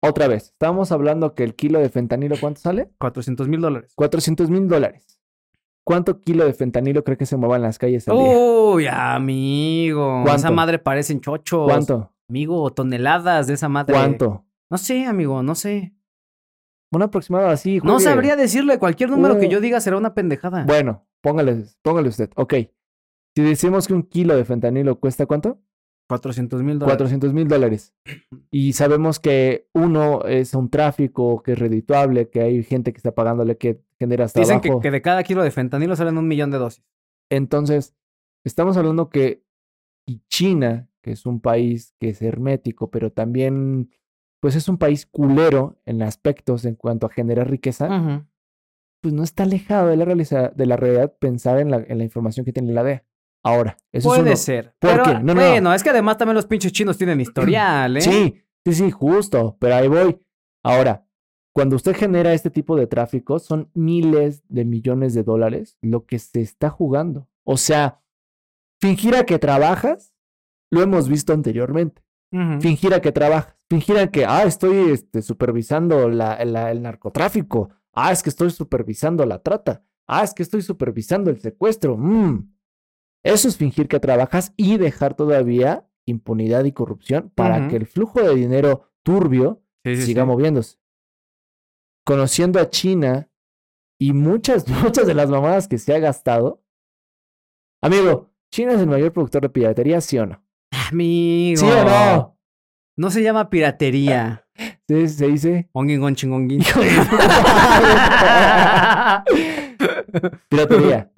otra 0.00 0.28
vez. 0.28 0.44
Estábamos 0.52 0.92
hablando 0.92 1.34
que 1.34 1.44
el 1.44 1.54
kilo 1.54 1.78
de 1.80 1.88
fentanilo, 1.88 2.36
¿cuánto 2.40 2.60
sale? 2.60 2.90
400 2.98 3.48
mil 3.48 3.60
dólares. 3.60 3.92
400 3.96 4.50
mil 4.50 4.68
dólares. 4.68 5.18
¿Cuánto 5.84 6.20
kilo 6.20 6.44
de 6.44 6.52
fentanilo 6.52 7.02
cree 7.02 7.16
que 7.16 7.24
se 7.26 7.36
mueva 7.36 7.56
en 7.56 7.62
las 7.62 7.78
calles 7.78 8.06
al 8.08 8.18
día? 8.18 8.26
Uy, 8.28 8.86
amigo. 8.86 10.22
¿Cuánto? 10.22 10.34
Esa 10.36 10.50
madre 10.50 10.78
parecen 10.78 11.20
chochos. 11.20 11.64
¿Cuánto? 11.66 12.12
Amigo, 12.28 12.70
toneladas 12.70 13.46
de 13.46 13.54
esa 13.54 13.68
madre. 13.68 13.94
¿Cuánto? 13.94 14.44
No 14.70 14.76
sé, 14.76 15.06
amigo, 15.06 15.42
no 15.42 15.54
sé. 15.54 15.94
Un 16.92 17.02
aproximado 17.02 17.48
así. 17.48 17.78
No 17.82 17.94
juegue. 17.94 18.04
sabría 18.04 18.36
decirle. 18.36 18.78
Cualquier 18.78 19.10
número 19.10 19.38
que 19.38 19.46
Uh. 19.46 19.50
yo 19.50 19.60
diga 19.60 19.80
será 19.80 19.96
una 19.96 20.12
pendejada. 20.14 20.64
Bueno, 20.64 21.06
póngale, 21.22 21.64
póngale 21.82 22.08
usted. 22.10 22.30
Ok. 22.36 22.54
Si 23.34 23.42
decimos 23.42 23.86
que 23.86 23.94
un 23.94 24.02
kilo 24.02 24.36
de 24.36 24.44
fentanilo 24.44 24.98
cuesta 25.00 25.24
cuánto? 25.26 25.58
400 26.08 26.62
mil 26.62 26.78
dólares. 26.78 26.96
400 26.96 27.32
mil 27.34 27.46
dólares. 27.48 27.94
Y 28.50 28.72
sabemos 28.72 29.20
que 29.20 29.68
uno 29.74 30.22
es 30.24 30.54
un 30.54 30.70
tráfico 30.70 31.42
que 31.42 31.52
es 31.52 31.58
redituable, 31.58 32.30
que 32.30 32.40
hay 32.40 32.62
gente 32.62 32.92
que 32.92 32.96
está 32.98 33.14
pagándole 33.14 33.56
que 33.58 33.82
genera 33.98 34.24
hasta 34.24 34.40
Dicen 34.40 34.60
que, 34.60 34.68
abajo. 34.68 34.80
que 34.80 34.90
de 34.90 35.02
cada 35.02 35.22
kilo 35.22 35.42
de 35.42 35.50
fentanilo 35.50 35.94
salen 35.96 36.16
un 36.18 36.26
millón 36.26 36.50
de 36.50 36.58
dosis. 36.58 36.82
Entonces, 37.30 37.94
estamos 38.44 38.76
hablando 38.76 39.10
que 39.10 39.44
China, 40.30 40.88
que 41.02 41.12
es 41.12 41.26
un 41.26 41.40
país 41.40 41.94
que 42.00 42.08
es 42.10 42.22
hermético, 42.22 42.90
pero 42.90 43.12
también, 43.12 43.90
pues 44.40 44.56
es 44.56 44.68
un 44.68 44.78
país 44.78 45.04
culero 45.06 45.78
en 45.84 46.02
aspectos 46.02 46.64
en 46.64 46.74
cuanto 46.74 47.06
a 47.06 47.10
generar 47.10 47.50
riqueza, 47.50 47.88
pues 49.02 49.12
no 49.14 49.22
está 49.22 49.42
alejado 49.42 49.88
de 49.88 49.96
la, 49.96 50.04
realiza- 50.06 50.50
de 50.56 50.66
la 50.66 50.76
realidad 50.76 51.14
pensar 51.18 51.58
en 51.60 51.70
la, 51.70 51.76
en 51.86 51.98
la 51.98 52.04
información 52.04 52.44
que 52.46 52.52
tiene 52.52 52.72
la 52.72 52.82
DEA. 52.82 53.04
Ahora, 53.44 53.76
eso 53.92 54.08
Puede 54.08 54.32
es 54.32 54.40
ser. 54.42 54.74
¿Por 54.78 54.90
Pero, 54.90 55.02
qué? 55.04 55.14
No, 55.14 55.20
no, 55.20 55.34
no. 55.34 55.40
bueno, 55.40 55.72
es 55.74 55.82
que 55.82 55.90
además 55.90 56.18
también 56.18 56.34
los 56.34 56.46
pinches 56.46 56.72
chinos 56.72 56.98
tienen 56.98 57.20
historial, 57.20 57.96
¿eh? 57.96 58.00
Sí, 58.00 58.42
sí, 58.64 58.72
sí, 58.74 58.90
justo, 58.90 59.56
pero 59.60 59.76
ahí 59.76 59.88
voy. 59.88 60.20
Ahora, 60.64 61.06
cuando 61.54 61.76
usted 61.76 61.94
genera 61.96 62.32
este 62.34 62.50
tipo 62.50 62.76
de 62.76 62.86
tráfico, 62.86 63.38
son 63.38 63.70
miles 63.74 64.42
de 64.48 64.64
millones 64.64 65.14
de 65.14 65.22
dólares 65.22 65.78
lo 65.80 66.04
que 66.04 66.18
se 66.18 66.40
está 66.40 66.68
jugando. 66.70 67.28
O 67.44 67.56
sea, 67.56 68.00
fingir 68.80 69.14
a 69.16 69.24
que 69.24 69.38
trabajas, 69.38 70.14
lo 70.70 70.82
hemos 70.82 71.08
visto 71.08 71.32
anteriormente. 71.32 72.02
Ujú. 72.32 72.60
Fingir 72.60 72.92
a 72.92 73.00
que 73.00 73.12
trabajas, 73.12 73.54
fingir 73.70 73.96
a 73.98 74.10
que, 74.10 74.26
ah, 74.26 74.42
estoy 74.42 74.90
este, 74.90 75.22
supervisando 75.22 76.08
la, 76.10 76.44
la- 76.44 76.70
el 76.70 76.82
narcotráfico, 76.82 77.70
ah, 77.94 78.12
es 78.12 78.22
que 78.22 78.28
estoy 78.30 78.50
supervisando 78.50 79.24
la 79.24 79.38
trata, 79.42 79.82
ah, 80.06 80.22
es 80.24 80.34
que 80.34 80.42
estoy 80.42 80.60
supervisando 80.62 81.30
el 81.30 81.40
secuestro. 81.40 81.96
mm. 81.96 82.52
Eso 83.24 83.48
es 83.48 83.56
fingir 83.56 83.88
que 83.88 84.00
trabajas 84.00 84.52
y 84.56 84.76
dejar 84.78 85.14
todavía 85.14 85.86
impunidad 86.06 86.64
y 86.64 86.72
corrupción 86.72 87.30
para 87.34 87.68
que 87.68 87.76
el 87.76 87.86
flujo 87.86 88.22
de 88.22 88.34
dinero 88.34 88.90
turbio 89.02 89.62
Sí, 89.84 89.96
sí, 89.96 90.02
siga 90.02 90.22
sí. 90.22 90.26
moviéndose. 90.26 90.78
Conociendo 92.04 92.58
a 92.60 92.70
China 92.70 93.28
y 94.00 94.12
muchas, 94.12 94.66
muchas 94.82 95.06
de 95.06 95.14
las 95.14 95.28
mamadas 95.30 95.68
que 95.68 95.78
se 95.78 95.94
ha 95.94 95.98
gastado. 95.98 96.62
Amigo, 97.82 98.30
¿China 98.50 98.72
es 98.72 98.80
el 98.80 98.86
mayor 98.86 99.12
productor 99.12 99.42
de 99.42 99.50
piratería, 99.50 100.00
sí 100.00 100.18
o 100.18 100.26
no? 100.26 100.42
Amigo. 100.90 101.60
¿Sí 101.60 101.66
o 101.66 101.84
no? 101.84 102.38
No 102.96 103.10
se 103.10 103.22
llama 103.22 103.50
piratería. 103.50 104.44
Sí, 104.90 105.06
se 105.06 105.26
dice. 105.28 105.68
Piratería. 110.48 111.10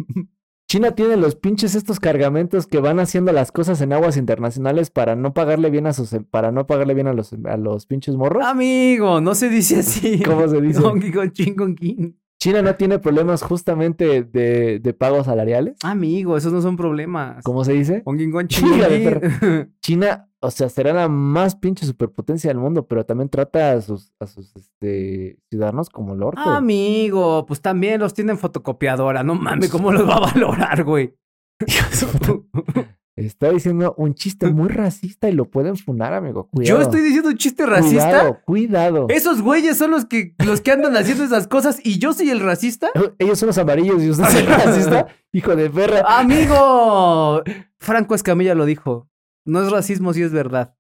China 0.71 0.93
tiene 0.93 1.17
los 1.17 1.35
pinches 1.35 1.75
estos 1.75 1.99
cargamentos 1.99 2.69
que 2.69 2.79
van 2.79 3.01
haciendo 3.01 3.33
las 3.33 3.51
cosas 3.51 3.81
en 3.81 3.93
aguas 3.93 4.17
internacionales 4.17 4.89
para 4.89 5.17
no 5.17 5.35
pagarle 5.35 5.69
bien 5.69 5.89
a 5.89 5.93
sus 5.93 6.15
para 6.31 6.53
no 6.53 6.69
pagarle 6.69 6.95
bien 6.95 7.09
a 7.09 7.13
los 7.13 7.33
a 7.33 7.57
los 7.57 7.87
pinches 7.87 8.15
morros. 8.15 8.47
Amigo, 8.47 9.21
no 9.21 9.35
se 9.35 9.49
dice 9.49 9.81
así. 9.81 10.23
¿Cómo 10.23 10.47
se 10.47 10.61
dice? 10.61 10.81
Con 11.13 11.33
chingongin. 11.33 12.20
China 12.41 12.63
no 12.63 12.75
tiene 12.75 12.99
problemas 12.99 13.43
justamente 13.43 14.23
de, 14.25 14.79
de 14.79 14.95
pagos 14.95 15.27
salariales. 15.27 15.77
Amigo, 15.83 16.39
esos 16.39 16.55
no 16.55 16.63
son 16.63 16.79
problemas. 16.79 17.45
¿Cómo 17.45 17.65
se 17.65 17.75
dice? 17.75 18.03
Chingongin. 18.17 19.71
China, 19.83 20.31
o 20.41 20.51
sea, 20.51 20.71
será 20.71 20.95
la 20.95 21.09
más 21.09 21.55
pinche 21.55 21.85
superpotencia 21.85 22.49
del 22.49 22.57
mundo, 22.57 22.87
pero 22.89 23.05
también 23.05 23.29
trata 23.29 23.73
a 23.73 23.83
sus, 23.83 24.15
a 24.19 24.27
sus 24.27 24.57
este, 24.57 25.39
ciudadanos 25.51 25.91
como 25.91 26.15
el 26.15 26.23
orto. 26.23 26.41
Amigo, 26.41 27.45
pues 27.45 27.61
también 27.61 28.01
los 28.01 28.15
tienen 28.15 28.39
fotocopiadora. 28.39 29.23
No 29.23 29.35
mames, 29.35 29.69
¿cómo 29.69 29.93
los 29.93 30.09
va 30.09 30.15
a 30.15 30.33
valorar, 30.33 30.83
güey? 30.85 31.15
Está 33.27 33.51
diciendo 33.51 33.95
un 33.99 34.15
chiste 34.15 34.51
muy 34.51 34.69
racista 34.69 35.29
y 35.29 35.33
lo 35.33 35.45
pueden 35.51 35.77
funar, 35.77 36.15
amigo. 36.15 36.49
Cuidado. 36.49 36.79
Yo 36.79 36.83
estoy 36.83 37.03
diciendo 37.03 37.29
un 37.29 37.37
chiste 37.37 37.67
racista. 37.67 38.05
Cuidado, 38.09 38.39
cuidado. 38.47 39.07
Esos 39.11 39.43
güeyes 39.43 39.77
son 39.77 39.91
los 39.91 40.07
que, 40.07 40.35
los 40.45 40.61
que 40.63 40.73
andan 40.73 40.97
haciendo 40.97 41.25
esas 41.25 41.47
cosas 41.47 41.81
y 41.85 41.99
yo 41.99 42.13
soy 42.15 42.31
el 42.31 42.41
racista. 42.41 42.89
Ellos 43.19 43.39
son 43.39 43.49
los 43.49 43.59
amarillos 43.59 44.03
y 44.03 44.11
usted 44.11 44.25
es 44.25 44.35
el 44.37 44.47
racista. 44.47 45.07
Hijo 45.33 45.55
de 45.55 45.69
perra. 45.69 46.03
Amigo, 46.19 47.43
Franco 47.79 48.15
Escamilla 48.15 48.55
lo 48.55 48.65
dijo. 48.65 49.09
No 49.45 49.63
es 49.63 49.71
racismo 49.71 50.13
si 50.13 50.23
es 50.23 50.33
verdad. 50.33 50.75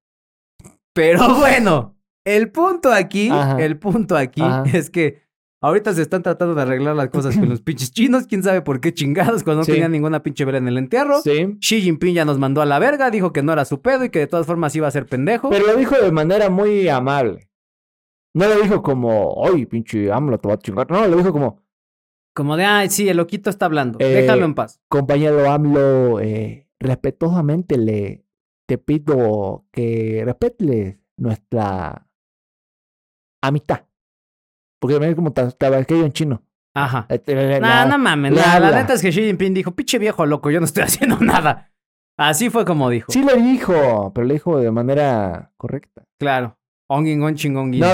Pero 0.93 1.37
bueno, 1.39 1.97
el 2.25 2.51
punto 2.51 2.93
aquí, 2.93 3.29
Ajá. 3.31 3.61
el 3.63 3.79
punto 3.79 4.17
aquí 4.17 4.41
Ajá. 4.43 4.65
es 4.73 4.91
que 4.91 5.23
ahorita 5.61 5.93
se 5.95 6.03
están 6.03 6.23
tratando 6.23 6.55
de 6.55 6.63
arreglar 6.63 6.97
las 6.97 7.09
cosas 7.11 7.37
con 7.37 7.49
los 7.51 7.61
pinches 7.61 7.93
chinos. 7.93 8.27
Quién 8.27 8.43
sabe 8.43 8.63
por 8.63 8.81
qué 8.81 8.93
chingados 8.95 9.43
cuando 9.45 9.61
no 9.61 9.65
Sí. 9.65 9.73
tenían 9.73 9.93
ninguna 9.93 10.23
pinche 10.23 10.45
vela 10.45 10.59
en 10.59 10.69
el 10.69 10.79
entierro. 10.79 11.21
Sí. 11.23 11.57
Xi 11.61 11.81
Jinping 11.83 12.15
ya 12.15 12.25
nos 12.25 12.39
mandó 12.39 12.63
a 12.63 12.67
la 12.67 12.79
verga, 12.79 13.11
dijo 13.11 13.33
que 13.33 13.43
no 13.43 13.53
era 13.53 13.65
su 13.65 13.81
pedo 13.81 14.05
y 14.05 14.11
que 14.11 14.21
de 14.21 14.27
todas 14.27 14.47
formas 14.47 14.75
iba 14.77 14.87
a 14.89 14.91
ser 14.91 15.07
pendejo. 15.07 15.51
Pero 15.51 15.67
lo 15.67 15.77
dijo 15.77 15.97
de 15.97 16.13
manera 16.13 16.51
muy 16.51 16.89
amable. 16.89 17.49
No 18.35 18.47
lo 18.49 18.61
dijo 18.61 18.81
como, 18.83 19.45
ay, 19.45 19.67
pinche 19.67 20.13
AMLO, 20.13 20.39
te 20.39 20.47
va 20.49 20.55
a 20.55 20.59
chingar. 20.59 20.89
No, 20.91 21.07
lo 21.09 21.17
dijo 21.17 21.33
como, 21.33 21.61
Como 22.33 22.57
de, 22.57 22.65
ay, 22.65 22.89
sí, 22.89 23.09
el 23.09 23.17
loquito 23.17 23.51
está 23.51 23.67
hablando. 23.67 23.99
Eh, 24.01 24.05
Déjalo 24.23 24.45
en 24.45 24.55
paz. 24.55 24.81
compañero 24.89 25.51
AMLO, 25.51 26.21
eh, 26.21 26.69
respetuosamente 26.79 27.77
le 27.77 28.25
te 28.69 28.79
pido 28.79 29.67
que 29.73 30.23
respete 30.25 31.01
nuestra 31.17 32.07
amistad. 33.43 33.81
Porque 34.81 34.95
también 34.95 35.13
es 35.13 35.17
como 35.17 35.33
tabaqueño 35.33 36.07
en 36.07 36.13
chino. 36.13 36.43
Ajá. 36.75 37.07
No, 37.27 37.61
nah, 37.61 37.85
no 37.85 37.99
mames. 37.99 38.33
La, 38.33 38.59
la, 38.59 38.71
neta 38.73 38.95
es 38.95 39.03
que 39.03 39.11
Xi 39.11 39.23
Jinping 39.23 39.55
dijo, 39.55 39.73
pinche 39.73 39.99
viejo 39.99 40.27
loco, 40.27 40.51
yo 40.51 40.59
no 40.59 40.67
estoy 40.67 40.83
haciendo 40.85 41.19
nada. 41.19 41.71
Así 42.17 42.51
fue 42.51 42.65
como 42.65 42.91
dijo. 42.91 43.13
Sí 43.13 43.23
lo 43.23 43.35
dijo, 43.37 44.13
pero 44.15 44.27
lo 44.27 44.35
dijo 44.35 44.59
de 44.59 44.71
manera 44.71 45.53
correcta. 45.57 46.05
Claro. 46.19 46.57
Ongin, 46.93 47.23
on. 47.23 47.71
No, 47.71 47.87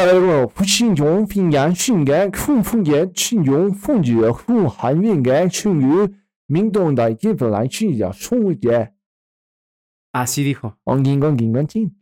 Así 10.15 10.43
dijo. 10.43 10.79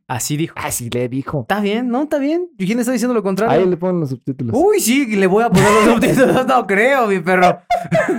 Así 0.07 0.37
dijo. 0.37 0.55
así 0.59 0.91
le 0.91 1.09
dijo 1.09 1.41
Está 1.43 1.61
bien, 1.61 1.89
¿no? 1.89 2.03
Está 2.03 2.19
bien. 2.19 2.51
¿Y 2.59 2.67
quién 2.67 2.79
está 2.79 2.93
diciendo 2.93 3.15
lo 3.15 3.21
ahí 3.21 3.25
contrario? 3.25 3.67
le 3.67 3.77
ponen 3.79 4.01
los 4.01 4.11
subtítulos 4.11 4.55
Uy, 4.55 4.79
sí, 4.81 5.07
le 5.17 5.27
voy 5.27 5.43
a 5.45 5.51
poner 5.51 5.71
los 5.73 5.85
subtítulos. 5.95 6.47
No 6.47 6.67
creo, 6.67 7.07
mi 7.07 7.21
perro. 7.21 7.61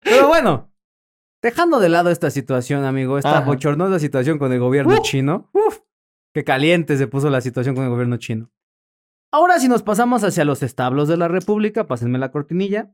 Pero 0.00 0.28
bueno. 0.28 0.70
Dejando 1.42 1.78
de 1.80 1.88
lado 1.88 2.10
esta 2.10 2.30
situación, 2.30 2.84
amigo, 2.84 3.16
esta 3.18 3.38
Ajá. 3.38 3.46
bochornosa 3.46 3.98
situación 3.98 4.38
con 4.38 4.52
el 4.52 4.58
gobierno 4.60 4.94
Uh. 4.96 5.02
chino. 5.02 5.48
Uf, 5.52 5.78
qué 6.34 6.42
caliente 6.44 6.96
se 6.96 7.06
puso 7.06 7.30
la 7.30 7.40
situación 7.40 7.74
con 7.74 7.84
el 7.84 7.90
gobierno 7.90 8.16
chino. 8.16 8.50
Ahora 9.32 9.58
si 9.60 9.68
nos 9.68 9.82
pasamos 9.82 10.24
hacia 10.24 10.44
los 10.44 10.62
establos 10.62 11.06
de 11.08 11.16
la 11.16 11.28
República, 11.28 11.86
pásenme 11.86 12.18
la 12.18 12.30
cortinilla. 12.32 12.92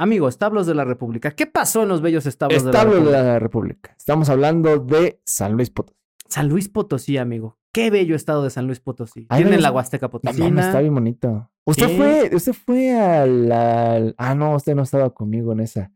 Amigo, 0.00 0.28
establos 0.28 0.66
de 0.66 0.74
la 0.74 0.84
República. 0.84 1.30
¿Qué 1.32 1.46
pasó 1.46 1.82
en 1.82 1.88
los 1.90 2.00
bellos 2.00 2.24
establos, 2.24 2.64
establo 2.64 2.94
de 2.94 3.00
de 3.00 3.04
la 3.10 3.20
República? 3.20 3.22
la 3.32 3.38
República 3.38 3.94
estamos 3.98 4.30
hablando 4.30 4.78
de 4.78 5.20
San 5.24 5.52
Luis 5.52 5.68
Potosí 5.70 5.96
San 6.26 6.48
Luis 6.48 6.68
Potosí, 6.68 7.16
amigo. 7.18 7.58
Qué 7.72 7.90
bello 7.90 8.16
estado 8.16 8.42
de 8.44 8.50
San 8.50 8.66
Luis 8.66 8.80
Potosí. 8.80 9.26
Ay, 9.28 9.42
Tiene 9.42 9.60
la 9.60 9.70
Huasteca 9.72 10.08
no 10.08 10.44
mames 10.48 10.66
está 10.66 10.80
bien 10.80 10.94
bonito 10.94 11.50
usted 11.66 11.96
fue 11.96 12.30
usted 12.34 12.52
fue 12.52 12.92
al, 12.98 13.52
al- 13.52 14.14
ah 14.16 14.34
no 14.34 14.54
usted 14.56 14.74
no 14.74 14.82
estaba 14.82 15.10
conmigo 15.12 15.52
en 15.52 15.60
esa 15.60 15.92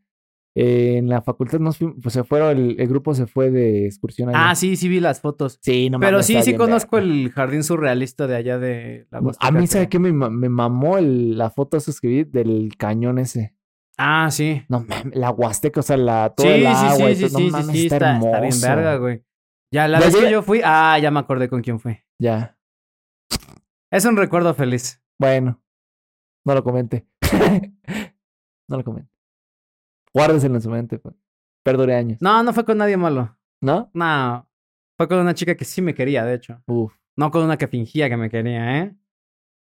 Eh, 0.57 0.97
en 0.97 1.09
la 1.09 1.21
facultad 1.21 1.59
nos 1.59 1.77
fuimos, 1.79 1.95
pues 2.01 2.13
se 2.13 2.23
fueron 2.23 2.55
el, 2.57 2.79
el 2.79 2.87
grupo 2.87 3.13
se 3.15 3.25
fue 3.27 3.49
de 3.51 3.87
excursión 3.87 4.29
allá. 4.29 4.51
Ah, 4.51 4.55
sí, 4.55 4.75
sí 4.77 4.87
vi 4.87 4.99
las 5.01 5.19
fotos. 5.19 5.57
sí 5.61 5.89
no 5.89 5.99
Pero 5.99 6.21
sí, 6.23 6.41
sí 6.43 6.55
conozco 6.55 6.97
el 6.99 7.29
jardín 7.31 7.63
surrealista 7.63 8.25
de 8.27 8.35
allá 8.37 8.57
de 8.59 9.07
la 9.11 9.19
Huasteca. 9.19 9.47
A 9.47 9.51
mí, 9.51 9.67
¿sabe 9.67 9.89
qué? 9.89 9.97
Me, 9.99 10.13
me 10.13 10.47
mamó 10.47 10.97
el- 10.99 11.37
la 11.37 11.49
foto 11.49 11.75
vi 12.07 12.23
del 12.23 12.69
cañón 12.77 13.17
ese. 13.19 13.54
Ah, 13.97 14.29
sí. 14.31 14.63
No 14.67 14.81
mames, 14.81 15.15
la 15.15 15.31
huasteca, 15.31 15.79
o 15.79 15.83
sea, 15.83 15.97
la, 15.97 16.33
todo 16.35 16.45
Sí, 16.47 16.53
el 16.53 16.61
sí, 16.61 16.65
agua 16.67 16.95
sí, 17.09 17.15
sí, 17.15 17.27
sí, 17.29 17.33
No 17.33 17.39
sí, 17.39 17.49
mames, 17.51 17.67
sí, 17.67 17.83
está, 17.83 17.95
está, 17.95 18.09
hermoso. 18.11 18.27
está 18.27 18.41
bien 18.41 18.61
verga, 18.61 18.95
güey. 18.97 19.23
Ya, 19.73 19.87
la 19.87 19.99
Ya 19.99 20.05
vez 20.05 20.15
que 20.15 20.31
yo 20.31 20.41
fui, 20.43 20.61
ah, 20.63 20.97
ya 20.99 21.11
me 21.11 21.19
acordé 21.19 21.49
con 21.49 21.61
quién 21.61 21.79
fue. 21.79 22.05
Ya, 22.19 22.57
Es 23.91 24.05
un 24.05 24.17
recuerdo 24.17 24.53
feliz. 24.53 25.01
bueno. 25.19 25.61
No 26.45 26.53
lo 26.53 26.63
comente. 26.63 27.07
no 28.69 28.77
lo 28.77 28.83
comente. 28.83 29.11
Guárdeselo 30.13 30.55
en 30.55 30.61
su 30.61 30.69
mente, 30.69 30.99
pues. 30.99 31.15
Perdure 31.63 31.95
años. 31.95 32.21
No, 32.21 32.43
no 32.43 32.53
fue 32.53 32.63
con 32.65 32.77
nadie 32.77 32.97
malo. 32.97 33.35
¿No? 33.61 33.89
No. 33.93 34.47
Fue 34.97 35.07
con 35.07 35.17
una 35.19 35.33
chica 35.33 35.55
que 35.55 35.65
sí 35.65 35.81
me 35.81 35.95
quería, 35.95 36.23
de 36.23 36.35
hecho. 36.35 36.61
Uf. 36.67 36.93
No 37.17 37.31
con 37.31 37.43
una 37.43 37.57
que 37.57 37.67
fingía 37.67 38.09
que 38.09 38.17
me 38.17 38.29
quería, 38.29 38.79
¿eh? 38.81 38.95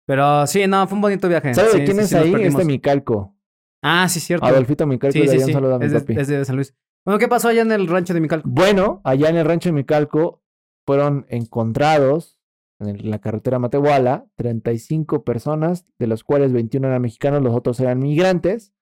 Pero 0.06 0.46
sí, 0.48 0.68
no, 0.68 0.86
fue 0.88 0.96
un 0.98 1.02
bonito 1.02 1.28
viaje. 1.28 1.54
¿Sabe 1.54 1.70
Sí, 1.72 1.80
de 1.80 1.86
quién 1.86 1.98
sí, 1.98 2.04
es 2.04 2.10
sí 2.10 2.16
ahí? 2.16 2.34
Este 2.44 2.64
Micalco. 2.64 3.36
Ah, 3.82 4.08
sí, 4.10 4.20
cierto. 4.20 4.46
Adolfito 4.46 4.86
Micalco, 4.88 5.14
Sí, 5.14 5.20
le 5.20 5.26
sí, 5.26 5.30
daría 5.30 5.46
un 5.46 5.48
sí. 5.48 5.54
saludo 5.54 5.76
a 5.76 5.80
mi 5.80 5.86
Es 5.86 5.92
de, 5.92 6.00
papi. 6.02 6.20
es 6.20 6.28
de 6.28 6.46
San 6.46 6.56
Luis. 6.56 6.76
Bueno, 7.06 7.20
¿qué 7.20 7.28
pasó 7.28 7.48
allá 7.50 7.62
en 7.62 7.72
el 7.72 7.88
rancho 7.88 8.14
de 8.14 8.20
Micalco? 8.22 8.50
Bueno, 8.50 9.02
allá 9.04 9.30
en 9.30 9.38
el 9.38 9.46
rancho 9.46 9.70
de 9.70 9.74
Micalco 9.74 10.42
fueron 10.86 11.26
encontrados 11.30 12.40
en 12.80 13.10
la 13.10 13.20
carretera 13.20 13.60
Matehuala 13.60 14.28
35 14.36 15.24
personas, 15.24 15.86
de 16.00 16.08
los 16.08 16.24
cuales 16.24 16.54
21 16.54 16.88
eran 16.88 17.02
mexicanos, 17.02 17.42
los 17.42 17.56
otros 17.56 17.80
eran 17.80 18.00
migrantes, 18.00 18.74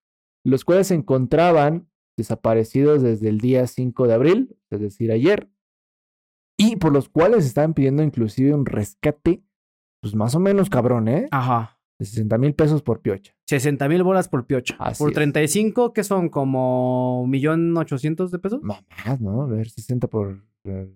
los 0.44 0.66
cuales 0.66 0.88
se 0.88 0.96
encontraban 0.96 1.88
desaparecidos 2.18 3.02
desde 3.02 3.30
el 3.30 3.40
día 3.40 3.68
5 3.68 4.08
de 4.08 4.14
abril, 4.14 4.58
es 4.70 4.80
decir, 4.82 5.12
ayer, 5.12 5.50
y 6.58 6.78
por 6.78 6.94
los 6.94 7.10
cuales 7.10 7.46
estaban 7.46 7.74
pidiendo 7.74 8.04
inclusive 8.04 8.54
un 8.54 8.66
rescate, 8.66 9.44
pues 10.02 10.16
más 10.16 10.36
o 10.36 10.40
menos 10.40 10.70
cabrón, 10.70 11.08
¿eh? 11.08 11.28
Ajá. 11.32 11.75
De 11.98 12.06
60 12.06 12.38
mil 12.38 12.54
pesos 12.54 12.82
por 12.82 13.02
piocha. 13.02 13.34
60 13.48 13.88
mil 13.88 14.04
bolas 14.04 14.28
por 14.28 14.46
piocha. 14.46 14.76
Así 14.80 15.02
por 15.02 15.12
es. 15.12 15.16
35, 15.16 15.94
que 15.94 16.04
son 16.04 16.30
como 16.30 17.26
millón 17.28 17.76
ochocientos 17.78 18.32
de 18.32 18.40
pesos. 18.40 18.62
Más, 18.64 18.84
¿no? 19.22 19.44
A 19.44 19.48
ver, 19.48 19.70
60 19.70 20.08
por... 20.08 20.44
eh, 20.66 20.90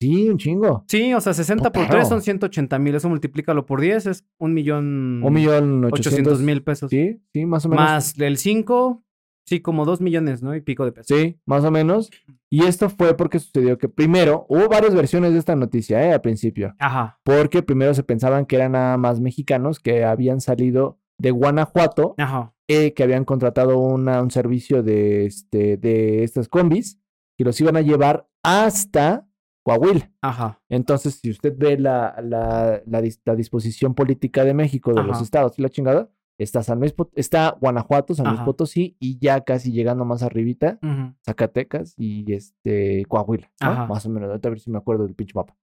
Sí, 0.00 0.28
un 0.28 0.36
chingo. 0.38 0.84
Sí, 0.86 1.14
o 1.14 1.20
sea, 1.20 1.32
60 1.32 1.72
por 1.72 1.82
Putero. 1.84 1.98
3 2.00 2.08
son 2.08 2.20
180 2.20 2.78
mil. 2.78 2.94
Eso 2.94 3.08
multiplícalo 3.08 3.64
por 3.64 3.80
10, 3.80 4.06
es 4.06 4.24
un 4.38 4.52
millón... 4.52 5.22
Un 5.24 5.32
millón 5.32 5.84
800 5.86 5.92
ochocientos 6.00 6.40
mil 6.42 6.62
pesos. 6.62 6.90
Sí, 6.90 7.20
sí, 7.32 7.46
más 7.46 7.64
o 7.64 7.68
menos. 7.70 7.84
Más 7.84 8.14
del 8.14 8.36
5, 8.36 9.02
sí, 9.46 9.60
como 9.60 9.84
2 9.84 10.00
millones, 10.00 10.42
¿no? 10.42 10.54
Y 10.54 10.60
pico 10.60 10.84
de 10.84 10.92
pesos. 10.92 11.16
Sí, 11.16 11.38
más 11.46 11.64
o 11.64 11.70
menos. 11.70 12.10
Y 12.50 12.64
esto 12.64 12.88
fue 12.90 13.16
porque 13.16 13.38
sucedió 13.38 13.78
que 13.78 13.88
primero 13.88 14.46
hubo 14.48 14.68
varias 14.68 14.94
versiones 14.94 15.32
de 15.32 15.38
esta 15.38 15.56
noticia, 15.56 16.02
¿eh? 16.06 16.12
Al 16.12 16.20
principio. 16.20 16.74
Ajá. 16.78 17.18
Porque 17.24 17.62
primero 17.62 17.94
se 17.94 18.02
pensaban 18.02 18.46
que 18.46 18.56
eran 18.56 18.72
nada 18.72 18.96
más 18.96 19.20
mexicanos 19.20 19.80
que 19.80 20.04
habían 20.04 20.40
salido 20.40 20.98
de 21.18 21.30
Guanajuato, 21.30 22.14
Ajá. 22.18 22.54
eh, 22.68 22.92
que 22.94 23.02
habían 23.02 23.24
contratado 23.24 23.78
una- 23.78 24.20
un 24.22 24.30
servicio 24.30 24.82
de, 24.82 25.26
este, 25.26 25.76
de 25.76 26.24
estas 26.24 26.48
combis 26.48 27.00
y 27.38 27.44
los 27.44 27.60
iban 27.60 27.76
a 27.76 27.80
llevar 27.82 28.28
hasta 28.42 29.26
Coahuila. 29.64 30.10
Ajá. 30.20 30.60
Entonces, 30.68 31.14
si 31.20 31.30
usted 31.30 31.54
ve 31.56 31.78
la, 31.78 32.14
la, 32.22 32.82
la, 32.86 33.00
dis- 33.02 33.20
la 33.24 33.34
disposición 33.34 33.94
política 33.94 34.44
de 34.44 34.52
México, 34.54 34.92
de 34.92 35.02
los 35.02 35.22
estados 35.22 35.58
y 35.58 35.62
la 35.62 35.70
chingada, 35.70 36.10
está 36.38 36.62
San 36.62 36.80
Luis, 36.80 36.92
Pot- 36.92 37.12
está 37.14 37.56
Guanajuato, 37.60 38.14
San 38.14 38.26
Luis 38.26 38.36
Ajá. 38.38 38.44
Potosí 38.44 38.96
y 38.98 39.18
ya 39.18 39.42
casi 39.42 39.72
llegando 39.72 40.04
más 40.04 40.22
arribita. 40.22 40.78
Zacatecas 41.24 41.94
y 41.96 42.32
este 42.32 43.04
Coahuila. 43.08 43.50
Más 43.60 44.04
o 44.06 44.10
menos, 44.10 44.28
ahorita 44.30 44.48
a 44.48 44.50
ver 44.50 44.60
si 44.60 44.70
me 44.70 44.78
acuerdo 44.78 45.04
del 45.04 45.14
pinche 45.14 45.32
mapa. 45.34 45.56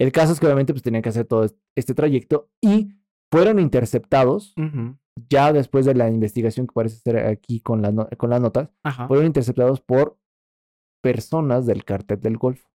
El 0.00 0.10
caso 0.12 0.32
es 0.32 0.40
que 0.40 0.46
obviamente 0.46 0.72
pues 0.72 0.82
tenían 0.82 1.02
que 1.02 1.08
hacer 1.08 1.24
todo 1.26 1.44
est- 1.44 1.58
este 1.76 1.94
trayecto 1.94 2.50
y 2.60 2.90
fueron 3.32 3.58
interceptados 3.58 4.54
ya 5.30 5.52
después 5.52 5.86
de 5.86 5.94
la 5.94 6.10
investigación 6.10 6.66
que 6.66 6.72
parece 6.72 6.96
ser 6.96 7.18
aquí 7.18 7.60
con, 7.60 7.80
no- 7.82 8.08
con 8.18 8.30
las 8.30 8.40
notas, 8.40 8.70
Ajá. 8.82 9.06
fueron 9.08 9.26
interceptados 9.26 9.80
por 9.80 10.18
personas 11.02 11.66
del 11.66 11.84
cartel 11.84 12.20
del 12.20 12.36
Golfo, 12.38 12.68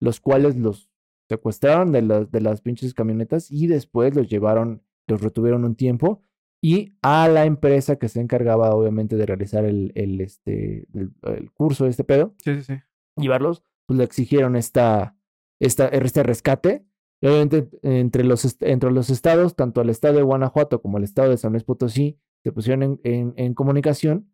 los 0.00 0.20
cuales 0.20 0.56
los 0.56 0.90
secuestraron 1.28 1.92
de 1.92 2.02
las, 2.02 2.30
de 2.30 2.40
las 2.40 2.60
pinches 2.62 2.94
camionetas 2.94 3.50
y 3.50 3.66
después 3.66 4.14
los 4.16 4.28
llevaron, 4.28 4.82
los 5.08 5.20
retuvieron 5.22 5.64
un 5.64 5.74
tiempo 5.74 6.22
y 6.62 6.96
a 7.02 7.28
la 7.28 7.44
empresa 7.44 7.96
que 7.96 8.08
se 8.08 8.20
encargaba 8.20 8.74
obviamente 8.74 9.16
de 9.16 9.26
realizar 9.26 9.64
el, 9.64 9.92
el, 9.94 10.20
este, 10.20 10.86
el, 10.94 11.12
el 11.22 11.50
curso 11.52 11.84
de 11.84 11.90
este 11.90 12.04
pedo, 12.04 12.34
Sí, 12.44 12.54
sí, 12.56 12.62
sí. 12.62 12.74
llevarlos, 13.16 13.62
pues 13.86 13.98
le 13.98 14.04
exigieron 14.04 14.56
esta, 14.56 15.16
esta, 15.60 15.86
este 15.88 16.22
rescate. 16.22 16.84
Y 17.20 17.26
obviamente 17.26 17.68
entre 17.82 18.22
los, 18.24 18.56
entre 18.60 18.90
los 18.92 19.10
estados, 19.10 19.56
tanto 19.56 19.80
el 19.80 19.90
estado 19.90 20.16
de 20.16 20.22
Guanajuato 20.22 20.80
como 20.80 20.98
el 20.98 21.04
estado 21.04 21.30
de 21.30 21.36
San 21.36 21.52
Luis 21.52 21.64
Potosí, 21.64 22.18
se 22.44 22.52
pusieron 22.52 22.82
en, 22.84 23.00
en- 23.02 23.34
en 23.36 23.54
comunicación 23.54 24.32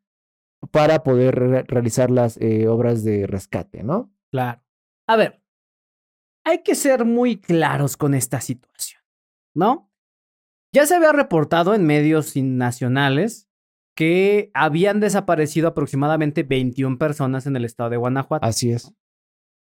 para 0.71 1.03
poder 1.03 1.35
re- 1.35 1.65
realizar 1.67 2.11
las 2.11 2.37
eh, 2.41 2.69
obras 2.69 3.03
de 3.05 3.27
rescate, 3.27 3.83
¿no? 3.83 4.13
Claro. 4.31 4.63
A 5.07 5.17
ver, 5.17 5.43
hay 6.45 6.63
que 6.63 6.75
ser 6.75 7.05
muy 7.05 7.37
claros 7.41 7.97
con 7.97 8.15
esta 8.15 8.41
situación, 8.41 9.01
¿no? 9.55 9.91
Ya 10.75 10.87
se 10.87 10.97
había 10.97 11.13
reportado 11.13 11.73
en 11.77 11.87
medios 11.87 12.35
nacionales 12.37 13.49
que 13.95 14.51
habían 14.55 14.99
desaparecido 14.99 15.69
aproximadamente 15.69 16.43
21 16.43 16.99
personas 16.99 17.47
en 17.47 17.55
el 17.55 17.65
estado 17.65 17.91
de 17.91 17.97
Guanajuato. 17.97 18.45
Así 18.45 18.73
es. 18.73 18.93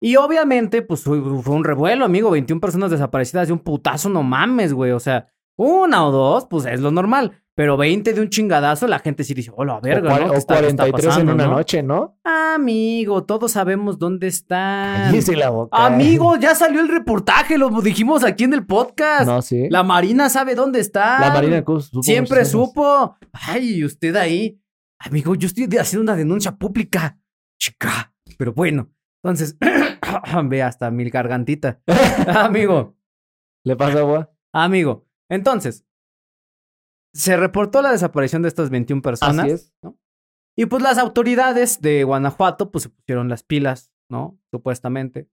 Y 0.00 0.16
obviamente, 0.16 0.82
pues 0.82 1.04
fue 1.04 1.20
fue 1.20 1.54
un 1.54 1.62
revuelo, 1.62 2.04
amigo. 2.04 2.32
21 2.32 2.61
personas 2.61 2.90
desaparecidas 2.90 3.46
de 3.46 3.52
un 3.52 3.61
putazo, 3.61 4.09
no 4.09 4.24
mames, 4.24 4.72
güey. 4.72 4.90
O 4.90 4.98
sea, 4.98 5.32
una 5.57 6.04
o 6.04 6.11
dos, 6.11 6.46
pues 6.50 6.66
es 6.66 6.80
lo 6.80 6.90
normal. 6.90 7.40
Pero 7.57 7.78
20 7.78 8.12
de 8.12 8.20
un 8.20 8.28
chingadazo, 8.28 8.86
la 8.86 8.98
gente 8.98 9.24
sí 9.24 9.32
dice, 9.32 9.50
hola, 9.57 9.80
verga, 9.80 10.14
o, 10.14 10.18
¿no? 10.18 10.24
¿Qué 10.26 10.30
o 10.30 10.34
está- 10.34 10.61
qué 10.61 10.66
está 10.66 10.82
43 10.90 11.16
en 11.16 11.28
una 11.30 11.46
no? 11.46 11.50
noche, 11.52 11.82
¿no? 11.82 12.18
Amigo, 12.22 13.24
todos 13.24 13.52
sabemos 13.52 13.98
dónde. 13.98 14.30
Cállese 14.46 15.36
la 15.36 15.48
boca. 15.48 15.86
Amigo, 15.86 16.36
ya 16.36 16.54
salió 16.54 16.82
el 16.82 16.88
reportaje, 16.88 17.57
lo 17.57 17.70
dijimos 17.80 18.24
aquí 18.24 18.44
en 18.44 18.52
el 18.52 18.66
podcast. 18.66 19.26
No, 19.26 19.40
sí. 19.40 19.68
La 19.70 19.82
Marina 19.82 20.28
sabe 20.28 20.54
dónde 20.54 20.80
está. 20.80 21.18
La 21.18 21.30
Marina 21.32 21.64
supo 21.64 22.02
Siempre 22.02 22.44
supo. 22.44 23.16
Ay, 23.32 23.82
usted 23.84 24.14
ahí. 24.16 24.61
Amigo, 24.98 25.34
yo 25.34 25.46
estoy 25.46 25.64
haciendo 25.78 26.02
una 26.12 26.16
denuncia 26.16 26.52
pública. 26.57 27.18
Chica. 27.59 28.12
Pero 28.36 28.52
bueno, 28.52 28.90
entonces, 29.22 29.57
ve 30.44 30.62
hasta 30.62 30.90
mi 30.90 31.09
gargantita. 31.09 31.80
Amigo, 32.26 32.96
¿Le 33.64 33.76
pasa 33.76 34.00
agua? 34.00 34.30
amigo. 34.52 35.07
Entonces, 35.30 35.86
se 37.16 37.36
reportó 37.36 37.82
la 37.82 37.92
desaparición 37.92 38.42
de 38.42 38.48
estas 38.48 38.70
21 38.70 39.02
personas. 39.02 39.44
Así 39.44 39.52
es. 39.52 39.74
Y 40.56 40.66
pues 40.66 40.82
las 40.82 40.98
autoridades 40.98 41.80
de 41.80 42.04
Guanajuato 42.04 42.70
pues 42.70 42.84
se 42.84 42.88
pusieron 42.90 43.28
las 43.28 43.42
pilas, 43.42 43.92
¿no? 44.08 44.38
Supuestamente. 44.50 45.28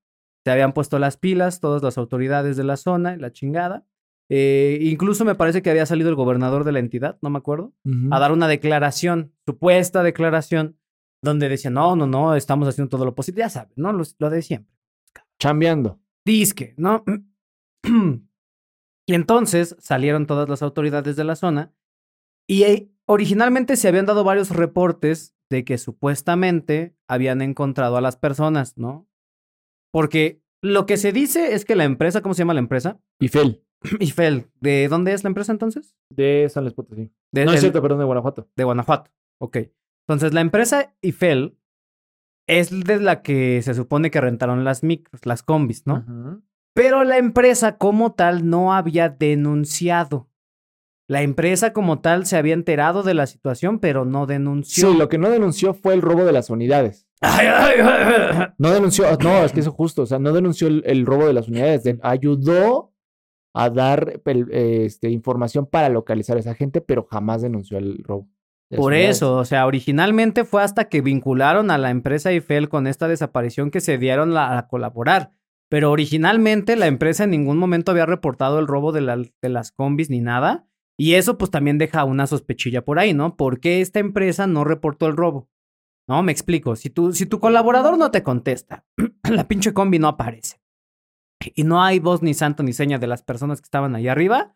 Se 0.45 0.51
habían 0.51 0.73
puesto 0.73 0.99
las 0.99 1.17
pilas 1.17 1.59
todas 1.59 1.81
las 1.84 1.97
autoridades 1.97 2.57
de 2.57 2.63
la 2.63 2.77
zona 2.77 3.15
la 3.17 3.31
chingada. 3.31 3.86
Eh, 4.29 4.79
incluso 4.81 5.25
me 5.25 5.36
parece 5.36 5.61
que 5.61 5.69
había 5.69 5.86
salido 5.86 6.09
el 6.09 6.15
gobernador 6.15 6.63
de 6.63 6.71
la 6.71 6.79
entidad, 6.79 7.17
no 7.21 7.29
me 7.29 7.38
acuerdo, 7.38 7.73
a 8.09 8.19
dar 8.19 8.31
una 8.31 8.47
declaración, 8.47 9.34
supuesta 9.45 10.01
declaración, 10.01 10.77
donde 11.21 11.49
decía, 11.49 11.69
no, 11.69 11.95
no, 11.95 12.07
no, 12.07 12.36
estamos 12.36 12.67
haciendo 12.67 12.89
todo 12.89 13.05
lo 13.05 13.15
posible. 13.15 13.41
Ya 13.41 13.49
saben, 13.49 13.73
¿no? 13.75 13.93
Lo, 13.93 14.03
lo 14.17 14.29
de 14.29 14.41
siempre. 14.41 14.73
Chambeando. 15.39 15.99
Disque, 16.25 16.73
¿no? 16.77 17.03
y 19.08 19.14
entonces 19.16 19.76
salieron 19.80 20.26
todas 20.28 20.47
las 20.49 20.62
autoridades 20.62 21.16
de 21.16 21.24
la 21.24 21.36
zona 21.36 21.74
y 22.47 22.64
eh, 22.64 22.89
originalmente 23.06 23.76
se 23.76 23.88
habían 23.88 24.06
dado 24.06 24.24
varios 24.24 24.49
reportes 24.49 25.36
de 25.49 25.64
que 25.66 25.78
supuestamente 25.78 26.95
habían 27.08 27.41
encontrado 27.41 27.97
a 27.97 28.01
las 28.01 28.16
personas, 28.18 28.78
¿no? 28.78 29.08
Porque 29.91 30.41
lo 30.62 30.86
que 30.86 30.97
se 30.97 31.12
dice 31.12 31.54
es 31.54 31.66
que 31.66 31.76
la 31.76 31.84
empresa, 31.84 32.22
¿cómo 32.22 32.34
se 32.34 32.39
llama 32.39 32.54
la 32.54 32.60
empresa? 32.62 32.99
Y 33.20 33.28
Fel. 33.28 33.64
Ifel. 33.99 34.49
¿De 34.62 34.88
dónde 34.88 35.14
es 35.14 35.24
la 35.24 35.28
empresa 35.28 35.51
entonces? 35.51 35.95
De 36.10 36.47
San 36.49 36.64
Luis 36.64 36.74
Potosí. 36.74 37.12
De, 37.32 37.45
No 37.45 37.51
es 37.51 37.56
del- 37.56 37.62
cierto, 37.62 37.82
perdón, 37.82 37.99
de 37.99 38.06
Guanajuato. 38.06 38.49
de 38.56 38.64
Guanajuato. 38.64 39.12
Ok. 39.41 39.58
Entonces, 40.08 40.34
la 40.34 40.41
empresa 40.41 40.95
Ifel 41.01 41.58
es 42.47 42.72
de 42.86 42.99
la 42.99 43.22
que 43.22 43.62
se 43.62 43.74
supone 43.74 44.10
que 44.12 44.22
rentaron 44.22 44.64
las 44.64 44.84
micros, 44.84 45.26
las 45.26 45.43
combis, 45.43 45.86
¿no? 45.86 45.95
Ujú. 46.08 46.41
Pero 46.74 47.03
la 47.03 47.17
empresa 47.17 47.78
como 47.78 48.13
tal 48.13 48.49
no 48.49 48.74
había 48.74 49.09
denunciado. 49.09 50.28
La 51.07 51.21
empresa 51.21 51.74
como 51.74 51.99
tal 51.99 52.26
se 52.26 52.38
había 52.38 52.53
enterado 52.53 53.03
de 53.03 53.13
la 53.13 53.28
situación, 53.28 53.80
pero 53.80 54.05
no 54.05 54.26
denunció. 54.26 54.91
Sí, 54.91 54.97
lo 54.97 55.09
que 55.09 55.17
no 55.17 55.30
denunció 55.30 55.74
fue 55.74 55.93
el 55.93 56.01
robo 56.01 56.24
de 56.26 56.32
las 56.32 56.49
unidades. 56.49 57.07
No 58.57 58.71
denunció, 58.71 59.05
no, 59.21 59.43
es 59.43 59.51
que 59.51 59.59
eso 59.59 59.69
es 59.69 59.76
justo, 59.76 60.03
o 60.03 60.05
sea, 60.05 60.19
no 60.19 60.32
denunció 60.34 60.67
el, 60.67 60.84
el 60.86 61.05
robo 61.05 61.26
de 61.28 61.34
las 61.34 61.47
unidades, 61.47 61.84
de- 61.84 61.99
ayudó 62.03 62.93
a 63.53 63.69
dar 63.69 64.21
este, 64.51 65.09
información 65.09 65.65
para 65.67 65.89
localizar 65.89 66.38
a 66.38 66.39
esa 66.39 66.55
gente, 66.55 66.82
pero 66.82 67.03
jamás 67.09 67.41
denunció 67.41 67.78
el 67.78 68.03
robo. 68.03 68.28
Por 68.76 68.93
unidades. 68.93 69.17
eso, 69.17 69.38
o 69.38 69.45
sea, 69.45 69.67
originalmente 69.67 70.45
fue 70.45 70.63
hasta 70.63 70.86
que 70.86 71.01
vincularon 71.01 71.69
a 71.69 71.78
la 71.78 71.91
empresa 71.91 72.32
Eiffel 72.32 72.69
con 72.69 72.88
esta 72.88 73.07
desaparición 73.07 73.69
que 73.69 73.82
se 73.82 73.97
dieron 73.97 74.34
la- 74.34 74.57
a 74.57 74.67
colaborar. 74.67 75.32
Pero 75.74 75.89
originalmente 75.89 76.76
la 76.76 76.86
empresa 76.86 77.24
en 77.24 77.32
ningún 77.32 77.57
momento 77.57 77.89
había 77.91 78.05
reportado 78.05 78.59
el 78.59 78.67
robo 78.67 78.91
de, 78.91 79.01
la- 79.01 79.17
de 79.17 79.49
las 79.49 79.71
combis 79.71 80.11
ni 80.11 80.21
nada. 80.21 80.67
Y 80.99 81.15
eso 81.15 81.39
pues 81.39 81.49
también 81.49 81.80
deja 81.80 82.03
una 82.03 82.28
sospechilla 82.28 82.86
por 82.86 82.99
ahí, 82.99 83.15
¿no? 83.15 83.36
¿Por 83.36 83.59
qué 83.59 83.82
esta 83.82 83.97
empresa 83.97 84.45
no 84.45 84.63
reportó 84.65 85.07
el 85.07 85.17
robo? 85.17 85.49
No, 86.07 86.21
me 86.21 86.32
explico. 86.32 86.76
Si 86.76 86.91
tu, 86.91 87.11
si 87.13 87.26
tu 87.26 87.39
colaborador 87.39 87.97
no 87.97 88.11
te 88.11 88.21
contesta, 88.21 88.86
la 89.24 89.47
pinche 89.47 89.74
combi 89.74 89.97
no 89.97 90.09
aparece. 90.09 90.61
Y 91.55 91.63
no 91.63 91.82
hay 91.82 91.97
voz 91.97 92.21
ni 92.21 92.36
santo 92.36 92.61
ni 92.61 92.74
seña 92.74 92.99
de 92.99 93.07
las 93.07 93.24
personas 93.24 93.59
que 93.59 93.65
estaban 93.65 93.95
ahí 93.95 94.07
arriba, 94.07 94.55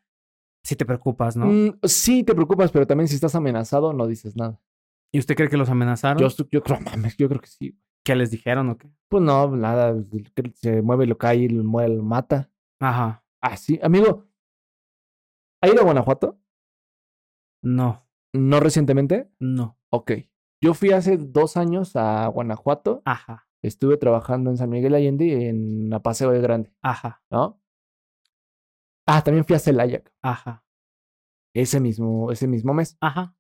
sí 0.64 0.76
te 0.76 0.86
preocupas, 0.86 1.36
¿no? 1.36 1.48
Mm, 1.48 1.80
sí, 1.82 2.24
te 2.26 2.36
preocupas, 2.36 2.72
pero 2.72 2.86
también 2.86 3.08
si 3.08 3.16
estás 3.16 3.34
amenazado, 3.34 3.92
no 3.92 4.06
dices 4.06 4.36
nada. 4.36 4.62
¿Y 5.12 5.18
usted 5.18 5.34
cree 5.36 5.50
que 5.50 5.58
los 5.58 5.70
amenazaron? 5.70 6.22
Yo, 6.22 6.30
yo 6.52 6.62
creo, 6.62 6.80
mames, 6.80 7.18
yo 7.18 7.28
creo 7.28 7.42
que 7.42 7.48
sí. 7.48 7.76
¿Qué 8.08 8.16
les 8.16 8.32
dijeron 8.32 8.70
o 8.70 8.78
qué? 8.78 8.90
Pues 9.10 9.22
no, 9.22 9.54
nada, 9.54 9.94
que 10.34 10.50
se 10.56 10.82
mueve, 10.82 11.06
lo 11.06 11.18
cae, 11.18 11.50
lo 11.50 11.62
mueve, 11.66 11.98
lo 11.98 12.04
mata. 12.04 12.50
Ajá. 12.80 13.22
Ah, 13.42 13.58
sí, 13.58 13.78
amigo. 13.84 14.26
¿Ha 15.62 15.68
ido 15.68 15.82
a 15.82 15.84
Guanajuato? 15.84 16.40
No, 17.62 18.08
No 18.34 18.60
recientemente. 18.62 19.30
no. 19.40 19.78
Ok. 19.90 20.12
Yo 20.64 20.74
fui 20.74 20.92
hace 20.92 21.18
dos 21.18 21.58
años 21.58 21.98
a 21.98 22.28
Guanajuato. 22.28 23.02
Ajá, 23.04 23.46
Estuve 23.62 23.98
trabajando 23.98 24.52
en 24.52 24.58
San 24.58 24.70
Miguel 24.70 24.96
Allende 24.96 25.50
en 25.50 25.90
la 25.90 26.00
Paseo 26.02 26.32
de 26.32 26.40
Grande, 26.40 26.72
ajá, 26.82 27.22
¿no? 27.30 27.60
Ah, 29.06 29.22
también 29.22 29.44
fui 29.46 29.56
a 29.56 29.60
Celaya 29.60 30.02
ajá, 30.22 30.64
ese 31.54 31.80
mismo, 31.82 32.32
ese 32.32 32.48
mismo 32.48 32.74
mes. 32.74 32.98
ajá. 33.02 33.36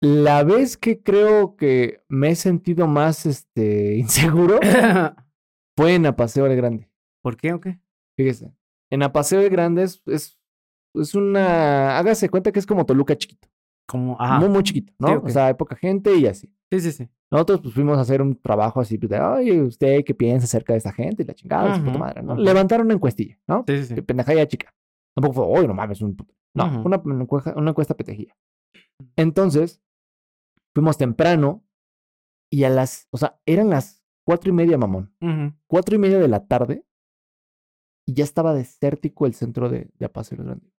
La 0.00 0.44
vez 0.44 0.76
que 0.76 1.02
creo 1.02 1.56
que 1.56 2.02
me 2.08 2.30
he 2.30 2.34
sentido 2.36 2.86
más 2.86 3.26
este, 3.26 3.96
inseguro 3.98 4.60
fue 5.76 5.94
en 5.94 6.06
Apaseo 6.06 6.44
del 6.44 6.56
Grande. 6.56 6.90
¿Por 7.22 7.36
qué 7.36 7.52
o 7.52 7.60
qué? 7.60 7.80
Fíjese. 8.16 8.52
En 8.90 9.02
Apaseo 9.02 9.40
del 9.40 9.50
Grande 9.50 9.82
es, 9.82 10.02
es, 10.06 10.38
es 10.94 11.14
una. 11.14 11.98
Hágase 11.98 12.28
cuenta 12.28 12.52
que 12.52 12.58
es 12.58 12.66
como 12.66 12.86
Toluca 12.86 13.16
chiquito. 13.16 13.48
Como, 13.86 14.20
ajá. 14.20 14.38
Muy, 14.38 14.48
muy 14.48 14.62
chiquito, 14.62 14.92
¿no? 14.98 15.08
Sí. 15.08 15.20
O 15.24 15.28
sea, 15.30 15.46
hay 15.46 15.54
poca 15.54 15.76
gente 15.76 16.14
y 16.14 16.26
así. 16.26 16.52
Sí, 16.70 16.80
sí, 16.80 16.92
sí. 16.92 17.08
Nosotros 17.30 17.60
pues 17.60 17.74
fuimos 17.74 17.98
a 17.98 18.02
hacer 18.02 18.22
un 18.22 18.36
trabajo 18.40 18.80
así 18.80 18.96
pues, 18.96 19.10
de, 19.10 19.20
oye, 19.20 19.62
¿usted 19.62 20.02
qué 20.04 20.14
piensa 20.14 20.44
acerca 20.44 20.72
de 20.72 20.78
esta 20.78 20.92
gente? 20.92 21.22
Y 21.22 21.26
la 21.26 21.34
chingada, 21.34 21.74
su 21.76 21.84
puta 21.84 21.98
madre, 21.98 22.22
¿no? 22.22 22.36
Levantaron 22.36 22.86
una 22.86 22.94
encuestilla, 22.94 23.38
¿no? 23.46 23.64
Sí, 23.66 23.84
sí, 23.84 23.94
sí. 23.94 24.02
Pendejada 24.02 24.46
chica. 24.46 24.74
Tampoco 25.14 25.34
fue, 25.34 25.58
oye, 25.58 25.68
no 25.68 25.74
mames, 25.74 26.00
un 26.00 26.16
puto. 26.16 26.34
No, 26.54 26.82
una, 26.84 27.00
una 27.04 27.22
encuesta, 27.22 27.54
una 27.56 27.70
encuesta 27.70 27.94
petejilla. 27.94 28.34
Entonces, 29.16 29.82
fuimos 30.74 30.96
temprano 30.98 31.64
y 32.50 32.64
a 32.64 32.70
las, 32.70 33.08
o 33.10 33.18
sea, 33.18 33.40
eran 33.46 33.70
las 33.70 34.04
cuatro 34.24 34.50
y 34.50 34.52
media, 34.54 34.78
mamón. 34.78 35.14
Cuatro 35.66 35.94
y 35.96 35.98
media 35.98 36.18
de 36.18 36.28
la 36.28 36.46
tarde 36.46 36.84
y 38.06 38.14
ya 38.14 38.24
estaba 38.24 38.54
desértico 38.54 39.26
el 39.26 39.34
centro 39.34 39.68
de, 39.68 39.90
de 39.98 40.06
Apaseo 40.06 40.38
Grande. 40.42 40.70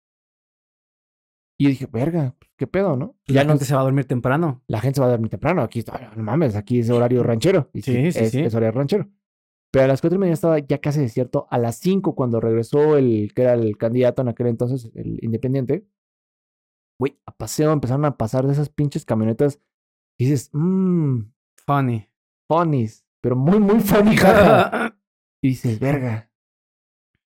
Y 1.61 1.65
yo 1.65 1.71
dije, 1.71 1.87
verga, 1.87 2.37
pues, 2.39 2.51
¿qué 2.57 2.67
pedo, 2.69 2.97
no? 2.97 3.17
La 3.27 3.43
no- 3.45 3.51
gente 3.51 3.65
se 3.65 3.75
va 3.75 3.81
a 3.81 3.85
dormir 3.85 4.05
temprano. 4.07 4.63
la 4.69 4.81
gente 4.81 4.97
se 4.97 5.01
va 5.01 5.09
a 5.09 5.11
dormir 5.11 5.29
temprano. 5.31 5.63
Aquí 5.63 5.81
está, 5.81 6.13
no 6.17 6.23
mames, 6.23 6.55
aquí 6.55 6.79
es 6.79 6.89
horario 6.91 7.23
ranchero. 7.25 7.69
Y 7.73 7.83
Sí, 7.83 8.13
sí, 8.13 8.19
es, 8.21 8.31
sí. 8.31 8.41
es 8.41 8.55
horario 8.55 8.79
ranchero. 8.79 9.11
Pero 9.73 9.85
a 9.85 9.89
las 9.89 10.01
cuatro 10.01 10.17
y 10.17 10.21
media 10.21 10.35
estaba 10.35 10.59
ya 10.61 10.79
casi 10.79 11.01
desierto. 11.01 11.47
A 11.51 11.59
las 11.59 11.77
cinco, 11.77 12.15
cuando 12.15 12.41
regresó 12.41 12.97
el 12.97 13.33
que 13.35 13.43
era 13.43 13.55
el 13.55 13.77
candidato 13.77 14.23
en 14.23 14.29
aquel 14.29 14.47
entonces, 14.47 14.91
el 14.95 15.19
independiente, 15.23 15.85
güey, 16.99 17.19
a 17.27 17.33
paseo 17.37 17.73
empezaron 17.73 18.05
a 18.05 18.17
pasar 18.17 18.47
de 18.47 18.53
esas 18.53 18.69
pinches 18.71 19.05
camionetas. 19.05 19.61
Y 20.19 20.25
dices, 20.25 20.51
mmm, 20.53 21.21
Funny. 21.67 22.09
funnies, 22.49 23.07
pero 23.21 23.37
muy, 23.37 23.61
muy 23.61 23.81
funny, 23.81 24.17
jaja. 24.17 24.97
Y 25.41 25.49
dices, 25.51 25.79
verga. 25.79 26.31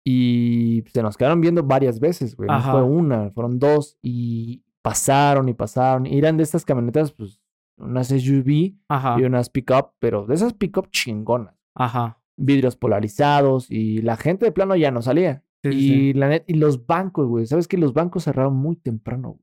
Y 0.05 0.85
se 0.93 1.03
nos 1.03 1.17
quedaron 1.17 1.41
viendo 1.41 1.63
varias 1.63 1.99
veces, 1.99 2.37
güey. 2.37 2.49
No 2.49 2.61
fue 2.61 2.83
una, 2.83 3.31
fueron 3.31 3.59
dos. 3.59 3.97
Y 4.03 4.63
pasaron 4.83 5.49
y 5.49 5.55
pasaron. 5.55 6.05
Y 6.07 6.19
eran 6.19 6.37
de 6.37 6.43
estas 6.43 6.65
camionetas, 6.65 7.13
pues, 7.13 7.41
unas 7.79 8.09
SUV 8.09 8.75
Ajá. 8.89 9.17
y 9.19 9.25
unas 9.25 9.49
pick-up, 9.49 9.93
pero 9.99 10.27
de 10.27 10.35
esas 10.35 10.53
pick-up 10.53 10.91
chingonas. 10.91 11.55
Ajá. 11.75 12.21
Vidrios 12.37 12.77
polarizados 12.77 13.71
y 13.71 14.03
la 14.03 14.17
gente 14.17 14.45
de 14.45 14.53
plano 14.53 14.77
ya 14.77 14.91
no 14.91 15.01
salía. 15.01 15.43
Sí, 15.63 15.71
y 15.71 15.89
sí. 15.89 16.13
la 16.13 16.29
net, 16.29 16.45
y 16.47 16.55
los 16.55 16.87
bancos, 16.87 17.27
güey. 17.27 17.47
¿Sabes 17.47 17.67
que 17.67 17.79
los 17.79 17.95
bancos 17.95 18.25
cerraron 18.25 18.55
muy 18.55 18.77
temprano? 18.77 19.41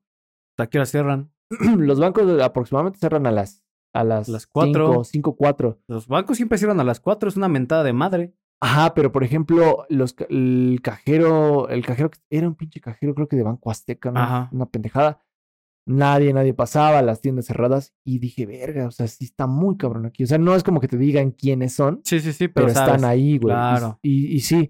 ¿Hasta 0.52 0.70
qué 0.70 0.78
hora 0.78 0.86
cierran? 0.86 1.32
los 1.78 2.00
bancos 2.00 2.42
aproximadamente 2.42 3.00
cerran 3.00 3.28
a 3.28 3.32
las 3.32 3.64
a 3.94 4.04
las, 4.04 4.30
Las 4.30 4.48
cuatro. 4.48 5.04
5, 5.04 5.36
4. 5.36 5.82
Los 5.88 6.08
bancos 6.08 6.38
siempre 6.38 6.58
cierran 6.58 6.80
a 6.80 6.84
las 6.84 7.00
4, 7.00 7.30
es 7.30 7.36
una 7.36 7.50
mentada 7.50 7.84
de 7.84 7.94
madre. 7.94 8.34
Ajá, 8.62 8.94
pero 8.94 9.12
por 9.12 9.24
ejemplo, 9.24 9.86
los, 9.90 10.16
el 10.30 10.80
cajero, 10.84 11.68
el 11.68 11.86
cajero 11.86 12.12
era 12.30 12.48
un 12.48 12.56
pinche 12.56 12.80
cajero, 12.80 13.16
creo 13.16 13.28
que 13.28 13.36
de 13.36 13.44
Banco 13.44 13.72
Azteca, 13.72 14.12
¿no? 14.12 14.20
Ajá. 14.20 14.50
Una 14.52 14.68
pendejada. 14.68 15.20
Nadie, 15.88 16.32
nadie 16.32 16.54
pasaba, 16.54 17.02
las 17.02 17.22
tiendas 17.22 17.48
cerradas. 17.48 17.94
Y 18.06 18.20
dije, 18.20 18.46
verga, 18.46 18.88
o 18.88 18.92
sea, 18.92 19.08
sí 19.08 19.26
está 19.26 19.48
muy 19.48 19.78
cabrón 19.78 20.06
aquí. 20.06 20.24
O 20.24 20.28
sea, 20.28 20.38
no 20.38 20.56
es 20.56 20.64
como 20.64 20.80
que 20.80 20.88
te 20.88 20.98
digan 20.98 21.32
quiénes 21.32 21.74
son, 21.74 22.02
Sí, 22.06 22.20
sí, 22.20 22.34
sí, 22.34 22.48
pero, 22.48 22.68
pero, 22.68 22.80
están 22.80 23.04
ahí, 23.04 23.40
güey. 23.40 23.54
Y- 23.54 23.58
Claro. 23.58 24.00
Y, 24.04 24.36
y 24.36 24.40
sí. 24.42 24.70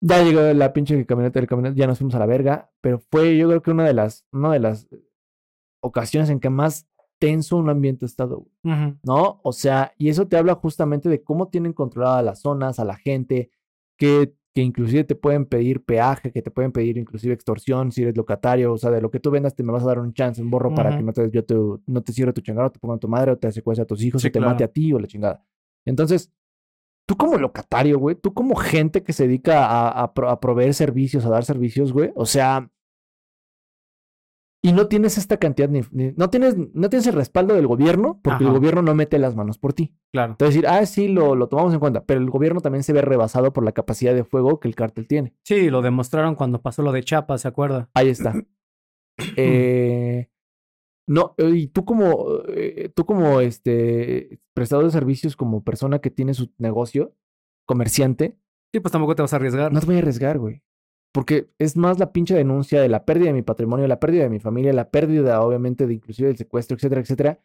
Ya 0.00 0.22
llegó 0.22 0.40
la 0.54 0.72
pinche 0.72 1.04
camioneta 1.06 1.40
del 1.40 1.48
camioneta, 1.48 1.76
ya 1.76 1.86
nos 1.86 1.98
fuimos 1.98 2.14
a 2.14 2.20
la 2.20 2.26
verga. 2.26 2.70
Pero 2.80 2.98
fue, 2.98 3.36
yo 3.36 3.48
creo 3.48 3.62
que 3.62 3.70
una 3.70 3.84
de 3.84 3.94
las, 3.94 4.24
una 4.32 4.50
de 4.52 4.60
las 4.60 4.88
ocasiones 5.80 6.30
en 6.30 6.40
que 6.40 6.50
más 6.50 6.86
tenso 7.18 7.56
un 7.56 7.68
ambiente 7.68 8.04
ha 8.04 8.06
estado, 8.08 8.38
güey. 8.62 8.74
Ujú. 8.74 8.96
¿no? 9.02 9.40
O 9.42 9.52
sea, 9.52 9.92
y 9.98 10.08
eso 10.08 10.26
te 10.28 10.36
habla 10.36 10.54
justamente 10.54 11.08
de 11.08 11.22
cómo 11.22 11.48
tienen 11.48 11.72
controladas 11.72 12.24
las 12.24 12.40
zonas, 12.40 12.78
a 12.78 12.84
la 12.84 12.96
gente, 12.96 13.50
que, 13.96 14.34
que 14.54 14.62
inclusive 14.62 15.02
te 15.04 15.14
pueden 15.16 15.44
pedir 15.46 15.84
peaje, 15.84 16.30
que 16.30 16.42
te 16.42 16.50
pueden 16.52 16.70
pedir 16.72 16.96
inclusive 16.96 17.34
extorsión 17.34 17.90
si 17.90 18.02
eres 18.02 18.16
locatario, 18.16 18.72
o 18.72 18.78
sea, 18.78 18.90
de 18.92 19.00
lo 19.00 19.10
que 19.10 19.18
tú 19.20 19.30
vendas 19.32 19.54
te 19.56 19.62
me 19.64 19.72
vas 19.72 19.82
a 19.82 19.86
dar 19.86 19.98
un 19.98 20.12
chance, 20.14 20.40
un 20.40 20.50
borro 20.50 20.72
para 20.74 20.96
que 20.96 21.02
no 21.02 21.12
te, 21.12 21.28
yo 21.30 21.44
te, 21.44 21.54
no 21.86 22.02
te 22.02 22.12
cierre 22.12 22.32
tu 22.32 22.40
chingada, 22.40 22.68
o 22.68 22.70
te 22.70 22.78
pongan 22.78 22.98
tu 23.00 23.08
madre, 23.08 23.32
o 23.32 23.36
te 23.36 23.50
secuestre 23.50 23.82
a 23.82 23.86
tus 23.86 24.02
hijos, 24.02 24.22
Sí, 24.22 24.28
o 24.28 24.30
te 24.32 24.38
claro. 24.38 24.52
mate 24.52 24.64
a 24.64 24.68
ti, 24.68 24.92
o 24.92 24.98
la 25.00 25.06
chingada. 25.08 25.44
Entonces, 25.84 26.30
tú 27.06 27.16
como 27.16 27.36
locatario, 27.36 27.98
güey, 27.98 28.14
tú 28.14 28.32
como 28.34 28.54
gente 28.54 29.02
que 29.02 29.12
se 29.12 29.26
dedica 29.26 29.66
a, 29.66 30.02
a 30.02 30.14
pro- 30.14 30.28
a 30.30 30.38
proveer 30.40 30.72
servicios, 30.74 31.24
a 31.24 31.30
dar 31.30 31.44
servicios, 31.44 31.92
güey, 31.92 32.12
o 32.14 32.26
sea... 32.26 32.70
Y 34.60 34.72
no 34.72 34.88
tienes 34.88 35.18
esta 35.18 35.36
cantidad, 35.36 35.68
ni, 35.68 35.82
ni- 35.92 36.12
no, 36.16 36.30
tienes, 36.30 36.56
no 36.56 36.88
tienes 36.90 37.06
el 37.06 37.14
respaldo 37.14 37.54
del 37.54 37.68
gobierno, 37.68 38.18
porque 38.22 38.42
el 38.44 38.50
gobierno 38.50 38.82
no 38.82 38.92
mete 38.94 39.18
las 39.20 39.36
manos 39.36 39.56
por 39.56 39.72
ti. 39.72 39.94
Claro. 40.12 40.32
Entonces 40.32 40.54
decir, 40.56 40.68
ah, 40.68 40.84
sí, 40.84 41.06
lo, 41.06 41.36
lo 41.36 41.48
tomamos 41.48 41.72
en 41.74 41.78
cuenta, 41.80 42.04
pero 42.04 42.18
el 42.20 42.28
gobierno 42.28 42.60
también 42.60 42.82
se 42.82 42.92
ve 42.92 43.00
rebasado 43.00 43.52
por 43.52 43.64
la 43.64 43.70
capacidad 43.70 44.14
de 44.14 44.24
fuego 44.24 44.58
que 44.58 44.66
el 44.66 44.74
cártel 44.74 45.06
tiene. 45.06 45.34
Sí, 45.44 45.70
lo 45.70 45.80
demostraron 45.80 46.34
cuando 46.34 46.60
pasó 46.60 46.82
lo 46.82 46.90
de 46.90 47.04
Chiapas, 47.04 47.42
¿se 47.42 47.48
acuerda? 47.48 47.88
Ahí 47.94 48.08
está. 48.08 48.34
Eh, 49.36 50.30
no, 51.08 51.34
eh, 51.38 51.50
y 51.50 51.66
tú 51.68 51.84
como, 51.84 52.38
eh, 52.48 52.90
tú 52.94 53.04
como 53.04 53.40
este 53.40 54.40
prestador 54.54 54.84
de 54.84 54.90
servicios, 54.92 55.34
como 55.36 55.64
persona 55.64 55.98
que 56.00 56.10
tiene 56.10 56.34
su 56.34 56.52
negocio, 56.58 57.14
comerciante, 57.66 58.38
Sí, 58.72 58.80
pues 58.80 58.92
tampoco 58.92 59.14
te 59.16 59.22
vas 59.22 59.32
a 59.32 59.36
arriesgar. 59.36 59.72
no 59.72 59.80
te 59.80 59.86
voy 59.86 59.96
a 59.96 59.98
arriesgar, 60.00 60.38
güey. 60.38 60.62
Porque 61.18 61.50
es 61.58 61.76
más 61.76 61.98
la 61.98 62.12
pinche 62.12 62.32
denuncia 62.36 62.80
de 62.80 62.88
la 62.88 63.04
pérdida 63.04 63.26
de 63.26 63.32
mi 63.32 63.42
patrimonio, 63.42 63.88
la 63.88 63.98
pérdida 63.98 64.22
de 64.22 64.28
mi 64.30 64.38
familia, 64.38 64.72
la 64.72 64.88
pérdida, 64.88 65.40
obviamente, 65.42 65.88
de 65.88 65.94
inclusive 65.94 66.28
del 66.28 66.36
secuestro, 66.36 66.76
etcétera, 66.76 67.00
etcétera, 67.00 67.40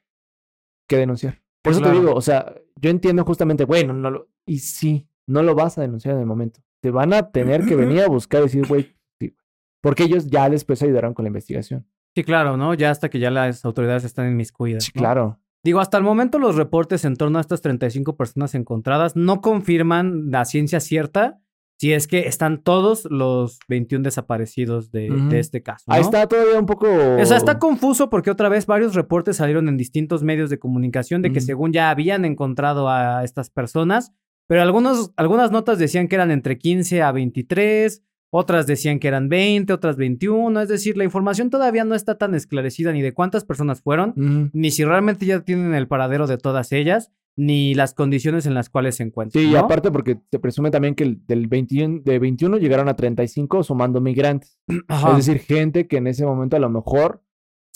que 0.88 0.96
denunciar. 0.98 1.42
Por 1.64 1.72
eso 1.72 1.82
Claro. 1.82 1.96
te 1.96 2.00
digo, 2.02 2.14
o 2.16 2.22
sea, 2.22 2.54
yo 2.80 2.92
entiendo 2.92 3.26
justamente, 3.26 3.66
bueno, 3.66 3.94
no 3.94 4.12
lo, 4.12 4.28
y 4.46 4.60
sí, 4.60 5.08
no 5.26 5.42
lo 5.42 5.56
vas 5.56 5.80
a 5.80 5.82
denunciar 5.82 6.14
en 6.14 6.20
el 6.20 6.28
momento. 6.28 6.60
Te 6.82 6.92
van 6.92 7.14
a 7.14 7.32
tener 7.32 7.66
que 7.66 7.76
venir 7.76 8.02
a 8.02 8.08
buscar 8.10 8.42
y 8.42 8.44
decir, 8.44 8.68
güey, 8.68 8.96
sí. 9.20 9.36
Porque 9.82 10.04
ellos 10.04 10.28
ya 10.28 10.52
después 10.52 10.84
ayudarán 10.84 11.16
con 11.16 11.24
la 11.24 11.30
investigación. 11.30 11.88
Sí, 12.14 12.24
claro, 12.24 12.58
¿no? 12.58 12.76
Ya 12.76 12.92
hasta 12.92 13.10
que 13.10 13.18
ya 13.18 13.32
las 13.32 13.66
autoridades 13.66 14.04
están 14.04 14.28
inmiscuidas. 14.30 14.84
Sí, 14.84 14.92
¿no? 14.94 15.00
claro. 15.00 15.40
Digo, 15.64 15.80
hasta 15.80 15.98
el 15.98 16.04
momento 16.04 16.38
los 16.38 16.58
reportes 16.58 17.06
en 17.06 17.16
torno 17.16 17.40
a 17.40 17.42
estas 17.42 17.62
35 17.62 18.18
personas 18.18 18.54
encontradas 18.54 19.16
no 19.16 19.42
confirman 19.42 20.30
la 20.30 20.46
ciencia 20.46 20.80
cierta 20.80 21.40
si 21.84 21.92
es 21.92 22.08
que 22.08 22.30
están 22.30 22.64
todos 22.64 23.04
los 23.12 23.60
21 23.68 24.04
desaparecidos 24.04 24.90
de, 24.94 25.10
este 25.34 25.62
caso. 25.62 25.84
Ahí 25.88 26.00
está 26.00 26.26
todavía 26.28 26.58
un 26.58 26.66
poco. 26.66 26.88
O 26.88 27.26
sea, 27.26 27.36
está 27.36 27.60
confuso 27.60 28.10
porque 28.10 28.32
otra 28.32 28.48
vez 28.48 28.66
varios 28.66 28.96
reportes 28.96 29.36
salieron 29.36 29.68
en 29.68 29.76
distintos 29.76 30.24
medios 30.24 30.50
de 30.50 30.60
comunicación 30.60 31.22
de 31.22 31.34
que 31.34 31.42
según 31.42 31.74
ya 31.74 31.90
habían 31.90 32.24
encontrado 32.24 32.88
a 32.88 33.26
estas 33.26 33.50
personas, 33.50 34.14
pero 34.48 34.62
algunos, 34.62 35.12
algunas 35.18 35.52
notas 35.52 35.78
decían 35.78 36.08
que 36.08 36.16
eran 36.16 36.32
entre 36.32 36.58
15 36.58 37.02
a 37.02 37.12
23, 37.12 38.02
otras 38.30 38.66
decían 38.66 39.00
que 39.00 39.10
eran 39.10 39.28
20, 39.28 39.74
otras 39.74 39.98
21, 39.98 40.62
es 40.62 40.70
decir, 40.70 40.96
la 40.96 41.04
información 41.04 41.50
todavía 41.50 41.84
no 41.84 41.96
está 41.96 42.18
tan 42.18 42.34
esclarecida 42.34 42.94
ni 42.94 43.02
de 43.02 43.14
cuántas 43.14 43.44
personas 43.44 43.82
fueron, 43.82 44.14
ni 44.54 44.72
si 44.72 44.86
realmente 44.86 45.26
ya 45.26 45.42
tienen 45.42 45.74
el 45.74 45.90
paradero 45.90 46.28
de 46.28 46.38
todas 46.38 46.72
ellas, 46.72 47.12
ni 47.36 47.74
las 47.74 47.94
condiciones 47.94 48.46
en 48.46 48.54
las 48.54 48.70
cuales 48.70 48.96
se 48.98 49.04
encuentran. 49.04 49.44
Sí, 49.44 49.50
y 49.52 49.56
aparte 49.56 49.92
porque 49.92 50.20
se 50.30 50.40
presume 50.40 50.70
también 50.72 50.94
que 50.96 51.04
el- 51.04 51.26
del 51.26 51.48
21, 51.48 52.02
de 52.04 52.20
21 52.20 52.58
llegaron 52.58 52.90
a 52.90 52.96
35 52.96 53.64
sumando 53.64 54.02
migrantes. 54.02 54.60
Ajá. 54.88 55.18
Es 55.18 55.26
decir, 55.26 55.42
gente 55.42 55.88
que 55.88 55.98
en 55.98 56.08
ese 56.08 56.26
momento 56.26 56.56
a 56.56 56.60
lo 56.60 56.70
mejor 56.70 57.24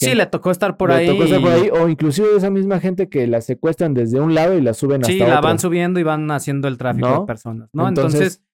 sí, 0.00 0.14
le 0.14 0.26
tocó 0.26 0.52
estar 0.52 0.76
por 0.76 0.90
le 0.90 0.96
ahí. 0.96 1.06
tocó 1.08 1.24
estar 1.24 1.40
por 1.40 1.50
ahí, 1.50 1.70
o 1.70 1.88
inclusive 1.88 2.28
esa 2.36 2.50
misma 2.50 2.78
gente 2.78 3.08
que 3.08 3.26
la 3.26 3.40
secuestran 3.40 3.94
desde 3.94 4.20
un 4.20 4.32
lado 4.34 4.56
y 4.56 4.60
la 4.60 4.74
suben 4.74 5.02
Sí, 5.02 5.14
hasta 5.14 5.26
la 5.26 5.38
otro. 5.38 5.48
van 5.48 5.58
subiendo 5.58 5.98
y 5.98 6.04
van 6.04 6.30
haciendo 6.30 6.68
el 6.68 6.78
tráfico 6.78 7.08
¿No? 7.08 7.20
de 7.20 7.26
personas, 7.26 7.68
¿no? 7.72 7.88
Entonces- 7.88 8.20
Entonces, 8.20 8.44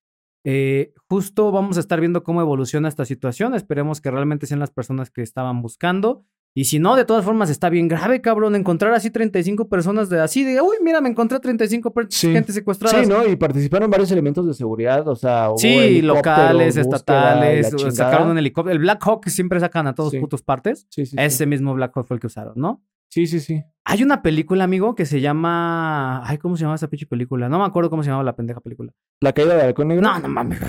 eh, 0.46 0.92
justo 1.08 1.50
vamos 1.52 1.76
a 1.76 1.80
estar 1.80 2.00
viendo 2.00 2.22
cómo 2.22 2.40
evoluciona 2.40 2.88
esta 2.88 3.04
situación. 3.04 3.54
Esperemos 3.54 4.00
que 4.00 4.10
realmente 4.10 4.46
sean 4.46 4.60
las 4.60 4.70
personas 4.70 5.10
que 5.10 5.20
estaban 5.22 5.60
buscando. 5.62 6.24
Y 6.56 6.66
si 6.66 6.78
no, 6.78 6.94
de 6.94 7.04
todas 7.04 7.24
formas 7.24 7.50
está 7.50 7.68
bien 7.68 7.88
grave, 7.88 8.20
cabrón, 8.20 8.54
encontrar 8.54 8.94
así 8.94 9.10
35 9.10 9.68
personas 9.68 10.08
de 10.08 10.20
así 10.20 10.44
de, 10.44 10.60
uy, 10.60 10.76
mira, 10.84 11.00
me 11.00 11.08
encontré 11.08 11.40
35 11.40 11.92
per- 11.92 12.06
Sí. 12.10 12.30
gente 12.32 12.52
secuestradas. 12.52 13.00
Sí, 13.04 13.10
¿no? 13.12 13.26
Y 13.26 13.34
participaron 13.34 13.90
varios 13.90 14.10
elementos 14.12 14.46
de 14.46 14.54
seguridad, 14.54 15.06
o 15.08 15.16
sea, 15.16 15.50
hubo 15.50 15.58
Sí, 15.58 16.00
locales, 16.00 16.76
búsqueda 16.76 16.96
estatales, 16.96 17.72
sacaron 17.96 18.28
un 18.30 18.38
helicóptero. 18.38 18.72
El 18.72 18.78
Black 18.78 19.02
Hawk 19.04 19.26
siempre 19.28 19.58
sacan 19.58 19.88
a 19.88 19.94
todos 19.96 20.12
Sí. 20.12 20.20
putos 20.20 20.42
partes. 20.42 20.86
Sí, 20.90 21.06
sí. 21.06 21.16
Ese 21.18 21.44
mismo 21.46 21.74
Black 21.74 21.90
Hawk 21.96 22.06
fue 22.06 22.14
el 22.16 22.20
que 22.20 22.28
usaron, 22.28 22.54
¿no? 22.56 22.84
Sí, 23.10 23.26
sí, 23.26 23.40
sí. 23.40 23.62
Hay 23.84 24.02
una 24.04 24.22
película, 24.22 24.62
amigo, 24.64 24.94
que 24.94 25.06
se 25.06 25.20
llama. 25.20 26.24
Ay, 26.28 26.38
¿cómo 26.38 26.56
se 26.56 26.62
llama 26.62 26.76
esa 26.76 26.88
pinche 26.88 27.06
película? 27.06 27.48
No 27.48 27.58
me 27.58 27.64
acuerdo 27.64 27.90
cómo 27.90 28.02
se 28.02 28.08
llamaba 28.10 28.24
la 28.24 28.34
pendeja 28.36 28.60
película. 28.60 28.92
La 29.20 29.32
caída 29.32 29.56
del 29.56 29.66
halcón 29.66 29.88
negro. 29.88 30.02
No, 30.02 30.18
no 30.20 30.28
mames. 30.28 30.60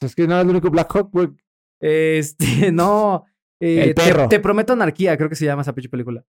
Es 0.00 0.14
que 0.14 0.26
no 0.26 0.36
es 0.38 0.44
el 0.44 0.50
único 0.50 0.70
Black 0.70 0.94
Hawk, 0.94 1.10
güey. 1.10 1.28
Este, 1.80 2.36
no. 2.72 3.24
Eh, 3.64 3.82
El 3.84 3.94
te- 3.94 4.02
perro. 4.02 4.28
Te, 4.28 4.40
prometo 4.40 4.72
anarquía, 4.72 5.16
creo 5.16 5.28
que 5.28 5.36
se 5.36 5.44
llama 5.44 5.62
esa 5.62 5.74
pinche 5.74 5.88
película. 5.88 6.24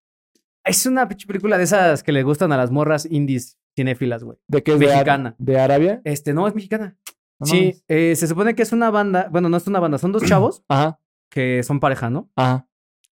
Es 0.65 0.87
una 0.87 1.07
pinche 1.09 1.27
película 1.27 1.59
de 1.59 1.65
esas 1.65 2.03
que 2.03 2.13
le 2.13 2.23
gustan 2.23 2.53
a 2.53 2.57
las 2.57 2.71
morras 2.71 3.07
indies 3.11 3.59
cinéfilas, 3.77 4.23
güey. 4.25 4.39
¿De 4.49 4.63
qué 4.63 4.73
es 4.75 4.79
de 4.79 4.87
Ar- 4.87 4.93
Mexicana. 4.95 5.35
¿De, 5.39 5.59
Arabia? 5.61 6.01
Este, 6.05 6.33
no, 6.33 6.47
es 6.49 6.55
mexicana. 6.55 6.97
No 7.41 7.47
sí, 7.47 7.83
eh, 7.89 8.15
se 8.17 8.27
supone 8.29 8.55
que 8.55 8.63
es 8.63 8.73
una 8.73 8.91
banda. 8.91 9.29
Bueno, 9.31 9.49
no 9.49 9.57
es 9.57 9.67
una 9.67 9.81
banda, 9.81 9.99
son 9.99 10.13
dos 10.13 10.25
chavos 10.25 10.63
Ajá, 10.69 11.01
que 11.31 11.63
son 11.65 11.81
pareja, 11.81 12.09
¿no? 12.11 12.31
ajá. 12.37 12.69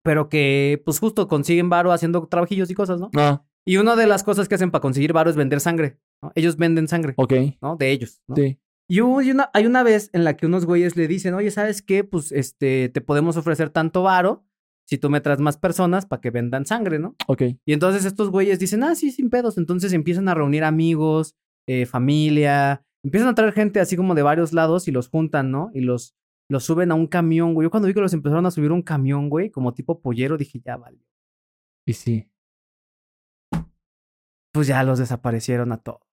Pero 0.03 0.29
que, 0.29 0.81
pues 0.85 0.99
justo 0.99 1.27
consiguen 1.27 1.67
varo 1.69 1.91
haciendo 1.91 2.27
trabajillos 2.27 2.69
y 2.69 2.75
cosas, 2.75 2.99
¿no? 2.99 3.09
Ah, 3.17 3.43
Y 3.65 3.77
una 3.77 3.95
de 3.95 4.05
las 4.05 4.23
cosas 4.23 4.47
que 4.47 4.53
hacen 4.55 4.69
para 4.69 4.81
conseguir 4.81 5.13
varo 5.13 5.29
es 5.31 5.35
vender 5.35 5.59
sangre, 5.59 5.97
¿no? 6.21 6.31
Ellos 6.35 6.57
venden 6.57 6.87
sangre, 6.87 7.13
ok. 7.17 7.33
¿no? 7.61 7.75
De 7.75 7.89
ellos, 7.91 8.21
¿no? 8.27 8.35
Sí. 8.35 8.59
Y 8.87 8.99
una, 8.99 9.49
hay 9.53 9.65
una 9.65 9.83
vez 9.83 10.09
en 10.13 10.23
la 10.23 10.37
que 10.37 10.45
unos 10.45 10.65
güeyes 10.65 10.95
le 10.95 11.07
dicen, 11.07 11.33
oye, 11.33 11.49
¿sabes 11.49 11.81
qué? 11.81 12.03
Pues 12.03 12.31
este, 12.31 12.89
te 12.89 13.01
podemos 13.01 13.35
ofrecer 13.35 13.69
tanto 13.71 14.03
varo 14.03 14.45
si 14.87 14.99
tú 14.99 15.09
me 15.09 15.21
traes 15.21 15.39
más 15.39 15.57
personas 15.57 16.05
para 16.05 16.21
que 16.21 16.29
vendan 16.29 16.65
sangre, 16.65 16.99
¿no? 16.99 17.15
Ok. 17.27 17.41
Y 17.65 17.73
entonces 17.73 18.05
estos 18.05 18.29
güeyes 18.29 18.59
dicen, 18.59 18.83
ah, 18.83 18.93
sí, 18.93 19.11
sin 19.11 19.31
pedos. 19.31 19.57
Entonces 19.57 19.91
empiezan 19.93 20.27
a 20.29 20.35
reunir 20.35 20.63
amigos, 20.63 21.35
eh, 21.67 21.87
familia, 21.87 22.85
empiezan 23.03 23.29
a 23.29 23.35
traer 23.35 23.53
gente 23.53 23.79
así 23.79 23.97
como 23.97 24.13
de 24.13 24.21
varios 24.21 24.53
lados 24.53 24.87
y 24.87 24.91
los 24.91 25.09
juntan, 25.09 25.49
¿no? 25.49 25.71
Y 25.73 25.81
los, 25.81 26.15
los 26.47 26.63
suben 26.63 26.91
a 26.91 26.95
un 26.95 27.07
camión, 27.07 27.55
güey. 27.55 27.65
Yo 27.65 27.71
cuando 27.71 27.87
vi 27.87 27.95
que 27.95 28.01
los 28.01 28.13
empezaron 28.13 28.45
a 28.45 28.51
subir 28.51 28.69
a 28.69 28.75
un 28.75 28.83
camión, 28.83 29.29
güey, 29.29 29.49
como 29.49 29.73
tipo 29.73 29.99
pollero, 30.01 30.37
dije, 30.37 30.61
ya 30.63 30.77
vale. 30.77 30.99
Y 31.87 31.93
sí. 31.93 32.29
Pues 34.51 34.67
ya 34.67 34.83
los 34.83 34.99
desaparecieron 34.99 35.71
a 35.71 35.77
todos. 35.77 36.04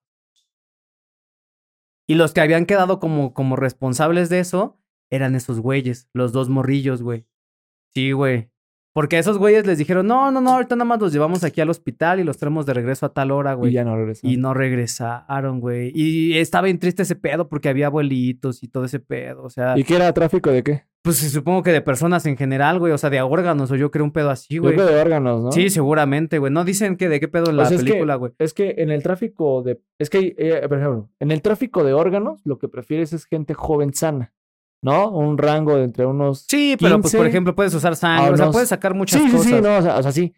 Y 2.07 2.15
los 2.15 2.33
que 2.33 2.41
habían 2.41 2.65
quedado 2.65 2.99
como, 2.99 3.33
como 3.33 3.55
responsables 3.55 4.29
de 4.29 4.39
eso 4.39 4.79
eran 5.09 5.35
esos 5.35 5.59
güeyes, 5.59 6.09
los 6.13 6.31
dos 6.31 6.49
morrillos, 6.49 7.01
güey. 7.01 7.25
Sí, 7.93 8.11
güey. 8.11 8.52
Porque 8.93 9.15
a 9.17 9.19
esos 9.19 9.39
güeyes 9.39 9.65
les 9.65 9.79
dijeron, 9.79 10.05
no, 10.05 10.31
no, 10.31 10.39
no, 10.39 10.51
ahorita 10.53 10.75
nada 10.75 10.85
más 10.85 11.01
los 11.01 11.11
llevamos 11.11 11.43
aquí 11.43 11.59
al 11.61 11.69
hospital 11.71 12.19
y 12.19 12.23
los 12.23 12.37
traemos 12.37 12.65
de 12.67 12.73
regreso 12.75 13.05
a 13.07 13.09
tal 13.13 13.31
hora, 13.31 13.53
Y 13.53 13.55
güey. 13.55 13.71
ya 13.73 13.83
no 13.83 13.95
regresó. 13.97 14.27
Y 14.27 14.37
no 14.37 14.53
regresaron, 14.53 15.59
güey. 15.59 15.91
Y 15.95 16.37
estaba 16.37 16.65
bien 16.65 16.79
triste 16.79 17.01
ese 17.03 17.15
pedo 17.15 17.49
porque 17.49 17.69
había 17.69 17.87
abuelitos 17.87 18.61
y 18.63 18.67
todo 18.67 18.85
ese 18.85 18.99
pedo. 18.99 19.43
O 19.43 19.49
sea, 19.49 19.77
¿Y 19.77 19.83
qué 19.83 19.95
era 19.95 20.13
tráfico 20.13 20.51
de 20.51 20.63
qué? 20.63 20.83
pues 21.01 21.17
supongo 21.17 21.63
que 21.63 21.71
de 21.73 21.81
personas 21.81 22.25
en 22.27 22.37
general, 22.37 22.79
güey. 22.79 22.93
O 22.93 22.97
sea, 22.97 23.09
de 23.09 23.21
órganos 23.21 23.69
o 23.71 23.75
yo 23.75 23.91
creo 23.91 24.05
un 24.05 24.11
pedo 24.13 24.29
así, 24.29 24.53
Yo 24.55 24.61
güey. 24.61 24.75
creo 24.75 24.85
de 24.87 25.01
órganos, 25.01 25.41
¿no? 25.43 25.51
Sí, 25.51 25.69
seguramente, 25.69 26.37
güey. 26.39 26.53
No 26.53 26.63
dicen 26.63 26.95
que 26.95 27.09
de 27.09 27.19
qué 27.19 27.27
pedo 27.27 27.49
en 27.49 27.57
la 27.57 27.63
es 27.63 27.71
que- 27.71 27.77
película, 27.77 28.15
güey. 28.15 28.31
Es 28.39 28.53
que 28.53 28.75
en 28.77 28.89
el 28.89 29.03
tráfico 29.03 29.63
de. 29.63 29.81
Es 29.99 30.09
que, 30.09 30.33
eh, 30.37 30.65
por 30.69 30.77
ejemplo, 30.77 31.09
en 31.19 31.31
el 31.31 31.41
tráfico 31.41 31.83
de 31.83 31.91
órganos, 31.93 32.39
lo 32.45 32.57
que 32.57 32.69
prefieres 32.69 33.11
es 33.11 33.25
gente 33.25 33.53
joven 33.53 33.93
sana, 33.93 34.31
¿no? 34.83 35.09
Un 35.11 35.37
rango 35.37 35.75
de 35.77 35.85
entre 35.85 36.05
unos. 36.05 36.45
Sí, 36.47 36.75
pero 36.79 37.01
pues 37.01 37.11
por 37.13 37.21
15 37.21 37.29
ejemplo 37.29 37.55
puedes 37.55 37.73
usar 37.73 37.95
sangre, 37.95 38.31
o 38.33 38.37
sea, 38.37 38.51
puedes 38.51 38.69
sacar 38.69 38.93
muchas 38.93 39.21
sí, 39.21 39.31
cosas. 39.31 39.47
sí, 39.47 39.53
sí, 39.55 39.61
no, 39.61 39.77
o 39.77 39.81
sea, 39.81 39.97
o 39.97 40.03
sea, 40.03 40.11
sí. 40.11 40.33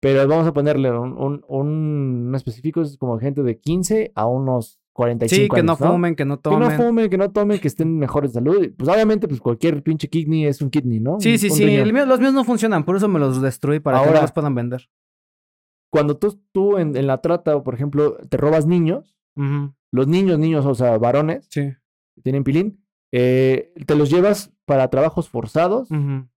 Pero 0.00 0.28
vamos 0.28 0.46
a 0.46 0.52
ponerle 0.52 0.90
un, 0.92 1.12
un, 1.18 1.42
un, 1.48 2.32
específico, 2.36 2.82
es 2.82 2.96
como 2.98 3.18
gente 3.18 3.42
de 3.42 3.58
15 3.58 4.12
a 4.14 4.26
unos 4.26 4.78
45 4.92 5.34
Sí, 5.34 5.48
que 5.48 5.62
no 5.62 5.72
años, 5.72 5.80
¿no? 5.80 5.92
fumen, 5.92 6.14
que 6.14 6.24
no 6.26 6.36
Que 6.36 6.42
tomen. 6.42 6.60
no 6.60 6.70
fumen, 6.70 7.10
que 7.10 7.18
no 7.18 7.30
tomen, 7.32 7.58
que 7.58 7.68
estén 7.68 7.98
mejor 7.98 8.24
de 8.24 8.28
salud. 8.28 8.70
Pues 8.76 8.88
obviamente, 8.90 9.26
pues 9.26 9.40
cualquier 9.40 9.82
pinche 9.82 10.08
kidney 10.08 10.44
es 10.46 10.60
un 10.60 10.70
kidney, 10.70 11.00
¿no? 11.00 11.18
Sí, 11.20 11.38
sí, 11.38 11.48
un 11.50 11.56
sí. 11.56 11.64
el 11.64 11.92
mío- 11.92 12.04
los 12.06 12.20
míos 12.20 12.34
no 12.34 12.44
funcionan, 12.44 12.84
por 12.84 12.96
eso 12.96 13.08
me 13.08 13.18
los 13.18 13.40
destruí 13.40 13.80
para 13.80 13.98
que 13.98 14.04
Ahora- 14.06 14.18
no 14.18 14.22
los 14.22 14.32
puedan 14.32 14.54
vender. 14.54 14.88
Cuando 15.90 16.18
tú, 16.18 16.38
tú 16.52 16.76
en, 16.78 16.94
en 16.96 17.06
la 17.06 17.20
trata, 17.22 17.62
por 17.62 17.74
ejemplo, 17.74 18.16
te 18.28 18.36
robas 18.36 18.66
niños, 18.66 19.16
los 19.92 20.06
niños, 20.08 20.38
niños, 20.38 20.66
o 20.66 20.74
sea, 20.74 20.98
varones, 20.98 21.46
Sí. 21.50 21.72
que 22.14 22.20
tienen 22.22 22.44
pilín, 22.44 22.84
eh, 23.12 23.72
te 23.86 23.94
los 23.94 24.10
llevas 24.10 24.52
para 24.64 24.88
trabajos 24.90 25.28
forzados, 25.28 25.88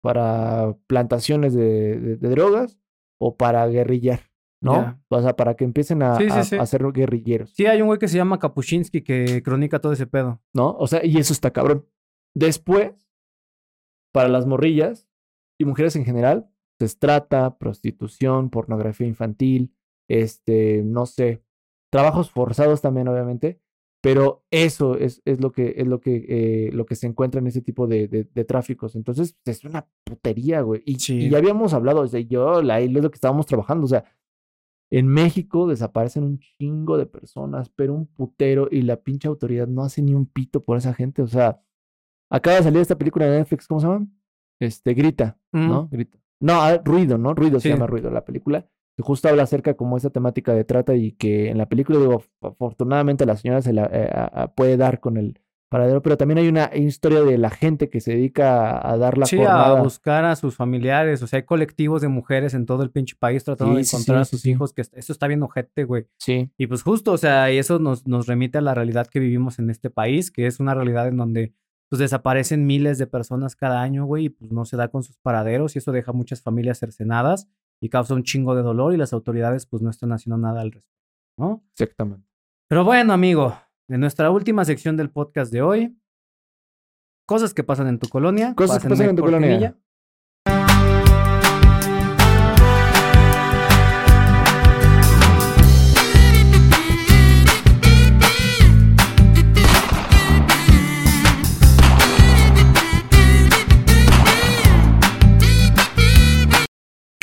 para 0.02 0.76
plantaciones 0.88 1.54
de, 1.54 2.00
de- 2.00 2.18
de 2.18 2.30
drogas 2.30 2.78
o 3.20 3.36
para 3.38 3.66
guerrillar, 3.68 4.20
¿no? 4.62 5.00
O 5.10 5.22
sea, 5.22 5.36
para 5.36 5.56
que 5.56 5.64
empiecen 5.64 6.04
a, 6.04 6.16
Sí, 6.18 6.30
sí, 6.30 6.38
a- 6.40 6.44
sí. 6.44 6.56
a 6.58 6.66
ser 6.66 6.84
guerrilleros, 6.92 7.52
Sí, 7.52 7.66
hay 7.66 7.82
un 7.82 7.88
güey 7.88 8.00
que 8.00 8.08
se 8.08 8.18
llama 8.18 8.40
Kapuscinski 8.40 9.02
que 9.02 9.42
cronica 9.44 9.80
todo 9.80 9.94
ese 9.94 10.08
pedo. 10.08 10.42
¿no? 10.54 10.72
O 10.78 10.88
sea, 10.88 11.06
y 11.06 11.18
eso 11.18 11.34
está 11.34 11.52
cabrón. 11.52 11.86
Después, 12.36 13.08
para 14.14 14.30
las 14.30 14.46
morrillas 14.46 15.08
y 15.60 15.66
mujeres 15.66 15.96
en 15.96 16.06
general, 16.06 16.50
se 16.80 16.88
trata, 16.96 17.58
prostitución, 17.58 18.50
pornografía 18.50 19.08
infantil, 19.08 19.74
este, 20.10 20.84
no 20.84 21.06
sé, 21.06 21.44
trabajos 21.92 22.30
forzados 22.30 22.82
también, 22.82 23.08
obviamente. 23.08 23.62
Pero 24.08 24.46
eso 24.52 24.96
es, 24.98 25.22
es 25.26 25.42
lo 25.42 25.52
que 25.52 25.74
es 25.76 25.86
lo 25.86 26.00
que 26.00 26.26
eh, 26.30 26.72
lo 26.72 26.86
que 26.86 26.96
se 26.96 27.08
encuentra 27.08 27.42
en 27.42 27.48
ese 27.48 27.60
tipo 27.62 27.88
de, 27.88 28.08
de, 28.08 28.24
de 28.24 28.46
tráficos. 28.46 28.96
Entonces, 28.96 29.38
es 29.44 29.66
una 29.66 29.86
putería, 30.06 30.62
güey. 30.62 30.82
Y, 30.86 30.96
Sí. 30.96 31.26
y 31.26 31.30
ya 31.30 31.40
habíamos 31.40 31.74
hablado, 31.74 32.08
sea, 32.08 32.22
yo, 32.22 32.62
la, 32.62 32.80
es 32.80 32.90
lo 32.90 33.12
que 33.12 33.16
estábamos 33.16 33.46
trabajando. 33.46 33.84
O 33.84 33.90
sea, 33.90 34.06
en 34.90 35.08
México 35.08 35.68
desaparecen 35.68 36.24
un 36.24 36.40
chingo 36.40 36.98
de 36.98 37.06
personas, 37.06 37.70
pero 37.70 37.94
un 37.96 38.06
putero, 38.06 38.70
y 38.72 38.84
la 38.84 38.96
pinche 38.96 39.28
autoridad 39.28 39.68
no 39.68 39.84
hace 39.84 40.02
ni 40.02 40.14
un 40.14 40.26
pito 40.26 40.64
por 40.64 40.78
esa 40.78 40.94
gente. 40.94 41.22
O 41.22 41.28
sea, 41.28 41.62
acaba 42.32 42.56
de 42.56 42.64
salir 42.64 42.80
esta 42.80 42.98
película 42.98 43.26
de 43.26 43.40
Netflix, 43.40 43.68
¿cómo 43.68 43.82
se 43.82 43.88
llama? 43.88 44.08
Este, 44.62 44.94
Grita, 44.94 45.38
¿no? 45.52 45.90
Grita. 45.90 46.18
No, 46.40 46.54
ah, 46.62 46.78
Ruido, 46.78 47.18
¿no? 47.18 47.34
Ruido 47.34 47.60
se 47.60 47.68
llama 47.68 47.88
Ruido 47.88 48.10
la 48.10 48.24
película. 48.24 48.70
Que 48.98 49.04
justo 49.04 49.30
habla 49.30 49.44
acerca 49.44 49.76
como 49.76 49.96
esa 49.96 50.10
temática 50.10 50.54
de 50.54 50.64
trata 50.66 50.96
y 50.96 51.12
que 51.14 51.50
en 51.50 51.58
la 51.60 51.68
película, 51.70 52.00
digo, 52.00 52.20
af- 52.42 52.50
afortunadamente 52.52 53.26
la 53.28 53.38
señora 53.38 53.62
se 53.62 53.72
la 53.72 53.88
eh, 53.94 54.10
a- 54.12 54.52
puede 54.56 54.76
dar 54.76 55.00
con 55.00 55.18
el 55.18 55.40
paradero, 55.70 56.02
pero 56.02 56.18
también 56.18 56.38
hay 56.40 56.48
una 56.48 56.72
historia 56.74 57.22
de 57.24 57.38
la 57.38 57.50
gente 57.50 57.90
que 57.90 58.00
se 58.00 58.12
dedica 58.12 58.72
a, 58.72 58.94
a 58.94 58.98
dar 58.98 59.18
la 59.18 59.26
Sí, 59.26 59.36
jornada. 59.38 59.80
a 59.80 59.82
buscar 59.84 60.24
a 60.26 60.36
sus 60.38 60.56
familiares. 60.56 61.22
O 61.22 61.28
sea, 61.28 61.38
hay 61.38 61.44
colectivos 61.44 62.02
de 62.02 62.08
mujeres 62.08 62.54
en 62.54 62.66
todo 62.66 62.84
el 62.84 62.90
pinche 62.90 63.16
país 63.20 63.44
tratando 63.44 63.74
Sí, 63.76 63.82
de 63.82 63.86
encontrar 63.86 64.18
sí, 64.20 64.22
a 64.22 64.26
sus 64.26 64.46
hijos. 64.46 64.74
Que 64.74 64.82
eso 64.82 65.12
está 65.12 65.28
bien 65.28 65.44
ojete, 65.44 65.84
güey. 65.84 66.08
Sí, 66.18 66.50
Y 66.58 66.68
pues 66.68 66.84
justo, 66.84 67.12
o 67.12 67.18
sea, 67.18 67.52
y 67.52 67.58
eso 67.58 67.80
nos, 67.80 68.08
nos 68.08 68.28
remite 68.28 68.58
a 68.58 68.62
la 68.62 68.74
realidad 68.74 69.08
que 69.08 69.20
vivimos 69.20 69.60
en 69.60 69.70
este 69.70 69.90
país, 69.90 70.32
que 70.32 70.48
es 70.48 70.60
una 70.62 70.74
realidad 70.74 71.08
en 71.10 71.18
donde 71.18 71.54
pues 71.90 72.00
desaparecen 72.00 72.66
miles 72.66 72.98
de 72.98 73.08
personas 73.08 73.56
cada 73.56 73.82
año, 73.82 74.06
güey, 74.06 74.26
y 74.26 74.30
pues 74.30 74.52
no 74.52 74.66
se 74.66 74.76
da 74.78 74.88
con 74.88 75.04
sus 75.04 75.18
paraderos 75.18 75.76
y 75.76 75.80
eso 75.80 75.92
deja 75.92 76.12
muchas 76.14 76.42
familias 76.42 76.80
cercenadas 76.80 77.48
y 77.82 77.90
causa 77.90 78.14
un 78.14 78.24
chingo 78.24 78.56
de 78.56 78.62
dolor 78.62 78.94
y 78.94 78.98
las 78.98 79.14
autoridades 79.14 79.66
pues 79.66 79.82
no 79.82 79.90
están 79.90 80.12
haciendo 80.12 80.38
nada 80.38 80.62
al 80.62 80.72
respecto, 80.72 81.04
¿no? 81.38 81.64
exactamente. 81.72 82.28
Pero 82.68 82.84
bueno, 82.84 83.14
amigo, 83.14 83.56
en 83.88 84.02
nuestra 84.02 84.30
última 84.32 84.66
sección 84.66 84.98
del 84.98 85.10
podcast 85.10 85.52
de 85.52 85.62
hoy, 85.62 85.98
cosas 87.26 87.54
que 87.54 87.64
pasan 87.64 87.88
en 87.88 88.00
tu 88.00 88.10
colonia. 88.10 88.54
Cosas 88.56 88.82
que 88.82 88.90
pasan 88.90 89.10
en 89.10 89.16
tu 89.16 89.24
colonia. 89.24 89.50
cortinilla. 89.50 89.87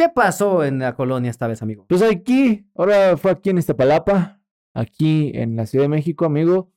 ¿Qué 0.05 0.11
pasó 0.11 0.63
en 0.65 0.81
la 0.81 0.95
colonia 0.95 1.31
esta 1.31 1.47
vez, 1.47 1.63
amigo? 1.63 1.87
Pues 1.89 2.03
aquí, 2.03 2.67
ahora 2.75 3.17
fue 3.17 3.31
aquí 3.31 3.49
en 3.49 3.57
Iztapalapa, 3.57 4.39
aquí 4.75 5.33
en 5.35 5.57
la 5.57 5.65
Ciudad 5.65 5.85
de 5.87 5.89
México, 5.89 6.27
amigo, 6.27 6.71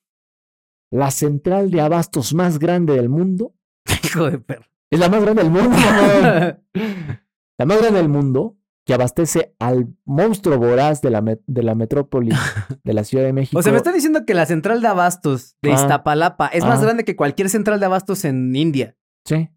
la 0.92 1.12
central 1.12 1.70
de 1.70 1.82
abastos 1.82 2.34
más 2.34 2.58
grande 2.58 2.94
del 2.94 3.10
mundo. 3.10 3.54
Hijo 4.06 4.32
de 4.32 4.40
perro. 4.40 4.64
Es 4.90 4.98
la 5.00 5.10
más 5.10 5.22
grande 5.22 5.44
del 5.44 5.52
mundo. 5.52 5.76
La 7.60 7.66
más 7.66 7.80
grande 7.80 7.98
del 8.00 8.08
mundo 8.10 8.56
que 8.86 8.94
abastece 8.94 9.56
al 9.60 9.88
monstruo 10.06 10.58
voraz 10.60 11.02
de 11.02 11.10
la, 11.10 11.22
de 11.22 11.64
la 11.64 11.74
metrópoli 11.76 12.32
de 12.84 12.94
la 12.94 13.04
Ciudad 13.04 13.26
de 13.26 13.34
México. 13.34 13.58
O 13.60 13.62
sea, 13.64 13.72
me 13.74 13.80
está 13.80 13.92
diciendo 13.92 14.26
que 14.26 14.36
la 14.36 14.46
central 14.46 14.80
de 14.82 14.88
abastos 14.88 15.58
de 15.64 15.72
Ah. 15.72 15.74
Iztapalapa 15.74 16.48
es 16.48 16.64
más 16.64 16.80
Ah. 16.80 16.84
grande 16.86 17.04
que 17.04 17.16
cualquier 17.18 17.50
central 17.50 17.80
de 17.82 17.88
abastos 17.88 18.24
en 18.26 18.56
India. 18.56 18.96
Sí, 19.26 19.50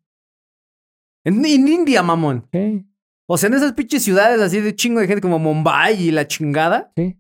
En, 1.24 1.44
en 1.44 1.68
India, 1.68 2.02
mamón. 2.02 2.48
sí, 2.50 2.86
O 3.32 3.38
sea, 3.38 3.46
en 3.46 3.54
esas 3.54 3.74
pinches 3.74 4.02
ciudades 4.02 4.40
así 4.40 4.60
de 4.60 4.74
chingo 4.74 4.98
de 4.98 5.06
gente 5.06 5.20
como 5.20 5.38
Mumbai 5.38 6.02
y 6.02 6.10
la 6.10 6.26
chingada. 6.26 6.92
sí. 6.96 7.16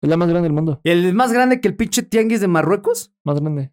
Es 0.00 0.08
la 0.08 0.16
más 0.16 0.28
grande 0.28 0.46
del 0.46 0.52
mundo. 0.52 0.80
¿Y 0.82 0.90
el 0.90 1.14
más 1.14 1.32
grande 1.32 1.60
que 1.60 1.68
el 1.68 1.76
pinche 1.76 2.02
tianguis 2.02 2.40
de 2.40 2.48
Marruecos? 2.48 3.12
Más 3.24 3.40
grande. 3.40 3.72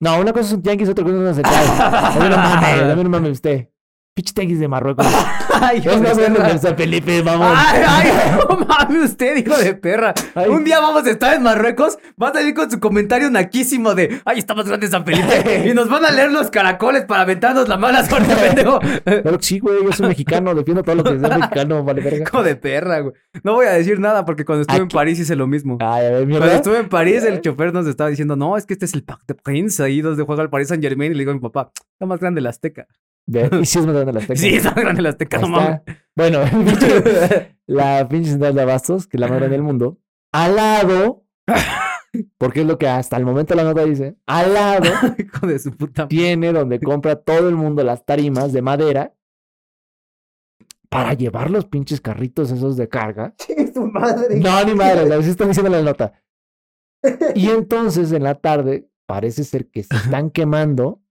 No, 0.00 0.20
una 0.20 0.32
cosa 0.32 0.46
es 0.46 0.52
un 0.52 0.62
tianguis, 0.62 0.88
otra 0.88 1.04
cosa 1.04 1.16
es 1.16 1.20
una 1.20 1.34
central. 1.34 2.30
No 2.30 2.36
mames, 2.36 2.96
no 3.04 3.10
mames 3.10 3.30
usted. 3.32 3.68
Pinche 4.14 4.32
tianguis 4.32 4.60
de 4.60 4.68
Marruecos. 4.68 5.04
Ay, 5.60 5.82
Es 5.84 6.00
más 6.00 6.16
que 6.16 6.58
San 6.58 6.76
Felipe, 6.76 7.20
mamón. 7.24 7.52
Ay, 7.52 7.82
ay, 7.84 8.12
no 8.48 8.58
mames 8.64 9.10
usted, 9.10 9.36
hijo 9.36 9.56
de 9.56 9.74
perra. 9.74 10.14
Ay. 10.36 10.48
Un 10.50 10.62
día 10.62 10.78
vamos 10.78 11.04
a 11.04 11.10
estar 11.10 11.34
en 11.34 11.42
Marruecos, 11.42 11.98
va 12.20 12.28
a 12.28 12.32
salir 12.32 12.54
con 12.54 12.70
su 12.70 12.78
comentario 12.78 13.28
naquísimo 13.30 13.94
de, 13.96 14.20
ay, 14.24 14.38
está 14.38 14.54
más 14.54 14.68
grande 14.68 14.86
San 14.86 15.04
Felipe. 15.04 15.66
y 15.68 15.74
nos 15.74 15.88
van 15.88 16.04
a 16.04 16.12
leer 16.12 16.30
los 16.30 16.50
caracoles 16.50 17.06
para 17.06 17.22
aventarnos 17.22 17.68
la 17.68 17.76
mala 17.76 18.04
suerte, 18.04 18.36
pendejo. 18.36 18.78
Que 18.78 19.36
sí, 19.40 19.58
güey, 19.58 19.82
yo 19.82 19.92
soy 19.92 20.08
mexicano, 20.08 20.54
defiendo 20.54 20.84
todo 20.84 20.94
lo 20.94 21.02
que 21.04 21.14
es 21.14 21.20
mexicano, 21.20 21.82
vale 21.82 22.00
verga. 22.00 22.24
Hijo 22.28 22.42
de 22.44 22.54
perra, 22.54 23.00
güey. 23.00 23.14
No 23.42 23.54
voy 23.54 23.66
a 23.66 23.72
decir 23.72 23.98
nada 23.98 24.24
porque 24.24 24.44
cuando 24.44 24.62
estuve 24.62 24.78
en 24.78 24.88
París 24.88 25.18
hice 25.18 25.34
lo 25.34 25.48
mismo. 25.48 25.78
Ay, 25.80 26.06
a 26.06 26.10
ver, 26.10 26.12
Cuando 26.18 26.26
mierda. 26.38 26.54
estuve 26.54 26.78
en 26.78 26.88
París, 26.88 27.24
el 27.24 27.40
chofer 27.40 27.72
nos 27.74 27.88
estaba 27.88 28.10
diciendo, 28.10 28.36
no, 28.36 28.56
es 28.56 28.64
que 28.64 28.74
este 28.74 28.84
es 28.84 28.94
el 28.94 29.02
Parc 29.02 29.22
de 29.26 29.34
Prince, 29.34 29.82
ahí 29.82 30.02
donde 30.02 30.22
juega 30.22 30.42
el 30.44 30.50
Paris 30.50 30.68
Saint 30.68 30.82
Germain. 30.84 31.10
Y 31.10 31.14
le 31.14 31.20
digo 31.20 31.32
a 31.32 31.34
mi 31.34 31.40
papá, 31.40 31.72
está 31.94 32.06
más 32.06 32.20
grande 32.20 32.40
el 32.40 32.46
Azteca. 32.46 32.86
Y 33.62 33.64
sí 33.64 33.78
es 33.78 33.86
más 33.86 33.94
grande 33.94 34.12
la 34.12 34.20
Azteca. 34.20 34.40
Sí, 34.40 34.54
está 34.54 34.70
más 34.72 34.84
grande 34.84 35.00
el 35.00 35.06
Azteca, 35.06 35.38
no 35.38 35.48
mames. 35.48 35.80
Bueno, 36.14 36.40
la 37.66 38.08
pinche 38.08 38.30
central 38.30 38.54
de 38.54 38.62
abastos, 38.62 39.06
que 39.06 39.16
es 39.16 39.20
la 39.20 39.28
más 39.28 39.38
grande 39.38 39.56
del 39.56 39.62
mundo, 39.62 39.98
al 40.32 40.56
lado, 40.56 41.24
porque 42.38 42.60
es 42.60 42.66
lo 42.66 42.78
que 42.78 42.88
hasta 42.88 43.16
el 43.16 43.24
momento 43.24 43.54
la 43.54 43.64
nota 43.64 43.84
dice, 43.84 44.16
al 44.26 44.54
lado 44.54 44.84
Hijo 45.18 45.46
de 45.46 45.58
su 45.58 45.76
puta. 45.76 46.08
tiene 46.08 46.52
donde 46.52 46.80
compra 46.80 47.16
todo 47.16 47.48
el 47.48 47.56
mundo 47.56 47.82
las 47.82 48.04
tarimas 48.04 48.52
de 48.52 48.62
madera 48.62 49.14
para 50.88 51.14
llevar 51.14 51.50
los 51.50 51.64
pinches 51.66 52.00
carritos 52.00 52.52
esos 52.52 52.76
de 52.76 52.88
carga. 52.88 53.34
madre. 53.92 54.38
No, 54.38 54.64
ni 54.64 54.74
madre, 54.74 55.12
así 55.12 55.30
están 55.30 55.48
diciendo 55.48 55.70
la 55.70 55.82
nota. 55.82 56.22
Y 57.34 57.50
entonces 57.50 58.12
en 58.12 58.22
la 58.22 58.36
tarde 58.36 58.88
parece 59.06 59.44
ser 59.44 59.68
que 59.68 59.82
se 59.82 59.94
están 59.96 60.30
quemando, 60.30 61.02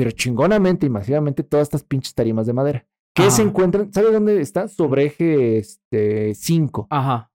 pero 0.00 0.12
chingonamente 0.12 0.86
y 0.86 0.88
masivamente 0.88 1.42
todas 1.42 1.64
estas 1.64 1.84
pinches 1.84 2.14
tarimas 2.14 2.46
de 2.46 2.54
madera. 2.54 2.86
Que 3.14 3.30
se 3.30 3.42
encuentran, 3.42 3.92
¿sabe 3.92 4.10
dónde 4.10 4.40
está? 4.40 4.66
Sobre 4.66 5.04
eje 5.04 5.58
este, 5.58 6.34
5. 6.34 6.86
Ajá. 6.88 7.30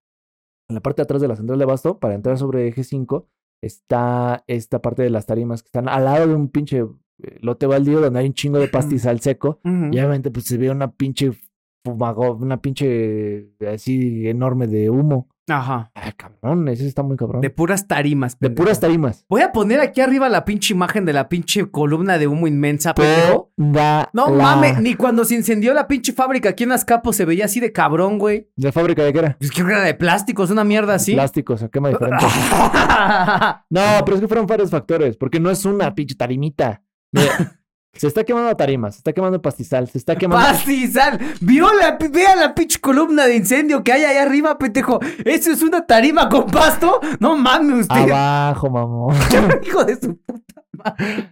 En 0.68 0.74
la 0.74 0.82
parte 0.82 1.04
de 1.04 1.04
atrás 1.04 1.22
de 1.22 1.28
la 1.28 1.36
central 1.36 1.60
de 1.60 1.64
abasto, 1.64 2.00
para 2.00 2.16
entrar 2.16 2.40
sobre 2.40 2.68
eje 2.68 2.84
5, 2.84 3.30
está 3.62 4.44
esta 4.48 4.82
parte 4.82 5.04
de 5.04 5.12
las 5.12 5.28
tarimas 5.28 5.62
que 5.62 5.68
están 5.68 5.88
al 5.88 6.06
lado 6.06 6.26
de 6.26 6.34
un 6.34 6.50
pinche 6.50 6.80
eh, 6.80 7.38
lote 7.42 7.68
baldío 7.68 8.02
donde 8.02 8.18
hay 8.18 8.26
un 8.26 8.34
chingo 8.34 8.58
de 8.58 8.68
pastizal 8.68 9.20
seco. 9.20 9.60
Ujú. 9.64 9.92
Y 9.92 10.00
obviamente 10.00 10.32
pues 10.32 10.48
se 10.48 10.58
ve 10.58 10.72
una 10.72 10.92
pinche 10.92 11.34
fumago, 11.86 12.34
una 12.34 12.60
pinche 12.62 13.52
así 13.72 14.28
enorme 14.28 14.66
de 14.66 14.90
humo. 14.90 15.30
Ajá. 15.48 15.92
Ah, 15.94 16.12
cabrón, 16.18 16.68
ese 16.70 16.88
está 16.88 17.04
muy 17.04 17.18
cabrón. 17.18 17.40
De 17.42 17.50
De, 17.50 17.54
puras 17.54 17.88
tarimas. 17.88 18.36
pendejo. 18.36 18.64
puras 18.64 18.80
tarimas. 18.80 19.26
Voy 19.30 19.42
a 19.42 19.52
poner 19.52 19.80
aquí 19.80 20.02
arriba 20.02 20.28
la 20.28 20.44
pinche 20.44 20.74
imagen 20.74 21.06
de 21.06 21.14
la 21.14 21.30
pinche 21.30 21.70
columna 21.70 22.18
de 22.18 22.26
humo 22.28 22.48
inmensa, 22.48 22.96
pendejo. 22.96 23.52
Toda 23.56 24.10
No 24.14 24.30
la- 24.32 24.44
mames, 24.44 24.80
ni 24.82 24.96
cuando 24.96 25.24
se 25.24 25.36
incendió 25.36 25.74
la 25.76 25.88
pinche 25.88 26.14
fábrica 26.14 26.50
aquí 26.50 26.64
en 26.64 26.72
Azcapo 26.72 27.14
se 27.14 27.26
veía 27.26 27.46
así 27.46 27.60
de 27.60 27.72
cabrón, 27.72 28.18
güey. 28.18 28.50
¿De 28.56 28.72
fábrica 28.72 29.04
de 29.04 29.14
qué 29.14 29.20
era? 29.20 29.38
Pues 29.38 29.52
creo 29.52 29.68
que 29.68 29.74
era 29.74 29.84
de 29.84 29.94
plástico, 29.94 30.44
es 30.44 30.50
una 30.50 30.64
mierda 30.64 30.96
así. 30.96 31.14
Plástico, 31.14 31.56
se 31.58 31.70
quema 31.70 31.90
diferente. 31.90 32.26
No, 33.70 33.82
pero 34.04 34.16
es 34.16 34.22
que 34.22 34.28
fueron 34.28 34.48
varios 34.48 34.72
factores, 34.72 35.16
porque 35.18 35.40
no 35.40 35.50
es 35.52 35.64
una 35.66 35.94
pinche 35.94 36.16
tarimita. 36.16 36.82
Se 37.96 38.08
está 38.08 38.24
quemando 38.24 38.54
tarimas, 38.56 38.96
se 38.96 39.00
está 39.00 39.14
quemando 39.14 39.42
pastizal, 39.42 39.88
se 39.90 39.98
está 39.98 40.16
quemando. 40.18 40.46
Pastizal. 40.46 41.20
Vio 41.42 41.74
la, 41.74 41.98
vea 41.98 42.36
la 42.36 42.54
pinche 42.54 42.80
columna 42.80 43.26
de 43.26 43.36
incendio 43.38 43.84
que 43.84 43.94
hay 43.94 44.04
ahí 44.04 44.18
arriba, 44.18 44.58
pendejo. 44.58 45.00
¿Eso 45.24 45.52
es 45.52 45.62
una 45.62 45.86
tarima 45.86 46.28
con 46.30 46.46
pasto? 46.48 47.00
No 47.20 47.38
mames 47.38 47.82
usted. 47.82 48.12
Abajo, 48.12 48.70
mamón. 48.70 49.16
Hijo 49.64 49.84
de 49.86 49.96
su 49.96 50.18
puta 50.18 50.64
madre. 50.74 51.32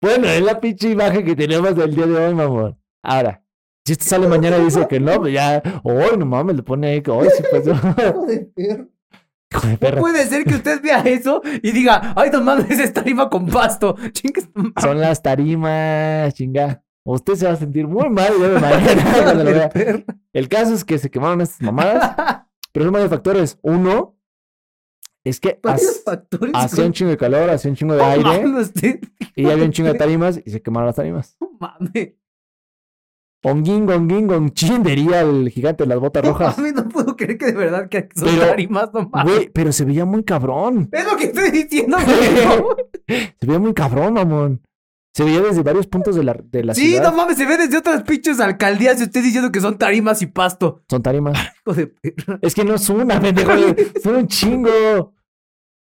Bueno, 0.00 0.26
es 0.26 0.42
la 0.42 0.60
pinche 0.60 0.90
imagen 0.90 1.24
que 1.24 1.36
tenemos 1.36 1.76
del 1.76 1.94
día 1.94 2.06
de 2.06 2.16
hoy, 2.16 2.34
mamón. 2.34 2.78
Ahora, 3.02 3.42
si 3.84 3.92
esto 3.94 4.04
sale 4.04 4.28
mañana 4.28 4.58
y 4.58 4.64
dice 4.64 4.86
que 4.88 5.00
no, 5.00 5.18
pues 5.20 5.32
ya. 5.32 5.62
Hoy, 5.82 6.16
no 6.18 6.26
mames, 6.26 6.56
le 6.56 6.62
pone 6.62 6.88
ahí 6.88 7.02
que 7.02 7.10
hoy 7.10 7.28
sí 7.36 7.42
pasó. 7.50 7.70
Hijo 8.10 8.26
de 8.26 8.38
perra. 8.54 8.86
No 9.52 10.00
puede 10.00 10.26
ser 10.26 10.44
que 10.44 10.54
usted 10.54 10.82
vea 10.82 11.00
eso 11.00 11.42
y 11.62 11.72
diga, 11.72 12.14
ay, 12.16 12.30
no 12.30 12.42
mames, 12.42 12.78
es 12.78 12.92
tarima 12.92 13.28
con 13.28 13.46
pasto. 13.46 13.96
Chingues. 14.12 14.48
Son 14.80 15.00
las 15.00 15.22
tarimas, 15.22 16.34
chinga. 16.34 16.82
Usted 17.04 17.34
se 17.34 17.46
va 17.46 17.52
a 17.52 17.56
sentir 17.56 17.86
muy 17.86 18.08
mal 18.08 18.32
día 18.36 18.48
de 18.48 18.60
mañana 18.60 19.34
lo 19.34 19.44
vea. 19.44 19.70
El 20.32 20.48
caso 20.48 20.74
es 20.74 20.84
que 20.84 20.98
se 20.98 21.10
quemaron 21.10 21.40
estas 21.40 21.60
mamadas, 21.62 22.44
pero 22.72 22.84
son 22.86 22.92
varios 22.92 23.10
factores. 23.10 23.58
Uno, 23.62 24.16
es 25.24 25.40
que 25.40 25.60
hacía 26.54 26.84
un 26.84 26.92
chingo 26.92 27.10
de 27.10 27.16
calor, 27.16 27.50
hacía 27.50 27.70
un 27.70 27.76
chingo 27.76 27.94
de 27.94 28.02
aire, 28.02 28.46
usted. 28.46 29.00
y 29.36 29.48
había 29.48 29.64
un 29.64 29.72
chingo 29.72 29.92
de 29.92 29.98
tarimas 29.98 30.40
y 30.44 30.50
se 30.50 30.62
quemaron 30.62 30.86
las 30.86 30.96
tarimas. 30.96 31.36
No 31.40 31.50
mames. 31.60 32.14
Onguín, 33.44 33.86
gonguín, 33.86 34.28
gonchín, 34.28 34.82
diría 34.84 35.20
el 35.22 35.48
gigante 35.50 35.82
de 35.84 35.88
las 35.88 35.98
botas 35.98 36.22
No 36.24 36.30
rojas. 36.30 36.56
mames, 36.58 36.74
no 36.74 36.88
puedo 36.88 37.16
creer 37.16 37.38
que 37.38 37.46
de 37.46 37.52
verdad 37.52 37.88
que 37.88 38.08
son 38.14 38.28
Pero, 38.28 38.46
tarimas, 38.46 38.90
no 38.94 39.08
mames. 39.12 39.34
Güey, 39.34 39.48
pero 39.52 39.72
se 39.72 39.84
veía 39.84 40.04
muy 40.04 40.22
cabrón. 40.22 40.88
Es 40.92 41.04
lo 41.04 41.16
que 41.16 41.24
estoy 41.24 41.50
diciendo, 41.50 41.96
pendejo. 42.06 42.76
Se 43.08 43.46
veía 43.46 43.58
muy 43.58 43.74
cabrón, 43.74 44.14
mamón. 44.14 44.62
Se 45.14 45.24
veía 45.24 45.40
desde 45.42 45.62
varios 45.62 45.86
puntos 45.88 46.14
de 46.16 46.24
la, 46.24 46.34
de 46.42 46.64
la 46.64 46.74
Sí, 46.74 46.92
ciudad. 46.92 47.10
no 47.10 47.16
mames, 47.16 47.36
se 47.36 47.44
ve 47.44 47.58
desde 47.58 47.76
otras 47.76 48.02
pinches 48.04 48.40
alcaldías 48.40 48.98
y 49.00 49.04
usted 49.04 49.22
diciendo 49.22 49.52
que 49.52 49.60
son 49.60 49.76
tarimas 49.76 50.22
y 50.22 50.26
pasto. 50.26 50.80
Son 50.88 51.02
tarimas. 51.02 51.36
Hijo 51.66 51.74
de 51.74 51.86
perra. 51.88 52.38
Es 52.40 52.54
que 52.54 52.64
no 52.64 52.74
es 52.76 52.88
una, 52.88 53.20
pendejo. 53.20 53.52
Son 54.02 54.16
un 54.16 54.26
chingo. 54.28 55.12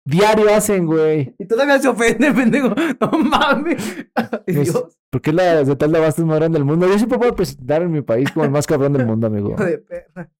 Diario 0.05 0.53
hacen, 0.53 0.87
güey. 0.87 1.35
Y 1.39 1.47
todavía 1.47 1.79
se 1.79 1.89
ofende, 1.89 2.33
pendejo. 2.35 2.75
No 3.01 3.19
mames. 3.19 4.07
Dios, 4.47 4.99
¿Por 5.11 5.21
qué 5.21 5.33
la 5.33 5.61
estatal 5.61 5.93
de 5.93 5.99
abastos 5.99 6.25
más 6.25 6.39
grande 6.39 6.59
del 6.59 6.65
mundo? 6.65 6.87
Yo 6.89 6.97
siempre 6.97 7.19
puedo 7.19 7.35
presentar 7.37 7.83
en 7.83 7.93
mi 7.93 8.03
país 8.03 8.31
como 8.33 8.45
el 8.45 8.51
más 8.51 8.67
cabrón 8.67 8.93
del 8.95 9.07
mundo, 9.07 9.27
amigo. 9.29 9.51
hijo 9.53 9.65
de 9.65 9.79
perra. 9.79 10.31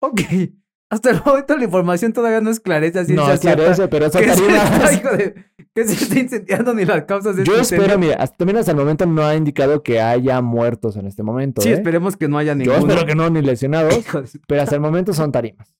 ok. 0.00 0.20
Hasta 0.90 1.10
el 1.10 1.22
momento 1.24 1.56
la 1.56 1.64
información 1.64 2.12
todavía 2.12 2.42
no 2.42 2.50
esclarece 2.50 2.98
así. 2.98 3.14
No, 3.14 3.30
esclarece, 3.32 3.88
pero 3.88 4.06
hijo 4.08 5.16
de- 5.16 5.34
que 5.74 5.84
se 5.84 5.94
está 6.04 6.18
incendiando 6.18 6.74
ni 6.74 6.84
las 6.84 7.04
causas 7.04 7.34
de 7.34 7.44
Yo 7.44 7.52
este 7.54 7.76
espero, 7.76 7.84
incendio. 7.84 8.08
mira, 8.10 8.22
hasta, 8.22 8.36
también 8.36 8.58
hasta 8.58 8.72
el 8.72 8.76
momento 8.76 9.06
no 9.06 9.22
ha 9.24 9.34
indicado 9.34 9.82
que 9.82 10.02
haya 10.02 10.42
muertos 10.42 10.96
en 10.96 11.06
este 11.06 11.22
momento. 11.22 11.62
Sí, 11.62 11.70
¿eh? 11.70 11.72
esperemos 11.72 12.18
que 12.18 12.28
no 12.28 12.36
haya 12.36 12.52
Yo 12.52 12.58
ninguno. 12.58 12.78
espero 12.78 13.06
que 13.06 13.14
no, 13.14 13.30
ni 13.30 13.40
lesionados, 13.40 14.04
pero 14.46 14.60
hasta 14.62 14.74
el 14.74 14.82
momento 14.82 15.14
son 15.14 15.32
tarimas. 15.32 15.74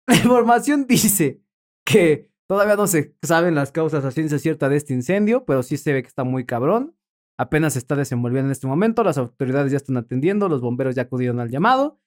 La 0.06 0.16
información 0.16 0.86
dice 0.86 1.42
que 1.84 2.30
todavía 2.46 2.76
no 2.76 2.86
se 2.86 3.14
saben 3.22 3.54
las 3.54 3.72
causas 3.72 4.04
a 4.04 4.10
ciencia 4.10 4.38
cierta 4.38 4.68
de 4.68 4.76
este 4.76 4.94
incendio, 4.94 5.44
pero 5.44 5.62
sí 5.62 5.76
se 5.76 5.92
ve 5.92 6.02
que 6.02 6.08
está 6.08 6.24
muy 6.24 6.44
cabrón. 6.44 6.96
Apenas 7.38 7.72
se 7.72 7.78
está 7.78 7.96
desenvolviendo 7.96 8.48
en 8.48 8.52
este 8.52 8.66
momento, 8.66 9.02
las 9.02 9.16
autoridades 9.16 9.72
ya 9.72 9.78
están 9.78 9.96
atendiendo, 9.96 10.48
los 10.48 10.60
bomberos 10.60 10.94
ya 10.94 11.02
acudieron 11.02 11.40
al 11.40 11.48
llamado. 11.48 12.00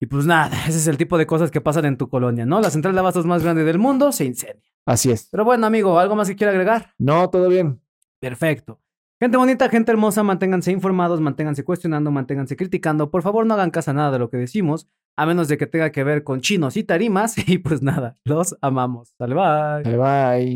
Y 0.00 0.06
pues 0.06 0.26
nada, 0.26 0.54
ese 0.68 0.78
es 0.78 0.86
el 0.86 0.98
tipo 0.98 1.16
de 1.16 1.26
cosas 1.26 1.50
que 1.50 1.60
pasan 1.60 1.86
en 1.86 1.96
tu 1.96 2.08
colonia, 2.08 2.44
¿no? 2.44 2.60
La 2.60 2.70
central 2.70 2.94
de 2.94 3.00
abastos 3.00 3.24
más 3.24 3.42
grande 3.42 3.64
del 3.64 3.78
mundo 3.78 4.12
se 4.12 4.24
incendia. 4.24 4.70
Así 4.84 5.10
es. 5.10 5.28
Pero 5.30 5.44
bueno, 5.44 5.66
amigo, 5.66 5.98
¿algo 5.98 6.14
más 6.14 6.28
que 6.28 6.36
quiera 6.36 6.50
agregar? 6.50 6.92
No, 6.98 7.30
todo 7.30 7.48
bien. 7.48 7.80
Perfecto. 8.20 8.80
Gente 9.20 9.38
bonita, 9.38 9.68
gente 9.68 9.92
hermosa, 9.92 10.22
manténganse 10.22 10.72
informados, 10.72 11.20
manténganse 11.20 11.64
cuestionando, 11.64 12.10
manténganse 12.10 12.56
criticando. 12.56 13.10
Por 13.10 13.22
favor, 13.22 13.46
no 13.46 13.54
hagan 13.54 13.70
caso 13.70 13.92
a 13.92 13.94
nada 13.94 14.10
de 14.10 14.18
lo 14.18 14.28
que 14.28 14.36
decimos, 14.36 14.88
a 15.16 15.26
menos 15.26 15.48
de 15.48 15.56
que 15.58 15.66
tenga 15.66 15.90
que 15.92 16.04
ver 16.04 16.24
con 16.24 16.40
chinos 16.40 16.76
y 16.76 16.84
tarimas. 16.84 17.34
Y 17.46 17.58
pues 17.58 17.82
nada, 17.82 18.16
los 18.24 18.56
amamos. 18.60 19.14
Bye 19.18 19.34
bye. 19.34 19.84